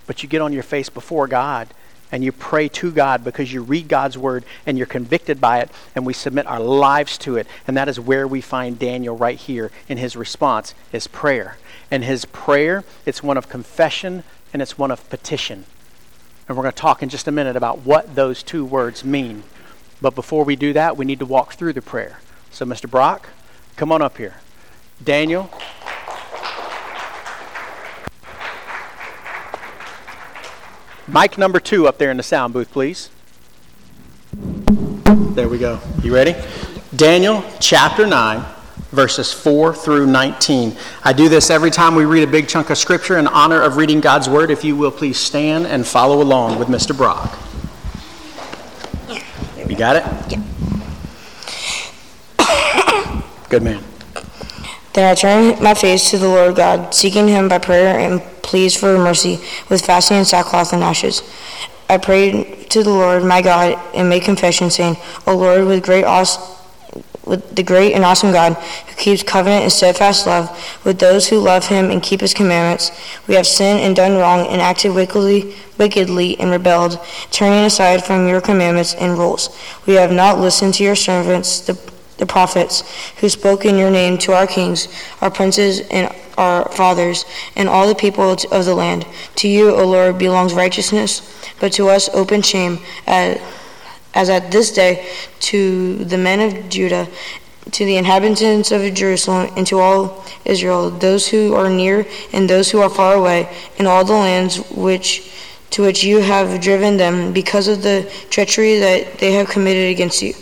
but 0.08 0.24
you 0.24 0.30
get 0.30 0.42
on 0.42 0.54
your 0.54 0.64
face 0.64 0.88
before 0.88 1.28
God 1.28 1.68
and 2.16 2.24
you 2.24 2.32
pray 2.32 2.70
to 2.70 2.92
God 2.92 3.26
because 3.26 3.52
you 3.52 3.62
read 3.62 3.90
God's 3.90 4.18
word 4.18 4.46
and 4.66 4.78
you're 4.78 4.88
convicted 4.88 5.42
by 5.42 5.60
it, 5.60 5.70
and 5.94 6.06
we 6.06 6.14
submit 6.14 6.48
our 6.48 6.62
lives 6.62 7.18
to 7.18 7.36
it. 7.36 7.46
And 7.68 7.76
that 7.76 7.90
is 7.90 8.00
where 8.00 8.26
we 8.26 8.40
find 8.40 8.80
Daniel 8.80 9.18
right 9.18 9.38
here 9.38 9.70
in 9.90 9.98
his 9.98 10.16
response, 10.16 10.74
his 10.90 11.08
prayer. 11.08 11.58
And 11.92 12.06
his 12.06 12.24
prayer, 12.24 12.86
it's 13.06 13.22
one 13.22 13.36
of 13.36 13.50
confession 13.50 14.24
and 14.54 14.62
it's 14.62 14.78
one 14.78 14.92
of 14.92 15.10
petition. 15.10 15.66
And 16.48 16.56
we're 16.56 16.64
going 16.64 16.72
to 16.74 16.80
talk 16.82 17.04
in 17.04 17.10
just 17.10 17.28
a 17.28 17.34
minute 17.34 17.58
about 17.58 17.80
what 17.80 18.16
those 18.16 18.44
two 18.44 18.64
words 18.64 19.04
mean. 19.04 19.44
But 20.02 20.16
before 20.16 20.46
we 20.46 20.56
do 20.56 20.72
that, 20.72 20.96
we 20.96 21.04
need 21.04 21.20
to 21.20 21.26
walk 21.26 21.56
through 21.56 21.74
the 21.74 21.82
prayer. 21.82 22.22
So, 22.50 22.66
Mr. 22.66 22.90
Brock, 22.90 23.28
come 23.76 23.92
on 23.92 24.02
up 24.02 24.18
here. 24.20 24.36
Daniel. 25.04 25.52
Mic 31.08 31.38
number 31.38 31.60
two 31.60 31.88
up 31.88 31.98
there 31.98 32.10
in 32.10 32.18
the 32.18 32.24
sound 32.24 32.54
booth, 32.54 32.72
please. 32.72 33.10
There 34.34 35.48
we 35.48 35.58
go. 35.60 35.80
You 36.02 36.14
ready? 36.14 36.36
Daniel 36.96 37.44
chapter 37.60 38.08
9 38.08 38.44
verses 38.92 39.32
4 39.32 39.76
through 39.76 40.08
19. 40.08 40.76
I 41.04 41.14
do 41.14 41.30
this 41.30 41.50
every 41.50 41.70
time 41.70 41.96
we 41.96 42.06
read 42.06 42.24
a 42.24 42.32
big 42.32 42.48
chunk 42.48 42.70
of 42.70 42.78
scripture 42.78 43.18
in 43.18 43.28
honor 43.28 43.62
of 43.62 43.76
reading 43.78 44.00
God's 44.00 44.30
word. 44.30 44.50
If 44.50 44.64
you 44.64 44.76
will 44.76 44.92
please 44.92 45.18
stand 45.18 45.68
and 45.68 45.86
follow 45.86 46.22
along 46.22 46.58
with 46.58 46.70
Mr. 46.70 46.96
Brock. 46.96 47.38
You 49.68 49.76
got 49.76 49.98
it? 49.98 50.04
Yeah. 50.32 50.42
Good 53.50 53.64
man. 53.64 53.84
Then 54.94 55.12
I 55.12 55.16
turned 55.16 55.62
my 55.62 55.74
face 55.74 56.10
to 56.12 56.18
the 56.18 56.30
Lord 56.30 56.56
God, 56.56 56.94
seeking 56.96 57.28
him 57.28 57.50
by 57.50 57.58
prayer 57.58 58.00
and 58.00 58.22
pleas 58.46 58.76
for 58.76 58.98
mercy, 58.98 59.40
with 59.70 59.86
fasting 59.86 60.18
and 60.18 60.28
sackcloth 60.28 60.72
and 60.72 60.84
ashes. 60.84 61.22
I 61.90 61.98
prayed 61.98 62.70
to 62.72 62.84
the 62.84 62.90
Lord 62.90 63.24
my 63.24 63.42
God 63.42 63.80
and 63.94 64.10
made 64.10 64.24
confession, 64.24 64.70
saying, 64.70 64.98
O 65.28 65.36
Lord, 65.36 65.66
with 65.66 65.84
great 65.84 66.06
awesome 66.06 66.56
with 67.26 67.56
the 67.56 67.64
great 67.64 67.94
and 67.94 68.04
awesome 68.04 68.32
God 68.32 68.54
who 68.54 68.96
keeps 68.96 69.24
covenant 69.24 69.64
and 69.64 69.72
steadfast 69.72 70.28
love 70.28 70.80
with 70.86 71.00
those 71.00 71.28
who 71.28 71.40
love 71.40 71.68
him 71.68 71.90
and 71.90 72.02
keep 72.02 72.22
his 72.22 72.34
commandments. 72.34 72.92
We 73.28 73.36
have 73.36 73.48
sinned 73.48 73.80
and 73.80 73.96
done 73.96 74.18
wrong 74.18 74.48
and 74.48 74.62
acted 74.62 74.94
wickedly, 74.94 75.56
wickedly 75.78 76.40
and 76.40 76.52
rebelled, 76.52 77.00
turning 77.32 77.66
aside 77.66 78.04
from 78.04 78.28
your 78.28 78.42
commandments 78.42 78.94
and 78.94 79.18
rules. 79.18 79.50
We 79.86 79.96
have 79.96 80.12
not 80.12 80.40
listened 80.40 80.76
to 80.76 80.84
your 80.84 80.96
servants, 80.96 81.62
the, 81.62 81.74
the 82.18 82.26
prophets, 82.26 82.84
who 83.18 83.30
spoke 83.30 83.66
in 83.66 83.78
your 83.78 83.92
name 83.92 84.18
to 84.20 84.34
our 84.34 84.48
kings, 84.48 84.88
our 85.22 85.30
princes, 85.30 85.82
and 85.90 86.14
our 86.38 86.70
fathers, 86.72 87.26
and 87.56 87.70
all 87.70 87.88
the 87.88 87.96
people 87.96 88.32
of 88.32 88.66
the 88.66 88.76
land. 88.76 89.06
To 89.36 89.48
you, 89.48 89.76
O 89.76 89.86
Lord, 89.86 90.18
belongs 90.18 90.54
righteousness, 90.54 91.22
but 91.60 91.74
to 91.74 91.90
us 91.90 92.10
open 92.10 92.42
shame. 92.42 92.80
As, 93.08 93.40
at 94.30 94.52
this 94.52 94.72
day 94.72 95.08
to 95.42 96.06
the 96.06 96.18
men 96.18 96.40
of 96.40 96.70
Judah, 96.70 97.08
to 97.72 97.86
the 97.86 97.98
inhabitants 97.98 98.72
of 98.72 98.94
Jerusalem, 98.94 99.52
and 99.58 99.68
to 99.68 99.80
all 99.80 100.24
Israel, 100.46 100.90
those 100.90 101.28
who 101.28 101.54
are 101.54 101.70
near 101.70 102.06
and 102.32 102.50
those 102.50 102.72
who 102.72 102.80
are 102.80 102.90
far 102.90 103.16
away, 103.16 103.50
in 103.78 103.88
all 103.88 104.06
the 104.06 104.14
lands 104.14 104.58
which 104.72 105.32
to 105.72 105.82
which 105.82 106.04
you 106.06 106.20
have 106.20 106.62
driven 106.62 106.96
them, 106.96 107.34
because 107.34 107.68
of 107.68 107.82
the 107.82 108.10
treachery 108.30 108.80
that 108.80 109.18
they 109.18 109.34
have 109.34 109.50
committed 109.50 109.92
against 109.92 110.22
you. 110.22 110.34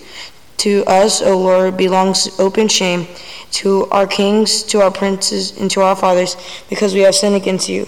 To 0.57 0.83
us, 0.85 1.21
O 1.21 1.37
Lord, 1.37 1.77
belongs 1.77 2.39
open 2.39 2.67
shame, 2.67 3.07
to 3.51 3.85
our 3.91 4.07
kings, 4.07 4.63
to 4.63 4.81
our 4.81 4.91
princes, 4.91 5.59
and 5.59 5.69
to 5.71 5.81
our 5.81 5.95
fathers, 5.95 6.37
because 6.69 6.93
we 6.93 7.01
have 7.01 7.15
sinned 7.15 7.35
against 7.35 7.69
you. 7.69 7.87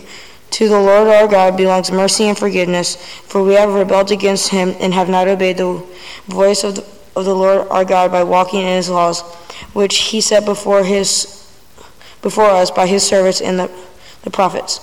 To 0.52 0.70
the 0.70 0.80
Lord 0.80 1.08
our 1.08 1.28
God 1.28 1.58
belongs 1.58 1.92
mercy 1.92 2.26
and 2.26 2.38
forgiveness, 2.38 2.96
for 2.96 3.44
we 3.44 3.56
have 3.56 3.74
rebelled 3.74 4.12
against 4.12 4.50
him 4.50 4.76
and 4.80 4.94
have 4.94 5.10
not 5.10 5.28
obeyed 5.28 5.58
the 5.58 5.84
voice 6.28 6.64
of 6.64 6.76
the, 6.76 6.86
of 7.16 7.26
the 7.26 7.36
Lord 7.36 7.68
our 7.70 7.84
God 7.84 8.12
by 8.12 8.24
walking 8.24 8.62
in 8.62 8.68
his 8.68 8.90
laws, 8.90 9.22
which 9.74 9.98
he 9.98 10.22
set 10.22 10.46
before 10.46 10.84
his 10.84 11.42
before 12.22 12.46
us 12.46 12.72
by 12.72 12.88
his 12.88 13.04
servants 13.06 13.40
and 13.40 13.60
the, 13.60 13.72
the 14.24 14.32
prophets. 14.32 14.80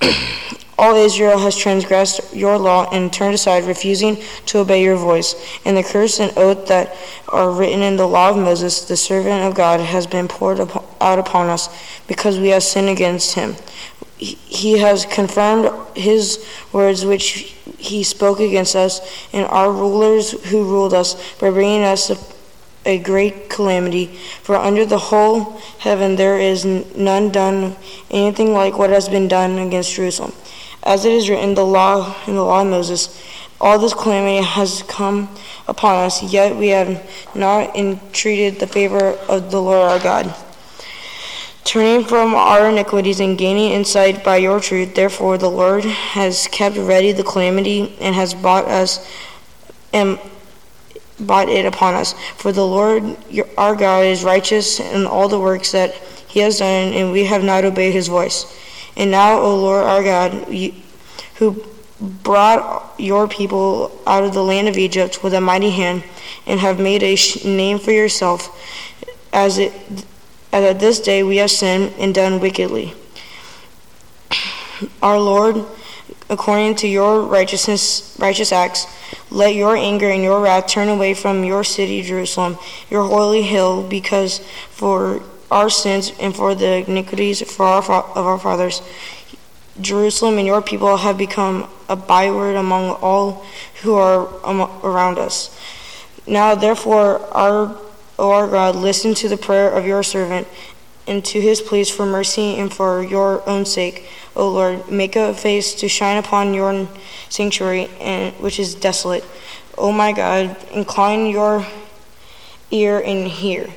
All 0.78 0.94
Israel 0.94 1.38
has 1.38 1.56
transgressed 1.56 2.34
your 2.34 2.58
law 2.58 2.88
and 2.90 3.10
turned 3.10 3.34
aside, 3.34 3.64
refusing 3.64 4.18
to 4.46 4.58
obey 4.58 4.82
your 4.82 4.96
voice. 4.96 5.34
And 5.64 5.76
the 5.76 5.82
curse 5.82 6.20
and 6.20 6.36
oath 6.36 6.66
that 6.66 6.94
are 7.28 7.50
written 7.50 7.80
in 7.80 7.96
the 7.96 8.06
law 8.06 8.30
of 8.30 8.36
Moses, 8.36 8.84
the 8.84 8.96
servant 8.96 9.44
of 9.44 9.54
God, 9.54 9.80
has 9.80 10.06
been 10.06 10.28
poured 10.28 10.60
out 11.00 11.18
upon 11.18 11.48
us, 11.48 11.68
because 12.06 12.38
we 12.38 12.48
have 12.48 12.62
sinned 12.62 12.90
against 12.90 13.34
him. 13.34 13.56
He 14.18 14.78
has 14.78 15.06
confirmed 15.06 15.70
his 15.96 16.46
words 16.72 17.04
which 17.04 17.54
he 17.78 18.02
spoke 18.02 18.40
against 18.40 18.74
us 18.74 19.00
and 19.32 19.46
our 19.46 19.70
rulers 19.70 20.32
who 20.50 20.64
ruled 20.64 20.94
us 20.94 21.14
by 21.34 21.50
bringing 21.50 21.84
us 21.84 22.10
a, 22.86 22.98
great 22.98 23.50
calamity. 23.50 24.06
For 24.42 24.56
under 24.56 24.86
the 24.86 24.98
whole 24.98 25.60
heaven 25.80 26.16
there 26.16 26.38
is 26.38 26.64
none 26.64 27.30
done 27.30 27.76
anything 28.10 28.54
like 28.54 28.78
what 28.78 28.88
has 28.88 29.08
been 29.08 29.28
done 29.28 29.58
against 29.58 29.92
jerusalem 29.92 30.32
as 30.86 31.04
it 31.04 31.12
is 31.12 31.28
written 31.28 31.54
the 31.54 31.66
law 31.66 32.16
in 32.26 32.34
the 32.34 32.42
law 32.42 32.62
of 32.62 32.68
moses 32.68 33.22
all 33.60 33.78
this 33.78 33.94
calamity 33.94 34.44
has 34.44 34.82
come 34.84 35.28
upon 35.68 35.96
us 36.04 36.22
yet 36.22 36.56
we 36.56 36.68
have 36.68 37.10
not 37.34 37.74
entreated 37.76 38.60
the 38.60 38.66
favor 38.66 39.10
of 39.28 39.50
the 39.50 39.60
lord 39.60 39.90
our 39.90 39.98
god 39.98 40.34
turning 41.66 42.04
from 42.04 42.32
our 42.32 42.70
iniquities 42.70 43.18
and 43.18 43.36
gaining 43.36 43.72
insight 43.72 44.22
by 44.22 44.36
your 44.36 44.60
truth. 44.60 44.94
Therefore, 44.94 45.36
the 45.36 45.50
Lord 45.50 45.84
has 45.84 46.46
kept 46.46 46.76
ready 46.76 47.10
the 47.10 47.24
calamity 47.24 47.96
and 48.00 48.14
has 48.14 48.34
brought 48.34 48.66
us 48.66 49.04
and 49.92 50.18
brought 51.18 51.48
it 51.48 51.66
upon 51.66 51.94
us. 51.94 52.12
For 52.36 52.52
the 52.52 52.64
Lord 52.64 53.16
your, 53.28 53.46
our 53.58 53.74
God 53.74 54.04
is 54.04 54.22
righteous 54.22 54.78
in 54.78 55.06
all 55.06 55.28
the 55.28 55.40
works 55.40 55.72
that 55.72 55.94
he 56.28 56.40
has 56.40 56.60
done, 56.60 56.92
and 56.92 57.10
we 57.10 57.24
have 57.24 57.42
not 57.42 57.64
obeyed 57.64 57.92
his 57.92 58.06
voice. 58.06 58.46
And 58.96 59.10
now, 59.10 59.38
O 59.38 59.56
Lord 59.56 59.84
our 59.84 60.02
God, 60.02 60.48
you, 60.52 60.74
who 61.36 61.62
brought 62.00 62.94
your 62.98 63.28
people 63.28 63.98
out 64.06 64.24
of 64.24 64.34
the 64.34 64.42
land 64.42 64.68
of 64.68 64.76
Egypt 64.76 65.22
with 65.22 65.34
a 65.34 65.40
mighty 65.40 65.70
hand, 65.70 66.04
and 66.46 66.60
have 66.60 66.78
made 66.78 67.02
a 67.02 67.16
name 67.44 67.78
for 67.78 67.92
yourself, 67.92 68.48
as 69.32 69.58
it 69.58 69.72
as 70.52 70.64
at 70.64 70.80
this 70.80 71.00
day 71.00 71.22
we 71.22 71.36
have 71.36 71.50
sinned 71.50 71.92
and 71.98 72.14
done 72.14 72.40
wickedly. 72.40 72.94
Our 75.02 75.20
Lord, 75.20 75.64
according 76.30 76.76
to 76.76 76.88
your 76.88 77.22
righteousness, 77.22 78.16
righteous 78.18 78.52
acts, 78.52 78.86
let 79.30 79.54
your 79.54 79.76
anger 79.76 80.08
and 80.08 80.22
your 80.22 80.40
wrath 80.40 80.66
turn 80.66 80.88
away 80.88 81.14
from 81.14 81.44
your 81.44 81.64
city, 81.64 82.02
Jerusalem, 82.02 82.58
your 82.88 83.04
holy 83.04 83.42
hill, 83.42 83.82
because 83.82 84.38
for 84.70 85.22
our 85.50 85.70
sins 85.70 86.12
and 86.20 86.34
for 86.34 86.54
the 86.54 86.88
iniquities 86.88 87.42
for 87.42 87.64
our, 87.66 87.82
of 87.82 88.26
our 88.26 88.38
fathers, 88.38 88.82
Jerusalem 89.80 90.38
and 90.38 90.46
your 90.46 90.62
people 90.62 90.96
have 90.96 91.18
become 91.18 91.68
a 91.88 91.96
byword 91.96 92.56
among 92.56 92.90
all 93.02 93.44
who 93.82 93.94
are 93.94 94.26
around 94.84 95.18
us. 95.18 95.56
Now, 96.26 96.54
therefore, 96.54 97.20
our 97.34 97.76
O 98.18 98.30
our 98.30 98.48
God, 98.48 98.76
listen 98.76 99.12
to 99.16 99.28
the 99.28 99.36
prayer 99.36 99.70
of 99.70 99.84
your 99.84 100.02
servant 100.02 100.48
and 101.06 101.22
to 101.26 101.38
his 101.38 101.60
pleas 101.60 101.90
for 101.90 102.06
mercy 102.06 102.56
and 102.56 102.72
for 102.72 103.02
your 103.02 103.46
own 103.46 103.66
sake. 103.66 104.08
O 104.34 104.48
Lord, 104.48 104.90
make 104.90 105.16
a 105.16 105.34
face 105.34 105.74
to 105.74 105.88
shine 105.88 106.16
upon 106.16 106.54
your 106.54 106.88
sanctuary, 107.28 107.90
and, 108.00 108.34
which 108.36 108.58
is 108.58 108.74
desolate. 108.74 109.22
O 109.76 109.92
my 109.92 110.12
God, 110.12 110.56
incline 110.72 111.26
your 111.26 111.66
ear 112.70 113.02
and 113.04 113.28
hear. 113.28 113.68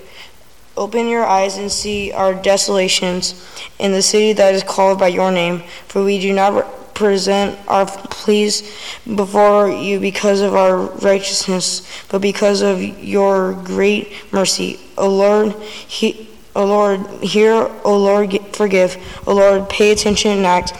Open 0.79 1.09
your 1.09 1.25
eyes 1.25 1.57
and 1.57 1.69
see 1.69 2.13
our 2.13 2.33
desolations 2.33 3.45
in 3.79 3.91
the 3.91 4.01
city 4.01 4.31
that 4.31 4.55
is 4.55 4.63
called 4.63 4.97
by 4.97 5.09
your 5.09 5.29
name, 5.29 5.59
for 5.89 6.05
we 6.05 6.21
do 6.21 6.31
not 6.31 6.93
present 6.93 7.59
our 7.67 7.85
pleas 7.85 8.61
before 9.05 9.69
you 9.69 9.99
because 9.99 10.39
of 10.39 10.55
our 10.55 10.77
righteousness, 10.77 11.85
but 12.07 12.21
because 12.21 12.61
of 12.61 12.81
your 12.81 13.55
great 13.65 14.13
mercy. 14.31 14.79
O 14.97 15.09
Lord, 15.09 15.51
he, 15.61 16.29
O 16.55 16.65
Lord, 16.65 17.01
hear, 17.21 17.69
O 17.83 17.97
Lord, 17.97 18.39
forgive. 18.55 18.95
O 19.27 19.35
Lord, 19.35 19.67
pay 19.67 19.91
attention 19.91 20.31
and 20.31 20.45
act. 20.45 20.71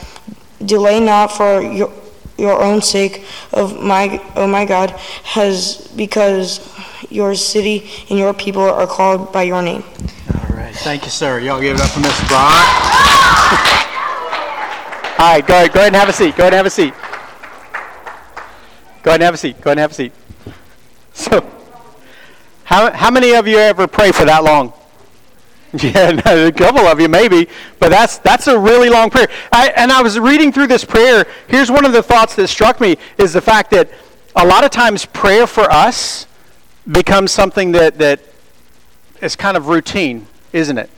Delay 0.66 1.02
not 1.02 1.28
for 1.28 1.62
your, 1.62 1.92
your 2.38 2.64
own 2.64 2.82
sake 2.82 3.26
of 3.52 3.82
my, 3.84 4.22
oh 4.38 4.48
my 4.48 4.64
God, 4.64 4.92
has 5.24 5.90
because 5.98 6.60
your 7.10 7.36
city 7.36 7.90
and 8.10 8.18
your 8.20 8.34
people 8.34 8.62
are 8.62 8.88
called 8.88 9.32
by 9.32 9.44
your 9.44 9.62
name. 9.62 9.84
All 10.34 10.56
right. 10.56 10.74
Thank 10.76 11.04
you, 11.04 11.10
sir. 11.10 11.40
Y'all 11.40 11.62
give 11.62 11.76
it 11.76 11.82
up 11.82 11.90
for 11.90 12.00
Mr. 12.00 12.28
Bryant. 12.28 12.70
All 15.20 15.34
right, 15.34 15.46
go 15.46 15.54
ahead, 15.54 15.74
go 15.74 15.80
ahead 15.82 15.88
and 15.88 15.96
have 15.98 16.08
a 16.08 16.14
seat. 16.14 16.36
Go 16.38 16.44
ahead 16.44 16.54
and 16.54 16.58
have 16.58 16.66
a 16.66 16.70
seat. 16.70 16.94
Go 19.04 19.12
ahead 19.12 19.22
and 19.22 19.24
have 19.24 19.34
a 19.34 19.38
seat. 19.38 19.60
Go 19.62 19.72
ahead 19.72 19.78
and 19.78 19.80
have 19.82 19.92
a 19.92 19.94
seat. 19.94 20.14
So, 21.12 21.46
how, 22.64 22.94
how 22.94 23.12
many 23.12 23.34
of 23.34 23.46
you 23.46 23.58
ever 23.58 23.88
pray 23.88 24.14
for 24.14 24.24
that 24.24 24.46
long? 24.46 24.72
Yeah, 25.84 26.22
no, 26.26 26.48
a 26.48 26.52
couple 26.52 26.82
of 26.82 27.00
you 27.00 27.10
maybe, 27.10 27.48
but 27.80 27.90
that's 27.90 28.18
that's 28.20 28.48
a 28.48 28.58
really 28.58 28.90
long 28.90 29.12
prayer. 29.12 29.28
I, 29.52 29.70
and 29.76 29.92
I 29.92 30.02
was 30.02 30.18
reading 30.18 30.52
through 30.52 30.66
this 30.68 30.84
prayer. 30.84 31.28
Here's 31.48 31.70
one 31.70 31.86
of 31.86 31.94
the 31.94 32.02
thoughts 32.02 32.36
that 32.38 32.48
struck 32.48 32.82
me 32.82 32.98
is 33.20 33.34
the 33.34 33.42
fact 33.42 33.70
that 33.72 33.92
a 34.36 34.48
lot 34.48 34.64
of 34.64 34.72
times 34.72 35.06
prayer 35.06 35.46
for 35.46 35.70
us 35.72 36.26
becomes 36.92 37.32
something 37.32 37.72
that 37.74 37.98
that 37.98 38.20
is 39.22 39.36
kind 39.36 39.58
of 39.58 39.68
routine, 39.68 40.28
isn't 40.54 40.78
it? 40.78 40.90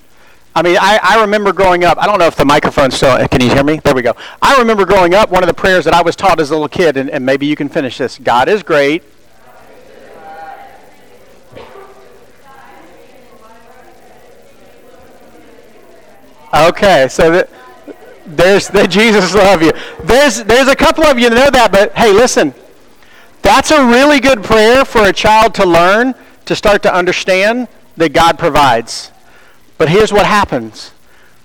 I 0.54 0.62
mean, 0.62 0.78
I, 0.80 1.00
I 1.02 1.22
remember 1.22 1.54
growing 1.54 1.86
up, 1.86 1.98
I 1.98 2.06
don't 2.06 2.20
know 2.20 2.26
if 2.26 2.36
the 2.36 2.44
microphone's 2.44 2.96
still, 2.96 3.12
uh, 3.12 3.26
can 3.28 3.40
you 3.40 3.50
hear 3.50 3.64
me? 3.64 3.80
There 3.80 3.96
we 3.96 4.02
go. 4.02 4.14
I 4.42 4.58
remember 4.58 4.86
growing 4.86 5.14
up, 5.14 5.30
one 5.30 5.44
of 5.44 5.48
the 5.48 5.54
prayers 5.54 5.86
that 5.86 5.94
I 5.94 6.02
was 6.02 6.16
taught 6.16 6.42
as 6.42 6.50
a 6.50 6.54
little 6.54 6.68
kid, 6.68 6.98
and, 6.98 7.10
and 7.10 7.26
maybe 7.26 7.46
you 7.46 7.56
can 7.56 7.70
finish 7.70 7.98
this 7.98 8.18
God 8.18 8.50
is 8.50 8.62
great. 8.62 9.04
Okay, 16.54 17.08
so 17.10 17.32
that, 17.32 17.50
there's 18.26 18.68
the 18.68 18.86
Jesus 18.90 19.34
love 19.34 19.62
you. 19.62 19.72
There's 20.04 20.44
there's 20.44 20.68
a 20.68 20.76
couple 20.76 21.06
of 21.06 21.18
you 21.18 21.30
that 21.30 21.36
know 21.36 21.50
that, 21.50 21.72
but 21.72 21.94
hey, 21.94 22.12
listen, 22.12 22.54
that's 23.42 23.72
a 23.72 23.86
really 23.86 24.20
good 24.20 24.44
prayer 24.44 24.86
for 24.86 25.04
a 25.04 25.14
child 25.14 25.54
to 25.56 25.66
learn 25.66 26.14
to 26.46 26.56
start 26.56 26.84
to 26.84 26.94
understand 26.94 27.68
that 27.98 28.14
God 28.14 28.38
provides. 28.38 29.12
But 29.78 29.90
here's 29.90 30.14
what 30.14 30.26
happens. 30.26 30.92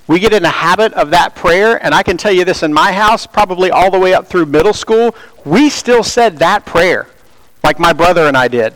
We 0.09 0.21
get 0.21 0.33
in 0.33 0.45
a 0.45 0.51
habit 0.51 0.93
of 0.93 1.11
that 1.11 1.35
prayer, 1.35 1.83
and 1.85 1.95
I 1.95 2.03
can 2.03 2.17
tell 2.17 2.33
you 2.33 2.45
this 2.45 2.63
in 2.63 2.73
my 2.73 2.93
house, 2.93 3.27
probably 3.27 3.71
all 3.71 3.91
the 3.91 3.99
way 3.99 4.15
up 4.15 4.29
through 4.29 4.47
middle 4.47 4.73
school, 4.73 5.15
we 5.45 5.69
still 5.69 6.05
said 6.05 6.39
that 6.39 6.65
prayer, 6.65 7.09
like 7.65 7.79
my 7.81 7.93
brother 7.93 8.23
and 8.27 8.37
I 8.37 8.49
did. 8.49 8.75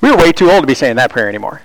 We 0.00 0.10
were 0.10 0.16
way 0.16 0.32
too 0.32 0.50
old 0.50 0.62
to 0.62 0.66
be 0.66 0.74
saying 0.74 0.96
that 0.96 1.10
prayer 1.10 1.28
anymore. 1.28 1.62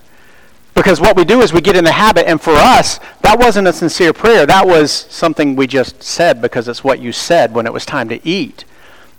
Because 0.76 1.02
what 1.02 1.16
we 1.16 1.26
do 1.26 1.42
is 1.42 1.52
we 1.52 1.62
get 1.62 1.76
in 1.76 1.84
the 1.84 1.92
habit, 1.92 2.28
and 2.28 2.40
for 2.40 2.54
us, 2.54 3.00
that 3.22 3.40
wasn't 3.40 3.68
a 3.68 3.74
sincere 3.74 4.14
prayer. 4.14 4.46
That 4.46 4.68
was 4.68 4.92
something 4.92 5.56
we 5.56 5.66
just 5.66 6.04
said 6.04 6.40
because 6.40 6.68
it's 6.68 6.84
what 6.84 7.00
you 7.00 7.12
said 7.12 7.56
when 7.56 7.66
it 7.66 7.74
was 7.74 7.84
time 7.84 8.10
to 8.10 8.28
eat. 8.28 8.64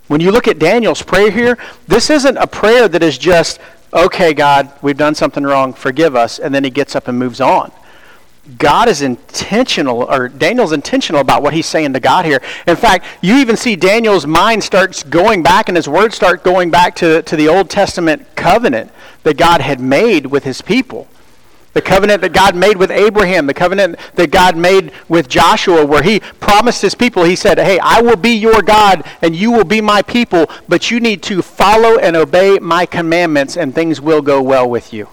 When 0.08 0.20
you 0.20 0.30
look 0.30 0.48
at 0.48 0.58
Daniel's 0.58 1.02
prayer 1.02 1.30
here, 1.30 1.58
this 1.86 2.10
isn't 2.10 2.36
a 2.36 2.46
prayer 2.46 2.88
that 2.88 3.02
is 3.02 3.18
just, 3.18 3.60
okay, 3.92 4.34
God, 4.34 4.72
we've 4.82 4.96
done 4.96 5.14
something 5.14 5.44
wrong, 5.44 5.74
forgive 5.74 6.16
us, 6.16 6.38
and 6.38 6.54
then 6.54 6.64
he 6.64 6.70
gets 6.70 6.96
up 6.96 7.08
and 7.08 7.18
moves 7.18 7.40
on. 7.40 7.70
God 8.56 8.88
is 8.88 9.02
intentional, 9.02 10.04
or 10.04 10.28
Daniel's 10.28 10.72
intentional 10.72 11.20
about 11.20 11.42
what 11.42 11.52
he's 11.52 11.66
saying 11.66 11.92
to 11.92 12.00
God 12.00 12.24
here. 12.24 12.40
In 12.66 12.76
fact, 12.76 13.04
you 13.20 13.36
even 13.36 13.58
see 13.58 13.76
Daniel's 13.76 14.26
mind 14.26 14.64
starts 14.64 15.02
going 15.02 15.42
back 15.42 15.68
and 15.68 15.76
his 15.76 15.86
words 15.86 16.16
start 16.16 16.42
going 16.42 16.70
back 16.70 16.94
to, 16.96 17.20
to 17.22 17.36
the 17.36 17.48
Old 17.48 17.68
Testament 17.68 18.26
covenant 18.34 18.90
that 19.24 19.36
God 19.36 19.60
had 19.60 19.80
made 19.80 20.24
with 20.24 20.44
his 20.44 20.62
people. 20.62 21.06
The 21.74 21.82
covenant 21.82 22.22
that 22.22 22.32
God 22.32 22.56
made 22.56 22.76
with 22.76 22.90
Abraham, 22.90 23.46
the 23.46 23.54
covenant 23.54 23.98
that 24.14 24.30
God 24.30 24.56
made 24.56 24.90
with 25.08 25.28
Joshua, 25.28 25.84
where 25.84 26.02
he 26.02 26.20
promised 26.20 26.82
his 26.82 26.94
people, 26.94 27.24
he 27.24 27.36
said, 27.36 27.58
Hey, 27.58 27.78
I 27.78 28.00
will 28.00 28.16
be 28.16 28.30
your 28.30 28.62
God 28.62 29.04
and 29.22 29.36
you 29.36 29.52
will 29.52 29.64
be 29.64 29.80
my 29.80 30.02
people, 30.02 30.46
but 30.66 30.90
you 30.90 30.98
need 30.98 31.22
to 31.24 31.42
follow 31.42 31.98
and 31.98 32.16
obey 32.16 32.58
my 32.58 32.86
commandments 32.86 33.56
and 33.56 33.74
things 33.74 34.00
will 34.00 34.22
go 34.22 34.42
well 34.42 34.68
with 34.68 34.92
you. 34.92 35.08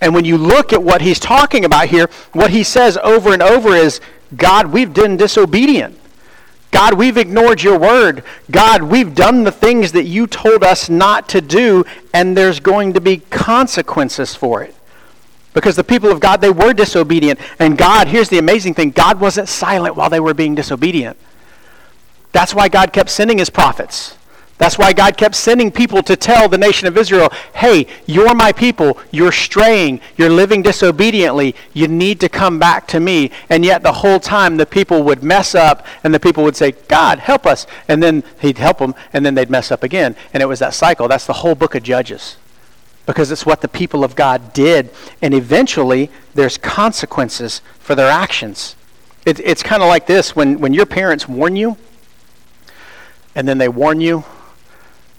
And 0.00 0.14
when 0.14 0.24
you 0.24 0.36
look 0.36 0.72
at 0.72 0.82
what 0.82 1.00
he's 1.00 1.18
talking 1.18 1.64
about 1.64 1.88
here, 1.88 2.10
what 2.32 2.50
he 2.50 2.62
says 2.62 2.98
over 2.98 3.32
and 3.32 3.42
over 3.42 3.70
is, 3.70 4.00
God, 4.36 4.66
we've 4.66 4.92
been 4.92 5.16
disobedient. 5.16 5.98
God, 6.70 6.94
we've 6.94 7.16
ignored 7.16 7.62
your 7.62 7.78
word. 7.78 8.22
God, 8.50 8.82
we've 8.82 9.14
done 9.14 9.44
the 9.44 9.52
things 9.52 9.92
that 9.92 10.04
you 10.04 10.26
told 10.26 10.62
us 10.62 10.90
not 10.90 11.28
to 11.30 11.40
do, 11.40 11.86
and 12.12 12.36
there's 12.36 12.60
going 12.60 12.92
to 12.92 13.00
be 13.00 13.18
consequences 13.18 14.34
for 14.34 14.62
it. 14.62 14.75
Because 15.56 15.74
the 15.74 15.82
people 15.82 16.10
of 16.10 16.20
God, 16.20 16.42
they 16.42 16.50
were 16.50 16.74
disobedient. 16.74 17.40
And 17.58 17.78
God, 17.78 18.08
here's 18.08 18.28
the 18.28 18.36
amazing 18.36 18.74
thing 18.74 18.90
God 18.90 19.18
wasn't 19.18 19.48
silent 19.48 19.96
while 19.96 20.10
they 20.10 20.20
were 20.20 20.34
being 20.34 20.54
disobedient. 20.54 21.16
That's 22.32 22.54
why 22.54 22.68
God 22.68 22.92
kept 22.92 23.08
sending 23.08 23.38
his 23.38 23.48
prophets. 23.48 24.18
That's 24.58 24.76
why 24.76 24.92
God 24.92 25.16
kept 25.16 25.34
sending 25.34 25.70
people 25.70 26.02
to 26.02 26.14
tell 26.14 26.46
the 26.50 26.58
nation 26.58 26.86
of 26.86 26.98
Israel, 26.98 27.32
hey, 27.54 27.86
you're 28.04 28.34
my 28.34 28.52
people. 28.52 28.98
You're 29.10 29.32
straying. 29.32 30.02
You're 30.18 30.28
living 30.28 30.60
disobediently. 30.60 31.54
You 31.72 31.88
need 31.88 32.20
to 32.20 32.28
come 32.28 32.58
back 32.58 32.86
to 32.88 33.00
me. 33.00 33.30
And 33.48 33.64
yet, 33.64 33.82
the 33.82 33.92
whole 33.92 34.20
time, 34.20 34.58
the 34.58 34.66
people 34.66 35.04
would 35.04 35.22
mess 35.22 35.54
up 35.54 35.86
and 36.04 36.12
the 36.12 36.20
people 36.20 36.44
would 36.44 36.56
say, 36.56 36.72
God, 36.72 37.18
help 37.18 37.46
us. 37.46 37.66
And 37.88 38.02
then 38.02 38.24
he'd 38.42 38.58
help 38.58 38.76
them 38.76 38.94
and 39.14 39.24
then 39.24 39.34
they'd 39.34 39.48
mess 39.48 39.72
up 39.72 39.82
again. 39.82 40.16
And 40.34 40.42
it 40.42 40.46
was 40.46 40.58
that 40.58 40.74
cycle. 40.74 41.08
That's 41.08 41.26
the 41.26 41.32
whole 41.32 41.54
book 41.54 41.74
of 41.74 41.82
Judges. 41.82 42.36
Because 43.06 43.30
it's 43.30 43.46
what 43.46 43.60
the 43.60 43.68
people 43.68 44.04
of 44.04 44.16
God 44.16 44.52
did. 44.52 44.90
And 45.22 45.32
eventually, 45.32 46.10
there's 46.34 46.58
consequences 46.58 47.62
for 47.78 47.94
their 47.94 48.10
actions. 48.10 48.76
It, 49.24 49.40
it's 49.40 49.62
kind 49.62 49.82
of 49.82 49.88
like 49.88 50.06
this 50.06 50.36
when, 50.36 50.60
when 50.60 50.74
your 50.74 50.86
parents 50.86 51.28
warn 51.28 51.56
you, 51.56 51.76
and 53.34 53.46
then 53.46 53.58
they 53.58 53.68
warn 53.68 54.00
you 54.00 54.24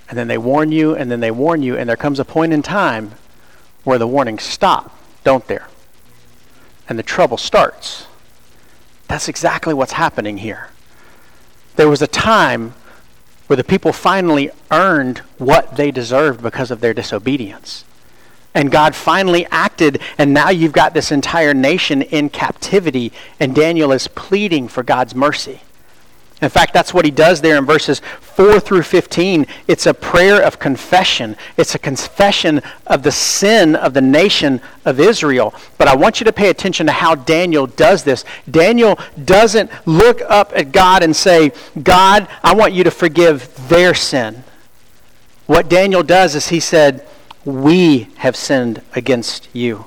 and 0.10 0.18
then 0.18 0.28
they 0.28 0.38
warn 0.38 0.72
you, 0.72 0.96
and 0.96 1.12
then 1.12 1.20
they 1.20 1.32
warn 1.32 1.62
you, 1.62 1.78
and 1.78 1.90
there 1.90 1.98
comes 1.98 2.20
a 2.20 2.26
point 2.26 2.54
in 2.54 2.62
time 2.62 3.12
where 3.84 3.98
the 3.98 4.08
warnings 4.08 4.44
stop, 4.44 4.98
don't 5.24 5.46
there? 5.48 5.68
And 6.88 6.98
the 6.98 7.04
trouble 7.04 7.38
starts. 7.38 8.08
That's 9.10 9.28
exactly 9.28 9.74
what's 9.74 9.94
happening 9.94 10.38
here. 10.38 10.70
There 11.76 11.90
was 11.90 12.02
a 12.02 12.08
time 12.08 12.74
where 13.48 13.58
the 13.58 13.64
people 13.64 13.94
finally 13.94 14.50
earned 14.72 15.20
what 15.38 15.76
they 15.78 15.92
deserved 15.92 16.44
because 16.44 16.70
of 16.70 16.82
their 16.82 16.94
disobedience. 16.94 17.84
And 18.54 18.72
God 18.72 18.96
finally 18.96 19.46
acted, 19.48 20.02
and 20.18 20.34
now 20.34 20.50
you've 20.50 20.74
got 20.74 20.94
this 20.94 21.12
entire 21.12 21.54
nation 21.54 22.02
in 22.02 22.30
captivity, 22.30 23.12
and 23.40 23.54
Daniel 23.54 23.92
is 23.92 24.08
pleading 24.08 24.68
for 24.68 24.84
God's 24.84 25.14
mercy. 25.14 25.62
In 26.40 26.50
fact, 26.50 26.72
that's 26.72 26.94
what 26.94 27.04
he 27.04 27.10
does 27.10 27.42
there 27.42 27.58
in 27.58 27.66
verses 27.66 28.00
4 28.22 28.60
through 28.60 28.84
15. 28.84 29.48
It's 29.68 29.88
a 29.88 29.94
prayer 29.94 30.40
of 30.40 30.60
confession. 30.60 31.36
It's 31.58 31.74
a 31.74 31.80
confession 31.80 32.62
of 32.86 33.02
the 33.02 33.12
sin 33.12 33.76
of 33.76 33.96
the 33.96 34.02
nation 34.02 34.62
of 34.86 35.00
Israel. 35.00 35.56
But 35.80 35.88
I 35.88 35.96
want 35.96 36.20
you 36.20 36.26
to 36.26 36.34
pay 36.34 36.50
attention 36.50 36.86
to 36.86 36.92
how 36.92 37.16
Daniel 37.16 37.66
does 37.66 38.04
this. 38.04 38.24
Daniel 38.50 39.00
doesn't 39.26 39.72
look 39.88 40.22
up 40.30 40.52
at 40.56 40.72
God 40.72 41.02
and 41.02 41.16
say, 41.16 41.54
God, 41.82 42.28
I 42.44 42.54
want 42.54 42.74
you 42.74 42.84
to 42.84 42.92
forgive 42.92 43.68
their 43.68 43.96
sin. 43.96 44.44
What 45.48 45.70
Daniel 45.70 46.04
does 46.04 46.36
is 46.36 46.50
he 46.50 46.60
said, 46.60 47.08
We 47.46 48.10
have 48.18 48.36
sinned 48.36 48.84
against 48.94 49.48
you. 49.54 49.86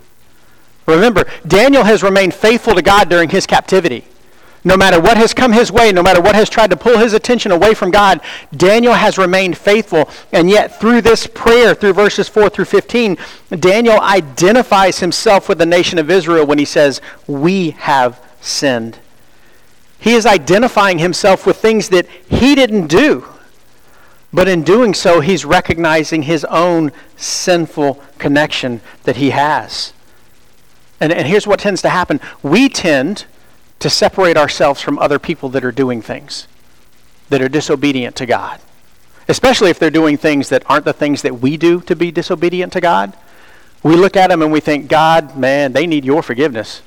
Remember, 0.86 1.26
Daniel 1.46 1.84
has 1.84 2.02
remained 2.02 2.34
faithful 2.34 2.74
to 2.74 2.82
God 2.82 3.08
during 3.08 3.28
his 3.28 3.46
captivity. 3.46 4.04
No 4.62 4.76
matter 4.76 5.00
what 5.00 5.16
has 5.16 5.32
come 5.32 5.52
his 5.52 5.72
way, 5.72 5.90
no 5.90 6.02
matter 6.02 6.20
what 6.20 6.34
has 6.34 6.50
tried 6.50 6.70
to 6.70 6.76
pull 6.76 6.98
his 6.98 7.14
attention 7.14 7.50
away 7.50 7.72
from 7.72 7.90
God, 7.90 8.20
Daniel 8.54 8.92
has 8.92 9.16
remained 9.16 9.56
faithful. 9.56 10.08
And 10.32 10.50
yet, 10.50 10.78
through 10.78 11.00
this 11.00 11.26
prayer, 11.26 11.74
through 11.74 11.94
verses 11.94 12.28
4 12.28 12.50
through 12.50 12.66
15, 12.66 13.16
Daniel 13.58 14.00
identifies 14.00 14.98
himself 14.98 15.48
with 15.48 15.58
the 15.58 15.66
nation 15.66 15.98
of 15.98 16.10
Israel 16.10 16.44
when 16.44 16.58
he 16.58 16.66
says, 16.66 17.00
We 17.26 17.70
have 17.70 18.22
sinned. 18.42 18.98
He 19.98 20.12
is 20.12 20.26
identifying 20.26 20.98
himself 20.98 21.46
with 21.46 21.56
things 21.56 21.88
that 21.90 22.06
he 22.28 22.54
didn't 22.54 22.88
do. 22.88 23.26
But 24.32 24.48
in 24.48 24.62
doing 24.62 24.94
so, 24.94 25.20
he's 25.20 25.44
recognizing 25.44 26.22
his 26.22 26.44
own 26.44 26.92
sinful 27.16 28.00
connection 28.18 28.80
that 29.04 29.16
he 29.16 29.30
has. 29.30 29.92
And, 31.00 31.12
and 31.12 31.26
here's 31.26 31.46
what 31.46 31.60
tends 31.60 31.82
to 31.82 31.88
happen 31.88 32.20
we 32.42 32.68
tend 32.68 33.24
to 33.80 33.90
separate 33.90 34.36
ourselves 34.36 34.80
from 34.80 34.98
other 34.98 35.18
people 35.18 35.48
that 35.50 35.64
are 35.64 35.72
doing 35.72 36.00
things 36.00 36.46
that 37.30 37.40
are 37.40 37.48
disobedient 37.48 38.16
to 38.16 38.26
God. 38.26 38.60
Especially 39.28 39.70
if 39.70 39.78
they're 39.78 39.90
doing 39.90 40.16
things 40.16 40.48
that 40.48 40.62
aren't 40.66 40.84
the 40.84 40.92
things 40.92 41.22
that 41.22 41.40
we 41.40 41.56
do 41.56 41.80
to 41.82 41.94
be 41.94 42.10
disobedient 42.10 42.72
to 42.72 42.80
God. 42.80 43.16
We 43.82 43.94
look 43.94 44.16
at 44.16 44.28
them 44.28 44.42
and 44.42 44.52
we 44.52 44.60
think, 44.60 44.88
God, 44.88 45.36
man, 45.36 45.72
they 45.72 45.86
need 45.86 46.04
your 46.04 46.22
forgiveness. 46.22 46.82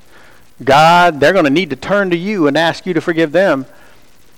God, 0.64 1.20
they're 1.20 1.34
going 1.34 1.46
to 1.46 1.50
need 1.52 1.70
to 1.72 1.76
turn 1.76 2.10
to 2.10 2.18
you 2.18 2.46
and 2.48 2.58
ask 2.58 2.86
you 2.86 2.94
to 2.94 3.02
forgive 3.02 3.32
them. 3.32 3.66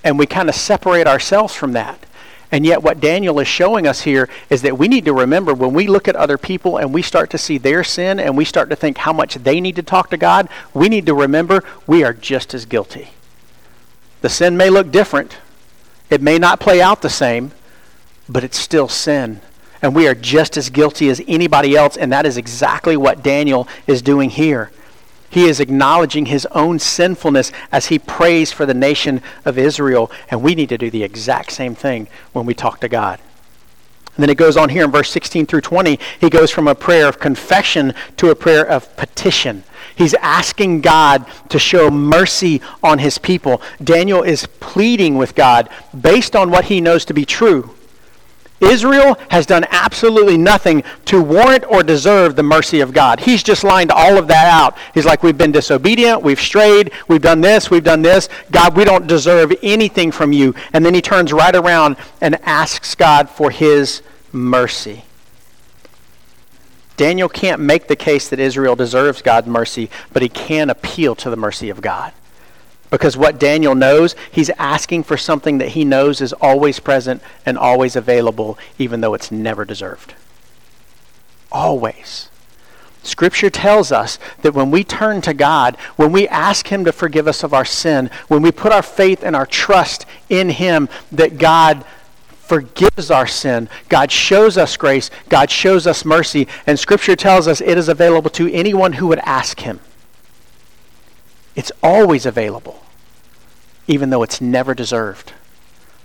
and 0.03 0.19
we 0.19 0.27
kind 0.27 0.47
of 0.49 0.55
separate 0.55 1.07
ourselves 1.07 1.55
from 1.55 1.73
that. 1.73 2.04
And 2.51 2.65
yet, 2.65 2.83
what 2.83 2.99
Daniel 2.99 3.39
is 3.39 3.47
showing 3.47 3.87
us 3.87 4.01
here 4.01 4.29
is 4.49 4.61
that 4.61 4.77
we 4.77 4.87
need 4.87 5.05
to 5.05 5.13
remember 5.13 5.53
when 5.53 5.73
we 5.73 5.87
look 5.87 6.07
at 6.07 6.15
other 6.15 6.37
people 6.37 6.77
and 6.77 6.93
we 6.93 7.01
start 7.01 7.29
to 7.31 7.37
see 7.37 7.57
their 7.57 7.83
sin 7.83 8.19
and 8.19 8.37
we 8.37 8.45
start 8.45 8.69
to 8.69 8.75
think 8.75 8.99
how 8.99 9.13
much 9.13 9.35
they 9.35 9.59
need 9.59 9.75
to 9.77 9.83
talk 9.83 10.09
to 10.11 10.17
God, 10.17 10.47
we 10.73 10.87
need 10.87 11.05
to 11.07 11.13
remember 11.13 11.63
we 11.87 12.03
are 12.03 12.13
just 12.13 12.53
as 12.53 12.65
guilty. 12.65 13.09
The 14.21 14.29
sin 14.29 14.57
may 14.57 14.69
look 14.69 14.91
different, 14.91 15.37
it 16.09 16.21
may 16.21 16.37
not 16.37 16.59
play 16.59 16.81
out 16.81 17.01
the 17.01 17.09
same, 17.09 17.51
but 18.29 18.43
it's 18.43 18.57
still 18.57 18.87
sin. 18.87 19.41
And 19.81 19.93
we 19.93 20.07
are 20.07 20.15
just 20.15 20.57
as 20.57 20.69
guilty 20.69 21.09
as 21.09 21.21
anybody 21.27 21.75
else, 21.75 21.97
and 21.97 22.11
that 22.11 22.25
is 22.25 22.37
exactly 22.37 22.95
what 22.97 23.21
Daniel 23.21 23.67
is 23.85 24.01
doing 24.01 24.29
here. 24.29 24.71
He 25.29 25.45
is 25.45 25.59
acknowledging 25.59 26.27
his 26.27 26.45
own 26.51 26.79
sinfulness 26.79 27.51
as 27.71 27.87
he 27.87 27.99
prays 27.99 28.51
for 28.51 28.65
the 28.65 28.73
nation 28.73 29.21
of 29.43 29.57
Israel. 29.57 30.11
And 30.29 30.41
we 30.41 30.55
need 30.55 30.69
to 30.69 30.77
do 30.77 30.89
the 30.89 31.03
exact 31.03 31.51
same 31.51 31.75
thing 31.75 32.07
when 32.31 32.45
we 32.45 32.53
talk 32.53 32.79
to 32.81 32.89
God. 32.89 33.19
And 34.15 34.23
then 34.23 34.29
it 34.29 34.37
goes 34.37 34.55
on 34.55 34.69
here 34.69 34.85
in 34.85 34.91
verse 34.91 35.09
16 35.09 35.45
through 35.45 35.61
20. 35.61 35.99
He 36.21 36.29
goes 36.29 36.49
from 36.49 36.69
a 36.69 36.75
prayer 36.75 37.07
of 37.07 37.19
confession 37.19 37.93
to 38.15 38.29
a 38.29 38.35
prayer 38.35 38.65
of 38.65 38.95
petition. 38.95 39.63
He's 39.95 40.13
asking 40.15 40.81
God 40.81 41.25
to 41.49 41.59
show 41.59 41.89
mercy 41.91 42.61
on 42.81 42.99
his 42.99 43.17
people. 43.17 43.61
Daniel 43.83 44.23
is 44.23 44.47
pleading 44.59 45.17
with 45.17 45.35
God 45.35 45.69
based 45.99 46.35
on 46.35 46.49
what 46.49 46.65
he 46.65 46.79
knows 46.79 47.03
to 47.05 47.13
be 47.13 47.25
true. 47.25 47.74
Israel 48.61 49.17
has 49.29 49.45
done 49.45 49.65
absolutely 49.69 50.37
nothing 50.37 50.83
to 51.05 51.21
warrant 51.21 51.65
or 51.65 51.83
deserve 51.83 52.35
the 52.35 52.43
mercy 52.43 52.79
of 52.79 52.93
God. 52.93 53.19
He's 53.19 53.43
just 53.43 53.63
lined 53.63 53.91
all 53.91 54.17
of 54.17 54.27
that 54.27 54.47
out. 54.47 54.77
He's 54.93 55.05
like, 55.05 55.23
we've 55.23 55.37
been 55.37 55.51
disobedient, 55.51 56.23
we've 56.23 56.39
strayed, 56.39 56.91
we've 57.07 57.21
done 57.21 57.41
this, 57.41 57.69
we've 57.69 57.83
done 57.83 58.01
this. 58.01 58.29
God, 58.51 58.77
we 58.77 58.85
don't 58.85 59.07
deserve 59.07 59.53
anything 59.61 60.11
from 60.11 60.31
you. 60.31 60.55
And 60.71 60.85
then 60.85 60.93
he 60.93 61.01
turns 61.01 61.33
right 61.33 61.55
around 61.55 61.97
and 62.21 62.35
asks 62.43 62.95
God 62.95 63.29
for 63.29 63.51
his 63.51 64.01
mercy. 64.31 65.03
Daniel 66.97 67.27
can't 67.27 67.61
make 67.61 67.87
the 67.87 67.95
case 67.97 68.29
that 68.29 68.39
Israel 68.39 68.77
deserves 68.77 69.21
God's 69.21 69.47
mercy, 69.47 69.89
but 70.13 70.21
he 70.21 70.29
can 70.29 70.69
appeal 70.69 71.13
to 71.15 71.29
the 71.29 71.35
mercy 71.35 71.69
of 71.69 71.81
God. 71.81 72.13
Because 72.95 73.17
what 73.17 73.37
Daniel 73.37 73.75
knows, 73.75 74.15
he's 74.31 74.49
asking 74.51 75.03
for 75.03 75.17
something 75.17 75.57
that 75.57 75.67
he 75.67 75.83
knows 75.83 76.21
is 76.21 76.31
always 76.31 76.79
present 76.79 77.21
and 77.45 77.57
always 77.57 77.97
available, 77.97 78.57
even 78.79 79.01
though 79.01 79.13
it's 79.13 79.29
never 79.29 79.65
deserved. 79.65 80.13
Always. 81.51 82.29
Scripture 83.03 83.49
tells 83.49 83.91
us 83.91 84.17
that 84.43 84.53
when 84.53 84.71
we 84.71 84.85
turn 84.85 85.19
to 85.23 85.33
God, 85.33 85.75
when 85.97 86.13
we 86.13 86.25
ask 86.29 86.67
Him 86.67 86.85
to 86.85 86.93
forgive 86.93 87.27
us 87.27 87.43
of 87.43 87.53
our 87.53 87.65
sin, 87.65 88.09
when 88.29 88.41
we 88.41 88.49
put 88.49 88.71
our 88.71 88.81
faith 88.81 89.25
and 89.25 89.35
our 89.35 89.45
trust 89.45 90.05
in 90.29 90.47
Him, 90.47 90.87
that 91.11 91.37
God 91.37 91.83
forgives 92.29 93.11
our 93.11 93.27
sin. 93.27 93.67
God 93.89 94.09
shows 94.09 94.57
us 94.57 94.77
grace. 94.77 95.11
God 95.27 95.51
shows 95.51 95.85
us 95.85 96.05
mercy. 96.05 96.47
And 96.65 96.79
Scripture 96.79 97.17
tells 97.17 97.45
us 97.45 97.59
it 97.59 97.77
is 97.77 97.89
available 97.89 98.29
to 98.29 98.49
anyone 98.53 98.93
who 98.93 99.07
would 99.07 99.19
ask 99.19 99.59
Him. 99.59 99.81
It's 101.57 101.73
always 101.83 102.25
available, 102.25 102.84
even 103.87 104.09
though 104.09 104.23
it's 104.23 104.41
never 104.41 104.73
deserved. 104.73 105.33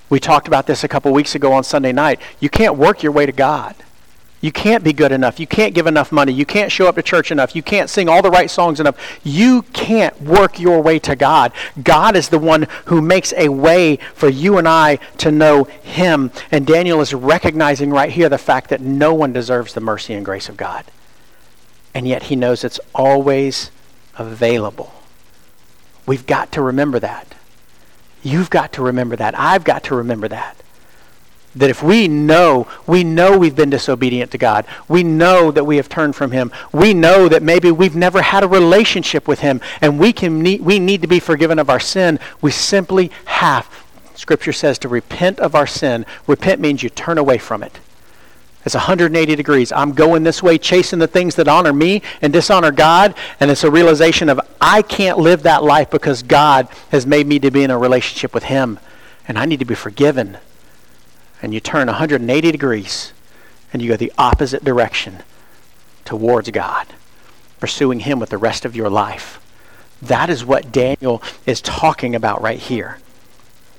We 0.08 0.18
talked 0.20 0.48
about 0.48 0.66
this 0.66 0.82
a 0.82 0.88
couple 0.88 1.12
weeks 1.12 1.34
ago 1.34 1.52
on 1.52 1.64
Sunday 1.64 1.92
night. 1.92 2.20
You 2.40 2.50
can't 2.50 2.76
work 2.76 3.02
your 3.02 3.12
way 3.12 3.26
to 3.26 3.32
God. 3.32 3.76
You 4.42 4.50
can't 4.50 4.82
be 4.82 4.94
good 4.94 5.12
enough. 5.12 5.38
You 5.38 5.46
can't 5.46 5.74
give 5.74 5.86
enough 5.86 6.10
money. 6.10 6.32
You 6.32 6.46
can't 6.46 6.72
show 6.72 6.88
up 6.88 6.94
to 6.96 7.02
church 7.02 7.30
enough. 7.30 7.54
You 7.54 7.62
can't 7.62 7.90
sing 7.90 8.08
all 8.08 8.22
the 8.22 8.30
right 8.30 8.50
songs 8.50 8.80
enough. 8.80 8.96
You 9.22 9.62
can't 9.74 10.20
work 10.22 10.58
your 10.58 10.80
way 10.80 10.98
to 11.00 11.14
God. 11.14 11.52
God 11.82 12.16
is 12.16 12.30
the 12.30 12.38
one 12.38 12.66
who 12.86 13.02
makes 13.02 13.34
a 13.34 13.50
way 13.50 13.96
for 14.14 14.30
you 14.30 14.56
and 14.56 14.66
I 14.66 14.96
to 15.18 15.30
know 15.30 15.64
Him. 15.64 16.30
And 16.50 16.66
Daniel 16.66 17.02
is 17.02 17.12
recognizing 17.12 17.90
right 17.90 18.10
here 18.10 18.30
the 18.30 18.38
fact 18.38 18.70
that 18.70 18.80
no 18.80 19.12
one 19.12 19.34
deserves 19.34 19.74
the 19.74 19.80
mercy 19.80 20.14
and 20.14 20.24
grace 20.24 20.48
of 20.48 20.56
God. 20.56 20.86
And 21.94 22.08
yet 22.08 22.24
he 22.24 22.36
knows 22.36 22.64
it's 22.64 22.80
always 22.94 23.70
available. 24.16 24.92
We've 26.06 26.26
got 26.26 26.52
to 26.52 26.62
remember 26.62 26.98
that. 27.00 27.34
You've 28.22 28.50
got 28.50 28.72
to 28.74 28.82
remember 28.82 29.16
that. 29.16 29.38
I've 29.38 29.64
got 29.64 29.84
to 29.84 29.94
remember 29.94 30.28
that. 30.28 30.56
That 31.56 31.70
if 31.70 31.82
we 31.82 32.06
know, 32.06 32.68
we 32.86 33.02
know 33.02 33.36
we've 33.36 33.56
been 33.56 33.70
disobedient 33.70 34.30
to 34.32 34.38
God. 34.38 34.66
We 34.88 35.02
know 35.02 35.50
that 35.50 35.64
we 35.64 35.76
have 35.76 35.88
turned 35.88 36.14
from 36.14 36.30
Him. 36.30 36.52
We 36.72 36.94
know 36.94 37.28
that 37.28 37.42
maybe 37.42 37.72
we've 37.72 37.96
never 37.96 38.22
had 38.22 38.44
a 38.44 38.48
relationship 38.48 39.26
with 39.26 39.40
Him 39.40 39.60
and 39.80 39.98
we, 39.98 40.12
can 40.12 40.42
we 40.42 40.78
need 40.78 41.02
to 41.02 41.08
be 41.08 41.18
forgiven 41.18 41.58
of 41.58 41.68
our 41.68 41.80
sin. 41.80 42.20
We 42.40 42.52
simply 42.52 43.10
have. 43.24 43.68
Scripture 44.14 44.52
says 44.52 44.78
to 44.80 44.88
repent 44.88 45.40
of 45.40 45.54
our 45.54 45.66
sin. 45.66 46.06
Repent 46.26 46.60
means 46.60 46.82
you 46.82 46.90
turn 46.90 47.18
away 47.18 47.38
from 47.38 47.62
it. 47.62 47.80
It's 48.64 48.74
180 48.74 49.36
degrees. 49.36 49.72
I'm 49.72 49.92
going 49.92 50.22
this 50.22 50.42
way, 50.42 50.58
chasing 50.58 50.98
the 50.98 51.06
things 51.06 51.34
that 51.36 51.48
honor 51.48 51.72
me 51.72 52.02
and 52.20 52.32
dishonor 52.32 52.70
God. 52.70 53.14
And 53.38 53.50
it's 53.50 53.64
a 53.64 53.70
realization 53.70 54.28
of 54.28 54.40
I 54.60 54.82
can't 54.82 55.18
live 55.18 55.44
that 55.44 55.64
life 55.64 55.90
because 55.90 56.22
God 56.22 56.68
has 56.90 57.06
made 57.06 57.26
me 57.26 57.38
to 57.38 57.50
be 57.50 57.62
in 57.62 57.70
a 57.70 57.78
relationship 57.78 58.34
with 58.34 58.44
Him. 58.44 58.78
And 59.26 59.38
I 59.38 59.46
need 59.46 59.60
to 59.60 59.64
be 59.64 59.74
forgiven. 59.74 60.36
And 61.40 61.54
you 61.54 61.60
turn 61.60 61.86
180 61.86 62.52
degrees 62.52 63.12
and 63.72 63.80
you 63.80 63.88
go 63.88 63.96
the 63.96 64.12
opposite 64.18 64.62
direction 64.62 65.22
towards 66.04 66.50
God, 66.50 66.88
pursuing 67.60 68.00
Him 68.00 68.18
with 68.18 68.30
the 68.30 68.38
rest 68.38 68.66
of 68.66 68.76
your 68.76 68.90
life. 68.90 69.40
That 70.02 70.28
is 70.28 70.44
what 70.44 70.72
Daniel 70.72 71.22
is 71.46 71.62
talking 71.62 72.14
about 72.14 72.42
right 72.42 72.58
here. 72.58 72.98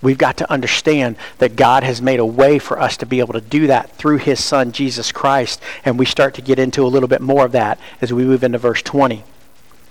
We've 0.02 0.18
got 0.18 0.38
to 0.38 0.52
understand 0.52 1.16
that 1.38 1.56
God 1.56 1.84
has 1.84 2.02
made 2.02 2.20
a 2.20 2.26
way 2.26 2.58
for 2.58 2.80
us 2.80 2.98
to 2.98 3.06
be 3.06 3.20
able 3.20 3.34
to 3.34 3.42
do 3.42 3.68
that 3.68 3.92
through 3.98 4.18
his 4.18 4.44
son, 4.44 4.72
Jesus 4.72 5.12
Christ. 5.12 5.62
And 5.86 6.00
we 6.00 6.06
start 6.06 6.34
to 6.36 6.42
get 6.42 6.58
into 6.58 6.84
a 6.84 6.90
little 6.90 7.10
bit 7.10 7.22
more 7.22 7.46
of 7.46 7.52
that 7.52 7.80
as 8.02 8.12
we 8.12 8.24
move 8.24 8.44
into 8.44 8.58
verse 8.58 8.82
20. 8.82 9.24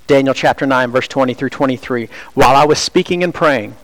Daniel 0.08 0.34
chapter 0.34 0.66
9, 0.66 0.90
verse 0.90 1.06
20 1.06 1.34
through 1.34 1.50
23. 1.50 2.08
While 2.34 2.56
I 2.56 2.64
was 2.64 2.80
speaking 2.80 3.22
and 3.22 3.32
praying, 3.32 3.76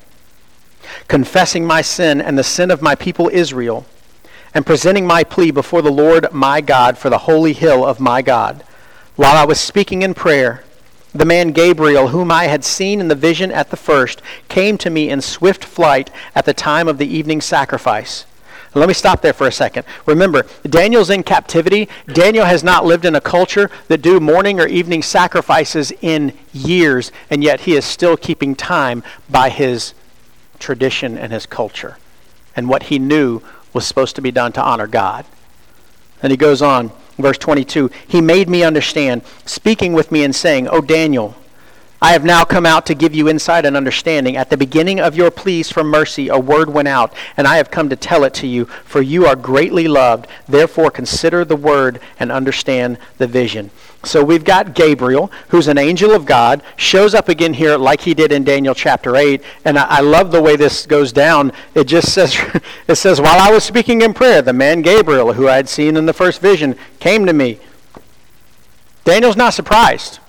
confessing 1.07 1.65
my 1.65 1.83
sin 1.83 2.21
and 2.21 2.37
the 2.37 2.43
sin 2.43 2.73
of 2.73 2.83
my 2.83 2.97
people 2.97 3.31
Israel, 3.33 3.87
and 4.53 4.67
presenting 4.67 5.07
my 5.07 5.23
plea 5.23 5.53
before 5.53 5.83
the 5.83 5.93
Lord 5.93 6.33
my 6.33 6.61
God 6.61 6.99
for 6.99 7.11
the 7.11 7.19
holy 7.19 7.53
hill 7.53 7.85
of 7.85 8.01
my 8.01 8.23
God, 8.23 8.65
while 9.15 9.37
I 9.37 9.45
was 9.45 9.61
speaking 9.61 10.03
in 10.03 10.15
prayer, 10.15 10.65
the 11.19 11.25
man 11.25 11.53
Gabriel, 11.53 12.09
whom 12.09 12.31
I 12.31 12.45
had 12.45 12.65
seen 12.65 13.01
in 13.01 13.09
the 13.09 13.15
vision 13.15 13.51
at 13.51 13.71
the 13.71 13.77
first, 13.77 14.23
came 14.49 14.79
to 14.79 14.91
me 14.91 15.11
in 15.11 15.21
swift 15.21 15.65
flight 15.65 16.11
at 16.35 16.45
the 16.45 16.55
time 16.55 16.89
of 16.89 16.99
the 16.99 17.07
evening 17.07 17.41
sacrifice. 17.41 18.27
Let 18.75 18.89
me 18.89 18.95
stop 18.95 19.23
there 19.23 19.33
for 19.33 19.47
a 19.47 19.53
second. 19.53 19.87
Remember, 20.05 20.45
Daniel's 20.69 21.09
in 21.09 21.23
captivity. 21.23 21.89
Daniel 22.13 22.45
has 22.45 22.63
not 22.63 22.85
lived 22.85 23.07
in 23.07 23.15
a 23.15 23.23
culture 23.23 23.71
that 23.89 24.03
do 24.03 24.21
morning 24.21 24.61
or 24.61 24.67
evening 24.67 25.03
sacrifices 25.03 25.93
in 26.03 26.37
years, 26.53 27.11
and 27.31 27.43
yet 27.43 27.61
he 27.61 27.75
is 27.75 27.87
still 27.87 28.19
keeping 28.19 28.55
time 28.55 29.03
by 29.31 29.49
his 29.49 29.95
tradition 30.59 31.17
and 31.17 31.33
his 31.33 31.47
culture 31.47 31.97
and 32.55 32.69
what 32.69 32.85
he 32.85 32.99
knew 32.99 33.41
was 33.73 33.87
supposed 33.87 34.17
to 34.17 34.23
be 34.23 34.31
done 34.31 34.53
to 34.53 34.63
honor 34.63 34.87
God. 34.87 35.27
And 36.23 36.31
he 36.31 36.37
goes 36.37 36.63
on. 36.63 36.91
Verse 37.19 37.39
22 37.39 37.91
He 38.07 38.21
made 38.21 38.49
me 38.49 38.63
understand, 38.63 39.23
speaking 39.45 39.93
with 39.93 40.13
me 40.13 40.25
and 40.25 40.35
saying, 40.35 40.69
O 40.69 40.81
Daniel, 40.81 41.35
I 42.07 42.13
have 42.13 42.25
now 42.25 42.45
come 42.45 42.67
out 42.67 42.87
to 42.87 42.95
give 42.95 43.17
you 43.17 43.29
insight 43.29 43.67
and 43.67 43.77
understanding. 43.77 44.37
At 44.37 44.49
the 44.49 44.57
beginning 44.57 45.01
of 45.01 45.17
your 45.17 45.29
pleas 45.29 45.73
for 45.73 45.83
mercy, 45.83 46.29
a 46.29 46.39
word 46.39 46.71
went 46.71 46.87
out, 46.87 47.13
and 47.37 47.49
I 47.49 47.57
have 47.57 47.69
come 47.69 47.89
to 47.89 47.97
tell 47.97 48.23
it 48.23 48.33
to 48.35 48.47
you, 48.47 48.67
for 48.85 49.03
you 49.03 49.27
are 49.27 49.35
greatly 49.35 49.89
loved. 49.89 50.29
Therefore, 50.47 50.93
consider 50.93 51.45
the 51.45 51.57
word 51.57 51.99
and 52.21 52.31
understand 52.31 52.99
the 53.19 53.27
vision. 53.27 53.73
So 54.05 54.23
we've 54.23 54.45
got 54.45 54.73
Gabriel, 54.73 55.33
who's 55.49 55.67
an 55.67 55.79
angel 55.79 56.13
of 56.13 56.27
God, 56.27 56.63
shows 56.77 57.13
up 57.13 57.29
again 57.29 57.55
here 57.55 57.77
like 57.77 58.03
he 58.03 58.15
did 58.15 58.31
in 58.31 58.45
Daniel 58.45 58.73
chapter 58.73 59.17
8. 59.17 59.43
And 59.65 59.77
I, 59.77 59.87
I 59.97 60.01
love 60.01 60.31
the 60.31 60.41
way 60.41 60.55
this 60.55 60.87
goes 60.87 61.13
down. 61.13 61.51
It 61.75 61.89
just 61.89 62.15
says, 62.15 62.39
it 62.87 62.95
says, 62.95 63.21
while 63.21 63.41
I 63.41 63.51
was 63.51 63.65
speaking 63.65 64.03
in 64.03 64.15
prayer, 64.15 64.43
the 64.43 64.53
man 64.53 64.81
Gabriel, 64.81 65.33
who 65.33 65.49
I 65.49 65.57
had 65.57 65.69
seen 65.69 65.97
in 65.97 66.07
the 66.07 66.13
first 66.13 66.41
vision, 66.41 66.77
came 67.01 67.27
to 67.27 67.33
me. 67.33 67.59
Daniel's 69.05 69.37
not 69.37 69.55
surprised. 69.55 70.21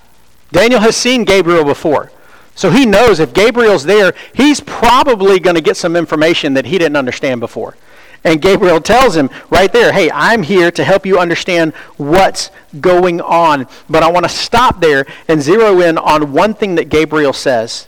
Daniel 0.52 0.80
has 0.80 0.96
seen 0.96 1.24
Gabriel 1.24 1.64
before. 1.64 2.10
So 2.54 2.70
he 2.70 2.86
knows 2.86 3.20
if 3.20 3.32
Gabriel's 3.32 3.84
there, 3.84 4.14
he's 4.34 4.60
probably 4.60 5.38
going 5.38 5.54
to 5.54 5.62
get 5.62 5.76
some 5.76 5.94
information 5.94 6.54
that 6.54 6.66
he 6.66 6.78
didn't 6.78 6.96
understand 6.96 7.40
before. 7.40 7.76
And 8.24 8.42
Gabriel 8.42 8.80
tells 8.80 9.16
him 9.16 9.30
right 9.48 9.72
there, 9.72 9.92
hey, 9.92 10.10
I'm 10.10 10.42
here 10.42 10.70
to 10.72 10.82
help 10.82 11.06
you 11.06 11.20
understand 11.20 11.72
what's 11.96 12.50
going 12.80 13.20
on. 13.20 13.68
But 13.88 14.02
I 14.02 14.10
want 14.10 14.24
to 14.24 14.28
stop 14.28 14.80
there 14.80 15.06
and 15.28 15.40
zero 15.40 15.80
in 15.80 15.96
on 15.98 16.32
one 16.32 16.52
thing 16.54 16.74
that 16.74 16.88
Gabriel 16.88 17.32
says. 17.32 17.86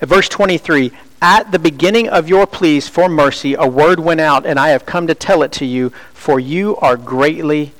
At 0.00 0.08
verse 0.08 0.28
23, 0.28 0.90
at 1.22 1.52
the 1.52 1.58
beginning 1.58 2.08
of 2.08 2.28
your 2.28 2.46
pleas 2.46 2.88
for 2.88 3.08
mercy, 3.08 3.54
a 3.54 3.66
word 3.66 4.00
went 4.00 4.20
out, 4.20 4.44
and 4.44 4.58
I 4.58 4.70
have 4.70 4.84
come 4.84 5.06
to 5.06 5.14
tell 5.14 5.42
it 5.42 5.52
to 5.52 5.64
you, 5.64 5.90
for 6.12 6.38
you 6.38 6.76
are 6.78 6.96
greatly 6.96 7.72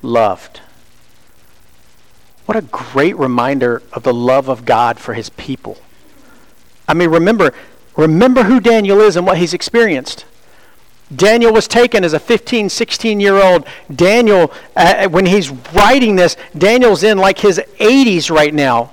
loved. 0.00 0.61
What 2.46 2.56
a 2.56 2.62
great 2.62 3.16
reminder 3.16 3.82
of 3.92 4.02
the 4.02 4.14
love 4.14 4.48
of 4.48 4.64
God 4.64 4.98
for 4.98 5.14
his 5.14 5.30
people. 5.30 5.78
I 6.88 6.94
mean, 6.94 7.10
remember, 7.10 7.52
Remember 7.96 8.44
who 8.44 8.60
Daniel 8.60 9.00
is 9.00 9.16
and 9.16 9.26
what 9.26 9.38
he's 9.38 9.52
experienced. 9.52 10.24
Daniel 11.14 11.52
was 11.52 11.68
taken 11.68 12.04
as 12.04 12.14
a 12.14 12.18
15, 12.18 12.70
16 12.70 13.20
year 13.20 13.36
old. 13.36 13.66
Daniel, 13.94 14.50
uh, 14.74 15.08
when 15.08 15.26
he's 15.26 15.50
writing 15.50 16.16
this, 16.16 16.36
Daniel's 16.56 17.02
in 17.02 17.18
like 17.18 17.38
his 17.38 17.60
80s 17.78 18.34
right 18.34 18.54
now. 18.54 18.92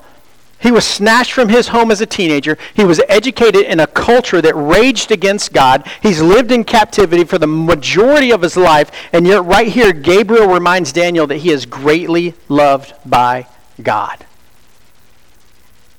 He 0.62 0.72
was 0.72 0.86
snatched 0.86 1.32
from 1.32 1.48
his 1.48 1.69
home 1.69 1.89
as 1.89 2.02
a 2.02 2.06
teenager. 2.06 2.58
He 2.74 2.84
was 2.84 3.02
educated 3.08 3.62
in 3.62 3.80
a 3.80 3.88
culture 3.88 4.41
that 4.41 4.56
raged 4.56 5.10
against 5.10 5.54
God. 5.54 5.88
He's 6.02 6.22
lived 6.22 6.52
in 6.52 6.65
captivity 6.65 7.24
for 7.24 7.38
the 7.38 7.48
majority 7.48 8.32
of 8.32 8.41
his 8.41 8.58
life. 8.58 8.91
And 9.13 9.26
yet, 9.26 9.45
right 9.45 9.67
here, 9.67 9.93
Gabriel 9.93 10.48
reminds 10.48 10.91
Daniel 10.91 11.28
that 11.28 11.38
he 11.38 11.52
is 11.52 11.65
greatly 11.65 12.34
loved 12.50 12.93
by 13.06 13.48
God. 13.82 14.26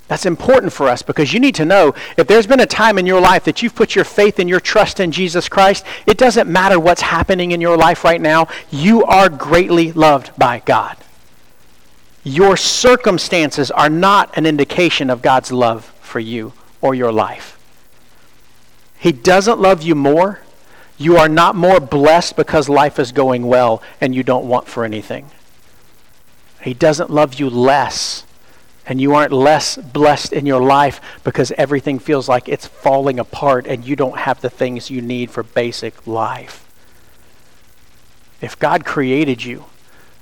That's 0.07 0.25
important 0.25 0.73
for 0.73 0.89
us 0.89 1.01
because 1.01 1.33
you 1.33 1.39
need 1.39 1.55
to 1.55 1.65
know 1.65 1.95
if 2.17 2.27
there's 2.27 2.45
been 2.45 2.59
a 2.59 2.65
time 2.65 2.99
in 2.99 3.05
your 3.05 3.21
life 3.21 3.45
that 3.45 3.63
you've 3.63 3.73
put 3.73 3.95
your 3.95 4.03
faith 4.03 4.39
and 4.39 4.49
your 4.49 4.59
trust 4.59 4.99
in 4.99 5.11
Jesus 5.11 5.47
Christ, 5.47 5.85
it 6.05 6.17
doesn't 6.17 6.51
matter 6.51 6.79
what's 6.79 7.01
happening 7.01 7.51
in 7.51 7.61
your 7.61 7.77
life 7.77 8.03
right 8.03 8.19
now. 8.19 8.47
You 8.69 9.05
are 9.05 9.29
greatly 9.29 9.93
loved 9.93 10.37
by 10.37 10.59
God. 10.65 10.97
Your 12.23 12.55
circumstances 12.55 13.71
are 13.71 13.89
not 13.89 14.37
an 14.37 14.45
indication 14.45 15.09
of 15.09 15.21
God's 15.21 15.51
love 15.51 15.85
for 16.01 16.19
you 16.19 16.53
or 16.79 16.93
your 16.93 17.11
life. 17.11 17.57
He 18.99 19.11
doesn't 19.11 19.59
love 19.59 19.81
you 19.81 19.95
more. 19.95 20.39
You 20.97 21.17
are 21.17 21.29
not 21.29 21.55
more 21.55 21.79
blessed 21.79 22.35
because 22.35 22.69
life 22.69 22.99
is 22.99 23.11
going 23.11 23.47
well 23.47 23.81
and 23.99 24.13
you 24.13 24.21
don't 24.21 24.47
want 24.47 24.67
for 24.67 24.85
anything. 24.85 25.31
He 26.61 26.75
doesn't 26.75 27.09
love 27.09 27.39
you 27.39 27.49
less 27.49 28.23
and 28.85 29.01
you 29.01 29.15
aren't 29.15 29.31
less 29.31 29.77
blessed 29.77 30.33
in 30.33 30.45
your 30.45 30.61
life 30.61 31.01
because 31.23 31.51
everything 31.53 31.97
feels 31.97 32.29
like 32.29 32.47
it's 32.47 32.67
falling 32.67 33.19
apart 33.19 33.65
and 33.65 33.85
you 33.85 33.95
don't 33.95 34.19
have 34.19 34.41
the 34.41 34.49
things 34.49 34.91
you 34.91 35.01
need 35.01 35.31
for 35.31 35.41
basic 35.41 36.05
life. 36.05 36.67
If 38.41 38.59
God 38.59 38.85
created 38.85 39.43
you 39.43 39.65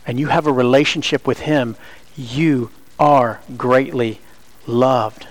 and 0.06 0.20
you 0.20 0.28
have 0.28 0.48
a 0.48 0.52
relationship 0.52 1.28
with 1.28 1.40
Him, 1.40 1.76
you 2.16 2.72
are 3.00 3.40
greatly 3.56 4.20
loved. 4.68 5.28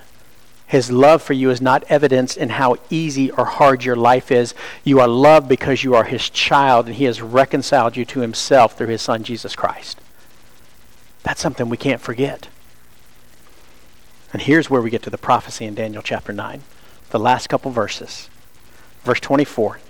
His 0.67 0.91
love 0.91 1.23
for 1.23 1.33
you 1.33 1.51
is 1.51 1.63
not 1.63 1.85
evidenced 1.85 2.37
in 2.37 2.51
how 2.51 2.77
easy 2.91 3.31
or 3.31 3.47
hard 3.47 3.85
your 3.85 3.97
life 3.97 4.31
is. 4.31 4.55
You 4.85 5.01
are 5.01 5.09
loved 5.09 5.49
because 5.49 5.83
you 5.83 5.95
are 5.95 6.05
His 6.05 6.29
child 6.29 6.87
and 6.87 6.95
He 6.95 7.05
has 7.05 7.23
reconciled 7.23 7.97
you 7.97 8.05
to 8.05 8.21
Himself 8.21 8.77
through 8.77 8.89
His 8.89 9.01
Son, 9.01 9.25
Jesus 9.25 9.57
Christ. 9.57 9.99
That's 11.23 11.41
something 11.41 11.69
we 11.69 11.79
can't 11.79 12.03
forget. 12.03 12.49
And 14.33 14.43
here's 14.43 14.69
where 14.69 14.83
we 14.83 14.91
get 14.91 15.03
to 15.05 15.11
the 15.11 15.19
prophecy 15.19 15.65
in 15.65 15.75
Daniel 15.75 16.03
chapter 16.03 16.35
9, 16.35 16.63
the 17.11 17.19
last 17.19 17.49
couple 17.49 17.71
verses. 17.71 18.29
Verse 19.05 19.21
24 19.21 19.81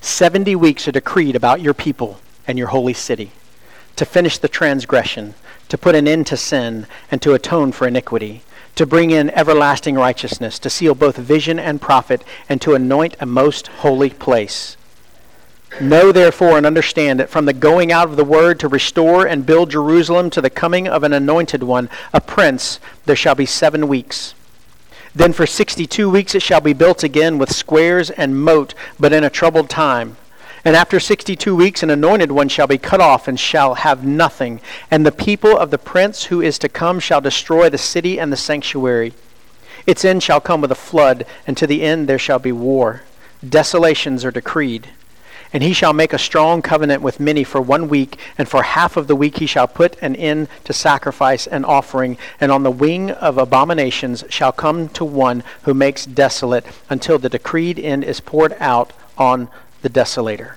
70 0.00 0.56
weeks 0.56 0.88
are 0.88 0.92
decreed 0.92 1.36
about 1.36 1.60
your 1.60 1.74
people 1.74 2.18
and 2.46 2.58
your 2.58 2.68
holy 2.68 2.94
city 2.94 3.30
to 3.96 4.04
finish 4.04 4.38
the 4.38 4.48
transgression, 4.48 5.34
to 5.68 5.78
put 5.78 5.94
an 5.94 6.08
end 6.08 6.26
to 6.28 6.36
sin, 6.36 6.86
and 7.10 7.22
to 7.22 7.34
atone 7.34 7.72
for 7.72 7.86
iniquity, 7.86 8.42
to 8.74 8.86
bring 8.86 9.10
in 9.10 9.30
everlasting 9.30 9.96
righteousness, 9.96 10.58
to 10.58 10.70
seal 10.70 10.94
both 10.94 11.16
vision 11.16 11.58
and 11.58 11.80
prophet, 11.80 12.24
and 12.48 12.60
to 12.60 12.74
anoint 12.74 13.16
a 13.20 13.26
most 13.26 13.66
holy 13.68 14.10
place. 14.10 14.76
Know 15.80 16.12
therefore 16.12 16.58
and 16.58 16.66
understand 16.66 17.18
that 17.18 17.30
from 17.30 17.46
the 17.46 17.54
going 17.54 17.90
out 17.90 18.08
of 18.08 18.16
the 18.16 18.24
word 18.24 18.60
to 18.60 18.68
restore 18.68 19.26
and 19.26 19.46
build 19.46 19.70
Jerusalem 19.70 20.28
to 20.30 20.42
the 20.42 20.50
coming 20.50 20.86
of 20.86 21.02
an 21.02 21.14
anointed 21.14 21.62
one, 21.62 21.88
a 22.12 22.20
prince, 22.20 22.78
there 23.06 23.16
shall 23.16 23.34
be 23.34 23.46
seven 23.46 23.88
weeks. 23.88 24.34
Then 25.14 25.32
for 25.32 25.46
sixty 25.46 25.86
two 25.86 26.10
weeks 26.10 26.34
it 26.34 26.42
shall 26.42 26.60
be 26.60 26.72
built 26.72 27.02
again 27.02 27.38
with 27.38 27.54
squares 27.54 28.10
and 28.10 28.42
moat, 28.42 28.74
but 29.00 29.12
in 29.12 29.24
a 29.24 29.30
troubled 29.30 29.70
time. 29.70 30.16
And 30.64 30.76
after 30.76 31.00
sixty 31.00 31.34
two 31.34 31.56
weeks 31.56 31.82
an 31.82 31.90
anointed 31.90 32.30
one 32.30 32.48
shall 32.48 32.68
be 32.68 32.78
cut 32.78 33.00
off 33.00 33.26
and 33.26 33.38
shall 33.38 33.74
have 33.74 34.04
nothing. 34.04 34.60
And 34.90 35.04
the 35.04 35.10
people 35.10 35.56
of 35.56 35.70
the 35.70 35.78
prince 35.78 36.24
who 36.24 36.40
is 36.40 36.58
to 36.60 36.68
come 36.68 37.00
shall 37.00 37.20
destroy 37.20 37.68
the 37.68 37.78
city 37.78 38.20
and 38.20 38.32
the 38.32 38.36
sanctuary. 38.36 39.12
Its 39.86 40.04
end 40.04 40.22
shall 40.22 40.40
come 40.40 40.60
with 40.60 40.70
a 40.70 40.76
flood, 40.76 41.26
and 41.46 41.56
to 41.56 41.66
the 41.66 41.82
end 41.82 42.08
there 42.08 42.18
shall 42.18 42.38
be 42.38 42.52
war. 42.52 43.02
Desolations 43.46 44.24
are 44.24 44.30
decreed. 44.30 44.90
And 45.52 45.62
he 45.62 45.72
shall 45.72 45.92
make 45.92 46.12
a 46.12 46.18
strong 46.18 46.62
covenant 46.62 47.02
with 47.02 47.20
many 47.20 47.44
for 47.44 47.60
one 47.60 47.88
week, 47.88 48.16
and 48.38 48.48
for 48.48 48.62
half 48.62 48.96
of 48.96 49.06
the 49.08 49.16
week 49.16 49.38
he 49.38 49.46
shall 49.46 49.66
put 49.66 50.00
an 50.00 50.14
end 50.16 50.48
to 50.64 50.72
sacrifice 50.72 51.46
and 51.46 51.66
offering, 51.66 52.16
and 52.40 52.52
on 52.52 52.62
the 52.62 52.70
wing 52.70 53.10
of 53.10 53.36
abominations 53.36 54.24
shall 54.30 54.52
come 54.52 54.88
to 54.90 55.04
one 55.04 55.42
who 55.64 55.74
makes 55.74 56.06
desolate, 56.06 56.64
until 56.88 57.18
the 57.18 57.28
decreed 57.28 57.78
end 57.78 58.04
is 58.04 58.20
poured 58.20 58.54
out 58.60 58.92
on 59.18 59.48
the 59.82 59.90
desolator. 59.90 60.54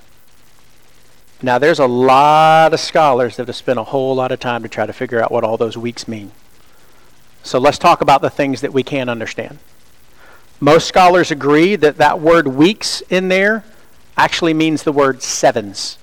Now, 1.41 1.59
there's 1.59 1.79
a 1.79 1.85
lot 1.85 2.73
of 2.73 2.79
scholars 2.79 3.35
that 3.35 3.47
have 3.47 3.55
spent 3.55 3.77
a 3.77 3.83
whole 3.83 4.15
lot 4.15 4.31
of 4.31 4.39
time 4.39 4.63
to 4.63 4.69
try 4.69 4.85
to 4.85 4.93
figure 4.93 5.21
out 5.21 5.31
what 5.31 5.43
all 5.43 5.57
those 5.57 5.77
weeks 5.77 6.07
mean. 6.07 6.31
So 7.43 7.59
let's 7.59 7.77
talk 7.77 8.01
about 8.01 8.21
the 8.21 8.29
things 8.29 8.61
that 8.61 8.73
we 8.73 8.81
can 8.81 9.09
understand. 9.09 9.59
Most 10.59 10.88
scholars 10.88 11.31
agree 11.31 11.75
that 11.75 11.97
that 11.97 12.19
word 12.19 12.47
weeks 12.47 13.01
in 13.09 13.27
there 13.27 13.63
actually 14.17 14.53
means 14.53 14.83
the 14.83 14.91
word 14.91 15.21
sevens. 15.21 15.97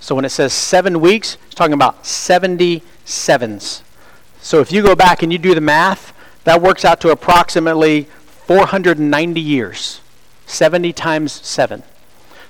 So 0.00 0.16
when 0.16 0.24
it 0.24 0.30
says 0.30 0.52
seven 0.52 1.00
weeks, 1.00 1.38
it's 1.46 1.54
talking 1.54 1.72
about 1.72 2.04
70 2.04 2.82
sevens. 3.04 3.84
So 4.40 4.60
if 4.60 4.72
you 4.72 4.82
go 4.82 4.96
back 4.96 5.22
and 5.22 5.32
you 5.32 5.38
do 5.38 5.54
the 5.54 5.60
math, 5.60 6.12
that 6.44 6.60
works 6.60 6.84
out 6.84 7.00
to 7.02 7.10
approximately 7.10 8.08
490 8.46 9.40
years. 9.40 10.00
70 10.46 10.92
times 10.92 11.32
7. 11.32 11.84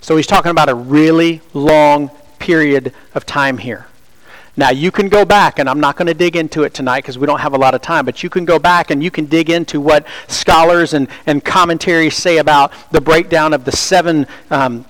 So 0.03 0.17
he's 0.17 0.27
talking 0.27 0.51
about 0.51 0.69
a 0.69 0.75
really 0.75 1.41
long 1.55 2.11
period 2.41 2.93
of 3.15 3.25
time 3.25 3.57
here. 3.57 3.87
Now, 4.57 4.71
you 4.71 4.91
can 4.91 5.09
go 5.09 5.25
back, 5.25 5.61
and 5.61 5.69
I'm 5.69 5.81
not 5.81 5.97
going 5.97 6.09
to 6.09 6.15
dig 6.15 6.37
into 6.37 6.65
it 6.65 6.75
tonight 6.75 7.03
because 7.03 7.17
we 7.17 7.27
don't 7.27 7.39
have 7.39 7.55
a 7.55 7.57
lot 7.57 7.75
of 7.75 7.81
time, 7.81 8.05
but 8.05 8.23
you 8.23 8.29
can 8.29 8.45
go 8.45 8.59
back 8.59 8.91
and 8.91 9.03
you 9.03 9.11
can 9.11 9.27
dig 9.27 9.49
into 9.49 9.81
what 9.81 10.05
scholars 10.27 10.93
and, 10.93 11.09
and 11.25 11.43
commentaries 11.43 12.17
say 12.17 12.39
about 12.39 12.73
the 12.91 13.01
breakdown 13.01 13.55
of 13.55 13.65
the 13.65 13.73
seven 13.73 14.27
um, 14.51 14.85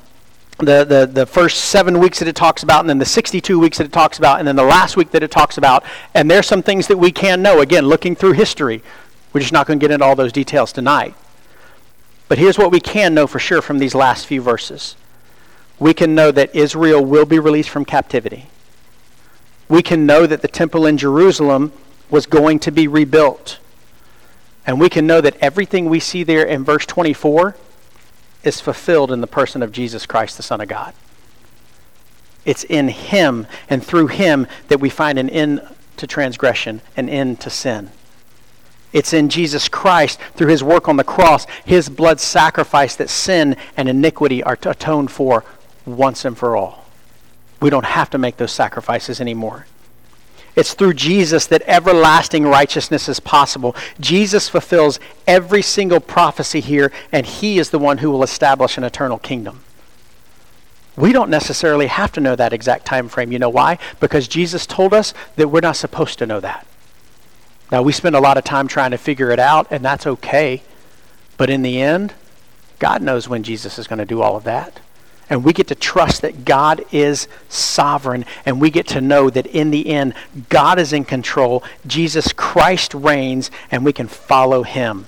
the, 0.59 0.85
the, 0.85 1.07
the 1.07 1.27
first 1.27 1.65
seven 1.65 1.99
weeks 1.99 2.21
that 2.21 2.29
it 2.29 2.37
talks 2.37 2.63
about, 2.63 2.81
and 2.81 2.89
then 2.89 2.99
the 2.99 3.05
62 3.05 3.59
weeks 3.59 3.79
that 3.79 3.85
it 3.85 3.93
talks 3.93 4.19
about, 4.19 4.39
and 4.39 4.47
then 4.47 4.57
the 4.57 4.63
last 4.63 4.97
week 4.97 5.11
that 5.11 5.23
it 5.23 5.31
talks 5.31 5.59
about. 5.59 5.85
And 6.15 6.31
there's 6.31 6.47
some 6.47 6.63
things 6.63 6.87
that 6.87 6.99
we 6.99 7.11
can 7.11 7.43
know. 7.43 7.61
Again, 7.61 7.87
looking 7.87 8.15
through 8.15 8.33
history. 8.33 8.83
We're 9.33 9.41
just 9.41 9.53
not 9.53 9.67
going 9.67 9.79
to 9.79 9.83
get 9.83 9.93
into 9.93 10.05
all 10.05 10.15
those 10.15 10.33
details 10.33 10.73
tonight. 10.73 11.15
But 12.29 12.39
here's 12.39 12.59
what 12.59 12.71
we 12.71 12.81
can 12.81 13.13
know 13.13 13.27
for 13.27 13.39
sure 13.39 13.61
from 13.61 13.79
these 13.79 13.95
last 13.95 14.27
few 14.27 14.41
verses 14.41 14.95
we 15.79 15.95
can 15.95 16.15
know 16.15 16.31
that 16.31 16.55
Israel 16.55 17.05
will 17.05 17.25
be 17.25 17.39
released 17.39 17.71
from 17.71 17.85
captivity. 17.85 18.47
We 19.69 19.83
can 19.83 20.07
know 20.07 20.27
that 20.27 20.43
the 20.43 20.49
temple 20.49 20.87
in 20.87 20.99
Jerusalem 20.99 21.73
was 22.11 22.27
going 22.27 22.59
to 22.61 22.71
be 22.71 22.87
rebuilt. 22.87 23.59
And 24.67 24.79
we 24.79 24.89
can 24.89 25.07
know 25.07 25.21
that 25.21 25.37
everything 25.41 25.87
we 25.87 25.99
see 25.99 26.23
there 26.23 26.45
in 26.45 26.63
verse 26.63 26.87
24 26.87 27.57
is 28.45 28.61
fulfilled 28.61 29.11
in 29.11 29.21
the 29.21 29.27
person 29.27 29.63
of 29.63 29.73
Jesus 29.73 30.07
Christ, 30.07 30.37
the 30.37 30.43
Son 30.43 30.61
of 30.61 30.69
God. 30.69 30.95
It's 32.45 32.65
in 32.65 32.89
Him 32.89 33.47
and 33.69 33.85
through 33.85 34.09
Him 34.09 34.47
that 34.69 34.81
we 34.81 34.91
find 34.91 35.19
an 35.19 35.31
end 35.31 35.67
to 35.97 36.07
transgression, 36.07 36.81
an 36.97 37.09
end 37.09 37.41
to 37.41 37.51
sin. 37.51 37.91
It's 38.93 39.13
in 39.13 39.29
Jesus 39.31 39.69
Christ, 39.69 40.21
through 40.35 40.49
His 40.49 40.63
work 40.63 40.89
on 40.89 40.97
the 40.97 41.05
cross, 41.05 41.47
His 41.65 41.89
blood 41.89 42.21
sacrifice, 42.21 42.95
that 42.97 43.09
sin 43.09 43.57
and 43.77 43.89
iniquity 43.89 44.43
are 44.43 44.59
atoned 44.61 45.11
for 45.11 45.45
once 45.87 46.25
and 46.25 46.37
for 46.37 46.57
all. 46.57 46.85
We 47.61 47.71
don't 47.71 47.85
have 47.85 48.11
to 48.11 48.19
make 48.19 48.37
those 48.37 48.53
sacrifices 48.53 49.21
anymore. 49.21 49.67
It's 50.55 50.75
through 50.75 50.95
Jesus 50.95 51.47
that 51.47 51.63
everlasting 51.67 52.45
righteousness 52.45 53.09
is 53.09 53.21
possible. 53.21 53.75
Jesus 54.01 54.49
fulfills 54.49 55.01
every 55.27 55.63
single 55.63 56.01
prophecy 56.01 56.61
here, 56.61 56.93
and 57.11 57.25
he 57.25 57.59
is 57.59 57.71
the 57.71 57.79
one 57.79 57.99
who 57.99 58.11
will 58.11 58.23
establish 58.23 58.77
an 58.77 58.85
eternal 58.85 59.19
kingdom. 59.19 59.61
We 60.95 61.13
don't 61.13 61.31
necessarily 61.31 61.87
have 61.87 62.13
to 62.13 62.21
know 62.21 62.37
that 62.37 62.53
exact 62.53 62.85
time 62.85 63.09
frame. 63.09 63.33
You 63.33 63.39
know 63.39 63.49
why? 63.49 63.79
Because 63.99 64.29
Jesus 64.29 64.67
told 64.67 64.93
us 64.93 65.15
that 65.37 65.49
we're 65.49 65.61
not 65.61 65.77
supposed 65.77 66.19
to 66.19 66.27
know 66.27 66.41
that. 66.41 66.67
Now, 67.71 67.81
we 67.81 67.93
spend 67.93 68.15
a 68.15 68.21
lot 68.21 68.37
of 68.37 68.45
time 68.45 68.69
trying 68.69 68.91
to 68.91 68.99
figure 68.99 69.31
it 69.31 69.39
out, 69.39 69.67
and 69.71 69.83
that's 69.83 70.07
okay. 70.07 70.63
But 71.39 71.49
in 71.49 71.63
the 71.63 71.81
end, 71.81 72.13
God 72.79 73.01
knows 73.01 73.27
when 73.27 73.43
Jesus 73.43 73.79
is 73.79 73.87
going 73.87 74.01
to 74.01 74.05
do 74.05 74.21
all 74.21 74.37
of 74.37 74.45
that. 74.45 74.81
And 75.33 75.45
we 75.45 75.55
get 75.55 75.69
to 75.69 75.75
trust 75.75 76.21
that 76.21 76.45
God 76.45 76.85
is 76.93 77.27
sovereign. 77.49 78.27
And 78.45 78.61
we 78.61 78.69
get 78.69 78.87
to 78.89 79.01
know 79.01 79.31
that 79.31 79.47
in 79.47 79.71
the 79.71 79.89
end, 79.89 80.13
God 80.51 80.79
is 80.79 80.93
in 80.93 81.07
control. 81.07 81.65
Jesus 81.87 82.35
Christ 82.35 82.93
reigns, 82.93 83.51
and 83.71 83.83
we 83.83 83.95
can 83.95 84.09
follow 84.09 84.63
him. 84.63 85.07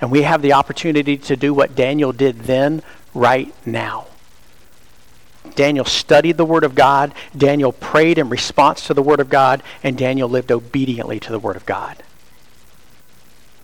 And 0.00 0.10
we 0.10 0.22
have 0.22 0.42
the 0.42 0.54
opportunity 0.54 1.16
to 1.16 1.36
do 1.36 1.54
what 1.54 1.76
Daniel 1.76 2.10
did 2.10 2.40
then, 2.40 2.82
right 3.14 3.54
now. 3.64 4.08
Daniel 5.54 5.84
studied 5.84 6.36
the 6.36 6.44
Word 6.44 6.64
of 6.64 6.74
God. 6.74 7.14
Daniel 7.36 7.70
prayed 7.70 8.18
in 8.18 8.28
response 8.30 8.84
to 8.88 8.94
the 8.94 9.02
Word 9.02 9.20
of 9.20 9.28
God. 9.28 9.62
And 9.84 9.96
Daniel 9.96 10.28
lived 10.28 10.50
obediently 10.50 11.20
to 11.20 11.30
the 11.30 11.38
Word 11.38 11.54
of 11.54 11.66
God. 11.66 12.02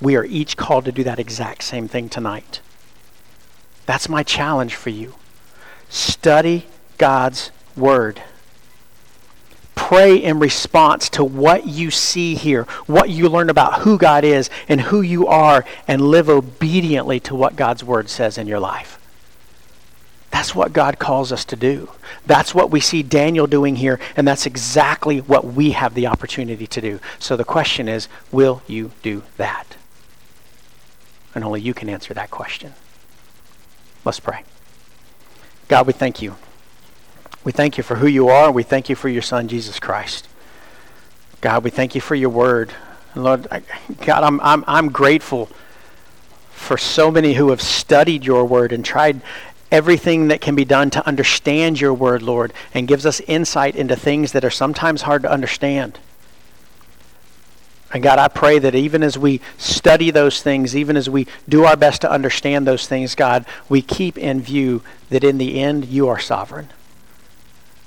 we 0.01 0.15
are 0.15 0.25
each 0.25 0.57
called 0.57 0.85
to 0.85 0.93
do 0.93 1.03
that 1.03 1.19
exact 1.19 1.65
same 1.65 1.89
thing 1.89 2.09
tonight. 2.09 2.61
That's 3.85 4.09
my 4.09 4.23
challenge 4.23 4.77
for 4.77 4.91
you. 4.91 5.15
Study 5.89 6.67
God's 6.99 7.51
Word. 7.77 8.23
Pray 9.75 10.17
in 10.17 10.39
response 10.41 11.09
to 11.11 11.23
what 11.23 11.67
you 11.67 11.91
see 11.91 12.35
here, 12.35 12.65
what 12.87 13.11
you 13.11 13.29
learn 13.29 13.51
about 13.51 13.81
who 13.81 13.99
God 13.99 14.25
is 14.25 14.51
and 14.69 14.81
who 14.81 15.01
you 15.01 15.27
are, 15.27 15.65
and 15.87 16.01
live 16.03 16.29
obediently 16.29 17.21
to 17.21 17.37
what 17.37 17.57
God's 17.57 17.85
Word 17.85 18.09
says 18.09 18.39
in 18.39 18.47
your 18.47 18.59
life. 18.59 18.99
That's 20.31 20.55
what 20.55 20.73
God 20.73 20.99
calls 20.99 21.33
us 21.33 21.45
to 21.47 21.57
do. 21.57 21.91
That's 22.27 22.55
what 22.55 22.71
we 22.71 22.81
see 22.81 23.03
Daniel 23.03 23.47
doing 23.47 23.77
here, 23.77 24.01
and 24.17 24.27
that's 24.27 24.45
exactly 24.45 25.21
what 25.21 25.45
we 25.47 25.71
have 25.71 25.95
the 25.95 26.09
opportunity 26.09 26.67
to 26.67 26.81
do. 26.81 27.01
So 27.19 27.37
the 27.37 27.45
question 27.45 27.89
is 27.89 28.09
will 28.33 28.63
you 28.67 28.91
do 29.03 29.23
that? 29.37 29.77
And 31.35 31.45
only 31.45 31.61
you 31.61 31.75
can 31.75 31.89
answer 31.89 32.13
that 32.15 32.31
question. 32.31 32.75
Let's 34.05 34.21
pray. 34.21 34.43
God, 35.69 35.87
we 35.87 35.93
thank 35.93 36.23
you. 36.23 36.37
We 37.45 37.53
thank 37.53 37.77
you 37.77 37.83
for 37.83 37.97
who 37.97 38.07
you 38.07 38.29
are. 38.29 38.51
We 38.51 38.63
thank 38.63 38.89
you 38.89 38.97
for 38.97 39.09
your 39.09 39.23
Son, 39.23 39.49
Jesus 39.49 39.79
Christ. 39.79 40.29
God, 41.41 41.65
we 41.65 41.71
thank 41.71 41.95
you 41.95 42.01
for 42.01 42.15
your 42.15 42.31
word. 42.31 42.73
Lord, 43.15 43.47
I, 43.51 43.63
God, 44.05 44.25
I'm, 44.25 44.41
I'm, 44.41 44.65
I'm 44.67 44.89
grateful 44.91 45.49
for 46.51 46.77
so 46.77 47.11
many 47.11 47.35
who 47.35 47.51
have 47.51 47.63
studied 47.63 48.25
your 48.25 48.45
word 48.45 48.73
and 48.73 48.85
tried 48.85 49.21
everything 49.71 50.29
that 50.29 50.41
can 50.41 50.55
be 50.55 50.65
done 50.65 50.91
to 50.91 51.07
understand 51.07 51.81
your 51.81 51.95
word, 51.95 52.23
Lord, 52.23 52.53
and 52.73 52.89
gives 52.89 53.07
us 53.07 53.21
insight 53.21 53.77
into 53.77 53.97
things 53.97 54.33
that 54.33 54.45
are 54.45 54.51
sometimes 54.51 55.03
hard 55.03 55.23
to 55.23 55.31
understand. 55.31 55.99
And 57.93 58.03
God, 58.03 58.19
I 58.19 58.29
pray 58.29 58.59
that 58.59 58.75
even 58.75 59.03
as 59.03 59.17
we 59.17 59.41
study 59.59 60.11
those 60.11 60.43
things, 60.43 60.75
even 60.77 60.97
as 60.97 61.09
we 61.09 61.27
do 61.49 61.65
our 61.65 61.77
best 61.77 62.01
to 62.01 62.11
understand 62.11 62.67
those 62.67 62.87
things, 62.87 63.15
God, 63.15 63.47
we 63.69 63.81
keep 63.81 64.19
in 64.19 64.41
view 64.41 64.83
that 65.11 65.23
in 65.23 65.39
the 65.39 65.61
end, 65.61 65.87
you 65.87 66.09
are 66.09 66.19
sovereign. 66.19 66.69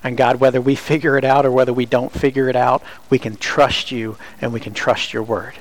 And 0.03 0.15
God, 0.15 0.39
whether 0.39 0.61
we 0.61 0.75
figure 0.75 1.17
it 1.17 1.25
out 1.25 1.45
or 1.45 1.51
whether 1.51 1.73
we 1.73 1.85
don't 1.85 2.13
figure 2.13 2.47
it 2.47 2.55
out, 2.55 2.81
we 3.09 3.19
can 3.19 3.35
trust 3.35 3.91
you 3.91 4.17
and 4.39 4.53
we 4.53 4.61
can 4.61 4.73
trust 4.73 5.13
your 5.13 5.23
word. 5.23 5.55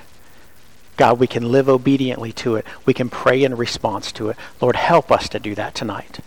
God, 0.97 1.19
we 1.19 1.27
can 1.27 1.51
live 1.51 1.69
obediently 1.69 2.33
to 2.35 2.57
it. 2.57 2.67
We 2.87 2.95
can 2.95 3.09
pray 3.09 3.43
in 3.43 3.57
response 3.57 4.13
to 4.13 4.31
it. 4.31 4.37
Lord, 4.61 4.77
help 4.77 5.11
us 5.11 5.29
to 5.31 5.41
do 5.41 5.55
that 5.57 5.75
tonight. 5.75 6.21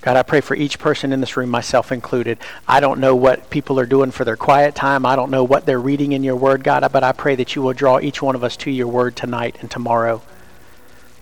God, 0.00 0.16
I 0.16 0.22
pray 0.22 0.40
for 0.40 0.54
each 0.54 0.78
person 0.78 1.12
in 1.12 1.20
this 1.20 1.36
room, 1.36 1.50
myself 1.50 1.90
included. 1.90 2.38
I 2.68 2.78
don't 2.78 3.00
know 3.00 3.16
what 3.16 3.50
people 3.50 3.80
are 3.80 3.86
doing 3.86 4.12
for 4.12 4.24
their 4.24 4.36
quiet 4.36 4.74
time. 4.76 5.04
I 5.04 5.16
don't 5.16 5.30
know 5.30 5.42
what 5.42 5.66
they're 5.66 5.80
reading 5.80 6.12
in 6.12 6.22
your 6.22 6.36
word, 6.36 6.62
God, 6.62 6.88
but 6.92 7.02
I 7.02 7.10
pray 7.12 7.34
that 7.34 7.56
you 7.56 7.62
will 7.62 7.72
draw 7.72 7.98
each 7.98 8.22
one 8.22 8.36
of 8.36 8.44
us 8.44 8.56
to 8.58 8.70
your 8.70 8.86
word 8.86 9.16
tonight 9.16 9.56
and 9.60 9.70
tomorrow. 9.70 10.22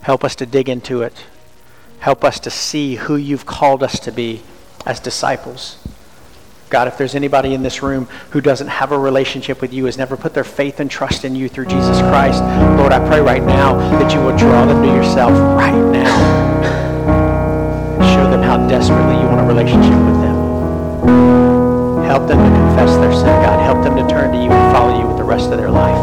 Help 0.03 0.25
us 0.25 0.37
to 0.37 0.47
dig 0.47 0.69
into 0.69 1.03
it. 1.03 1.25
Help 2.01 2.23
us 2.23 2.39
to 2.41 2.51
see 2.51 2.97
who 2.97 3.17
you've 3.17 3.47
called 3.47 3.83
us 3.83 3.99
to 4.01 4.13
be 4.13 4.43
as 4.85 5.01
disciples. 5.01 5.79
God, 6.69 6.87
if 6.87 6.99
there's 6.99 7.15
anybody 7.15 7.55
in 7.55 7.63
this 7.63 7.83
room 7.83 8.07
who 8.31 8.43
doesn't 8.43 8.69
have 8.69 8.93
a 8.93 8.99
relationship 8.99 9.63
with 9.63 9.73
you, 9.73 9.87
has 9.87 9.97
never 9.97 10.17
put 10.17 10.35
their 10.35 10.45
faith 10.45 10.81
and 10.81 10.91
trust 10.91 11.25
in 11.25 11.35
you 11.35 11.49
through 11.49 11.67
Jesus 11.67 11.99
Christ, 12.01 12.43
Lord, 12.77 12.93
I 12.93 12.99
pray 13.09 13.21
right 13.21 13.43
now 13.43 13.79
that 13.99 14.13
you 14.13 14.21
will 14.21 14.37
draw 14.37 14.67
them 14.67 14.83
to 14.83 14.89
yourself 14.89 15.33
right 15.33 15.93
now 15.93 16.96
show 18.15 18.31
them 18.31 18.43
how 18.43 18.57
desperately 18.69 19.15
you 19.21 19.27
want 19.29 19.41
a 19.41 19.45
relationship 19.45 19.99
with 20.07 20.21
them. 20.21 20.37
Help 22.05 22.29
them 22.29 22.39
to 22.39 22.51
confess 22.59 22.97
their 22.97 23.13
sin, 23.13 23.27
God. 23.43 23.61
Help 23.61 23.83
them 23.83 23.97
to 23.97 24.07
turn 24.07 24.33
to 24.33 24.39
you 24.39 24.51
and 24.51 24.77
follow 24.77 24.99
you 24.99 25.07
with 25.07 25.17
the 25.17 25.25
rest 25.25 25.51
of 25.51 25.59
their 25.59 25.71
life. 25.71 25.99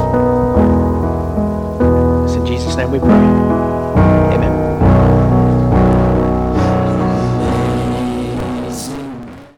It's 2.26 2.36
in 2.36 2.46
Jesus' 2.46 2.76
name 2.76 2.92
we 2.92 3.00
pray. 3.00 3.63